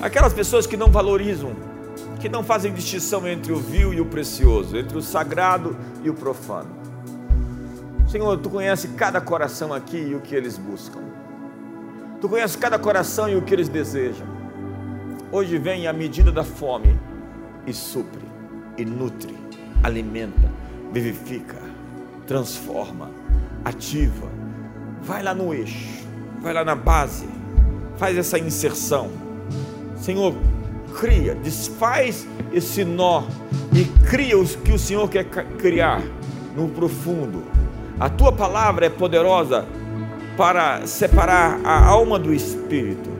Aquelas 0.00 0.32
pessoas 0.32 0.64
que 0.64 0.76
não 0.76 0.92
valorizam 0.92 1.56
que 2.20 2.28
não 2.28 2.44
fazem 2.44 2.72
distinção 2.72 3.26
entre 3.26 3.50
o 3.50 3.56
vil 3.58 3.92
e 3.92 4.00
o 4.00 4.06
precioso, 4.06 4.76
entre 4.76 4.96
o 4.96 5.02
sagrado 5.02 5.76
e 6.00 6.08
o 6.08 6.14
profano. 6.14 6.70
Senhor, 8.06 8.38
tu 8.38 8.48
conheces 8.48 8.92
cada 8.96 9.20
coração 9.20 9.74
aqui 9.74 9.98
e 9.98 10.14
o 10.14 10.20
que 10.20 10.36
eles 10.36 10.56
buscam. 10.56 11.00
Tu 12.20 12.28
conheces 12.28 12.54
cada 12.54 12.78
coração 12.78 13.28
e 13.28 13.34
o 13.34 13.42
que 13.42 13.52
eles 13.52 13.68
desejam. 13.68 14.26
Hoje 15.32 15.58
vem 15.58 15.88
a 15.88 15.92
medida 15.92 16.30
da 16.30 16.44
fome 16.44 16.96
e 17.68 17.74
supre, 17.74 18.24
e 18.76 18.84
nutre, 18.84 19.34
alimenta, 19.82 20.50
vivifica, 20.92 21.58
transforma, 22.26 23.10
ativa. 23.64 24.28
Vai 25.02 25.22
lá 25.22 25.34
no 25.34 25.52
eixo, 25.52 26.06
vai 26.40 26.54
lá 26.54 26.64
na 26.64 26.74
base, 26.74 27.28
faz 27.96 28.16
essa 28.16 28.38
inserção. 28.38 29.10
Senhor, 29.96 30.34
cria, 30.98 31.34
desfaz 31.34 32.26
esse 32.52 32.84
nó 32.84 33.24
e 33.72 33.84
cria 34.08 34.38
o 34.38 34.46
que 34.46 34.72
o 34.72 34.78
Senhor 34.78 35.08
quer 35.08 35.24
criar 35.24 36.02
no 36.56 36.68
profundo. 36.68 37.44
A 38.00 38.08
tua 38.08 38.32
palavra 38.32 38.86
é 38.86 38.90
poderosa 38.90 39.66
para 40.36 40.86
separar 40.86 41.60
a 41.64 41.84
alma 41.84 42.18
do 42.18 42.32
espírito, 42.32 43.10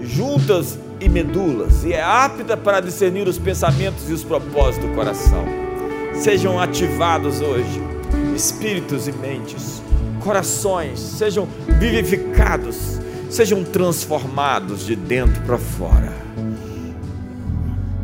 juntas 0.00 0.78
e 1.00 1.08
medulas, 1.08 1.84
e 1.84 1.92
é 1.92 2.02
apta 2.02 2.56
para 2.56 2.80
discernir 2.80 3.28
os 3.28 3.38
pensamentos 3.38 4.08
e 4.08 4.12
os 4.12 4.24
propósitos 4.24 4.88
do 4.88 4.94
coração. 4.94 5.44
Sejam 6.14 6.58
ativados 6.58 7.40
hoje 7.40 7.80
espíritos 8.34 9.08
e 9.08 9.12
mentes, 9.12 9.82
corações, 10.22 10.98
sejam 10.98 11.48
vivificados, 11.78 13.00
sejam 13.30 13.64
transformados 13.64 14.84
de 14.84 14.94
dentro 14.94 15.42
para 15.42 15.58
fora. 15.58 16.12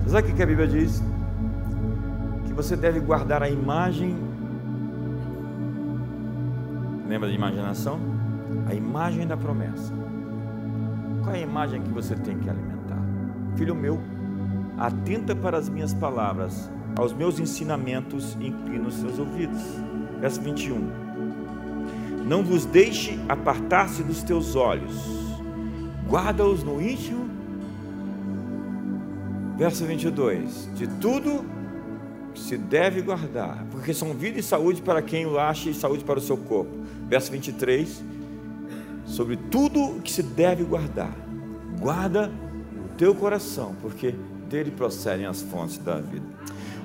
Sabe 0.06 0.31
o 0.31 0.35
que 0.35 0.43
a 0.43 0.47
Bíblia 0.47 0.66
diz? 0.66 1.02
Que 2.47 2.52
você 2.52 2.77
deve 2.77 3.01
guardar 3.01 3.43
a 3.43 3.48
imagem. 3.48 4.16
Lembra 7.09 7.28
da 7.28 7.35
imaginação? 7.35 7.98
A 8.66 8.74
imagem 8.74 9.27
da 9.27 9.36
promessa. 9.36 9.93
Qual 11.23 11.35
é 11.35 11.39
a 11.39 11.43
imagem 11.43 11.82
que 11.82 11.90
você 11.90 12.15
tem 12.15 12.39
que 12.39 12.49
alimentar? 12.51 13.03
Filho 13.57 13.74
meu, 13.74 14.01
atenta 14.77 15.35
para 15.35 15.57
as 15.57 15.69
minhas 15.69 15.94
palavras, 15.94 16.70
aos 16.97 17.12
meus 17.12 17.39
ensinamentos, 17.39 18.36
inclina 18.40 18.89
os 18.89 18.94
seus 18.94 19.19
ouvidos. 19.19 19.62
Verso 20.20 20.40
21. 20.40 21.03
Não 22.27 22.43
vos 22.43 22.65
deixe 22.65 23.19
apartar-se 23.28 24.03
dos 24.03 24.23
teus 24.23 24.55
olhos, 24.55 24.94
guarda-os 26.09 26.62
no 26.62 26.81
íntimo 26.81 27.23
Verso 29.57 29.85
22: 29.85 30.70
De 30.74 30.86
tudo 30.86 31.44
se 32.35 32.57
deve 32.57 33.03
guardar, 33.03 33.65
porque 33.70 33.93
são 33.93 34.12
vida 34.15 34.40
e 34.40 34.43
saúde 34.43 34.81
para 34.82 35.03
quem 35.03 35.27
o 35.27 35.39
acha 35.39 35.69
e 35.70 35.74
saúde 35.74 36.03
para 36.03 36.19
o 36.19 36.23
seu 36.23 36.36
corpo. 36.36 36.73
Verso 37.09 37.31
23: 37.31 38.03
Sobre 39.12 39.36
tudo 39.36 40.01
que 40.01 40.10
se 40.10 40.22
deve 40.22 40.64
guardar, 40.64 41.14
guarda 41.78 42.32
o 42.74 42.97
teu 42.97 43.14
coração, 43.14 43.76
porque 43.82 44.14
dele 44.48 44.70
procedem 44.70 45.26
as 45.26 45.43
fontes 45.43 45.76
da 45.76 46.01
vida. 46.01 46.24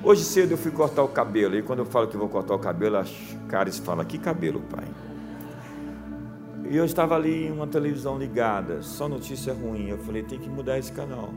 Hoje 0.04 0.26
cedo 0.26 0.52
eu 0.52 0.58
fui 0.58 0.72
cortar 0.72 1.04
o 1.04 1.08
cabelo, 1.08 1.56
e 1.56 1.62
quando 1.62 1.80
eu 1.80 1.86
falo 1.86 2.10
que 2.10 2.18
vou 2.18 2.28
cortar 2.28 2.54
o 2.54 2.60
cabelo, 2.60 2.98
as 2.98 3.10
caras 3.48 3.78
falam: 3.80 4.04
Que 4.04 4.18
cabelo, 4.18 4.60
pai? 4.60 4.84
E 6.70 6.76
eu 6.76 6.84
estava 6.84 7.16
ali 7.16 7.50
uma 7.50 7.66
televisão 7.66 8.20
ligada, 8.20 8.82
só 8.82 9.08
notícia 9.08 9.54
ruim. 9.54 9.88
Eu 9.88 9.98
falei: 10.00 10.22
Tem 10.22 10.38
que 10.38 10.50
mudar 10.50 10.78
esse 10.78 10.92
canal 10.92 11.34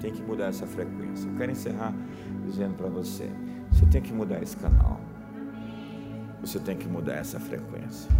tem 0.00 0.10
que 0.10 0.20
mudar 0.20 0.46
essa 0.46 0.66
frequência. 0.66 1.28
Eu 1.28 1.36
quero 1.36 1.52
encerrar 1.52 1.94
dizendo 2.44 2.74
para 2.74 2.88
você: 2.88 3.30
você 3.70 3.86
tem 3.86 4.02
que 4.02 4.12
mudar 4.12 4.42
esse 4.42 4.56
canal. 4.56 5.00
Você 6.42 6.58
tem 6.58 6.76
que 6.76 6.88
mudar 6.88 7.14
essa 7.14 7.38
frequência. 7.38 8.10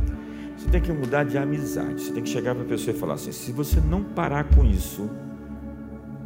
Você 0.57 0.69
tem 0.71 0.81
que 0.81 0.93
mudar 0.93 1.25
de 1.25 1.37
amizade. 1.37 2.03
Você 2.03 2.13
tem 2.13 2.23
que 2.23 2.29
chegar 2.29 2.55
para 2.55 2.65
a 2.65 2.69
pessoa 2.69 2.95
e 2.95 2.99
falar 2.99 3.15
assim: 3.15 3.33
se 3.33 3.53
você 3.53 3.81
não 3.81 4.03
parar 4.03 4.45
com 4.45 4.65
isso, 4.65 5.11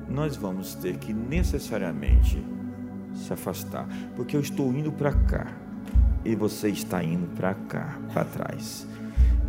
nós 0.08 0.36
vamos 0.36 0.74
ter 0.74 0.98
que 0.98 1.12
necessariamente 1.12 2.44
se 3.14 3.32
afastar, 3.32 3.88
porque 4.14 4.36
eu 4.36 4.40
estou 4.40 4.72
indo 4.72 4.92
para 4.92 5.12
cá 5.12 5.46
e 6.24 6.34
você 6.34 6.68
está 6.68 7.02
indo 7.02 7.26
para 7.34 7.54
cá, 7.54 7.98
para 8.12 8.24
trás. 8.24 8.86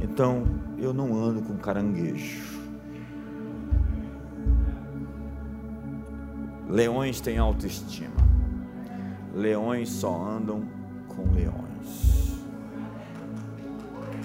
Então, 0.02 0.46
eu 0.78 0.94
não 0.94 1.16
ando 1.16 1.42
com 1.42 1.58
caranguejo. 1.58 2.58
Leões 6.70 7.20
têm 7.20 7.38
autoestima. 7.38 8.16
Leões 9.34 9.90
só 9.90 10.22
andam 10.22 10.68
com 11.08 11.32
leões. 11.34 12.27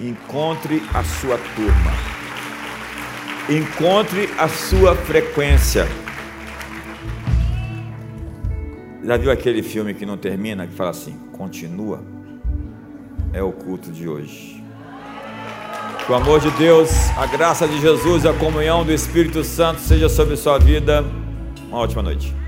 Encontre 0.02 0.82
a 0.92 1.04
sua 1.04 1.38
turma. 1.54 1.92
Encontre 3.48 4.28
a 4.36 4.48
sua 4.48 4.96
frequência. 4.96 5.86
Já 9.04 9.16
viu 9.16 9.30
aquele 9.30 9.62
filme 9.62 9.94
que 9.94 10.04
não 10.04 10.16
termina, 10.16 10.66
que 10.66 10.74
fala 10.74 10.90
assim: 10.90 11.16
continua? 11.30 12.02
É 13.32 13.40
o 13.44 13.52
culto 13.52 13.92
de 13.92 14.08
hoje. 14.08 14.64
Que 16.04 16.10
o 16.10 16.16
amor 16.16 16.40
de 16.40 16.50
Deus, 16.50 16.90
a 17.16 17.26
graça 17.26 17.68
de 17.68 17.80
Jesus 17.80 18.24
e 18.24 18.28
a 18.28 18.34
comunhão 18.34 18.84
do 18.84 18.90
Espírito 18.90 19.44
Santo 19.44 19.80
seja 19.80 20.08
sobre 20.08 20.36
sua 20.36 20.58
vida. 20.58 21.04
Uma 21.68 21.78
ótima 21.78 22.02
noite. 22.02 22.41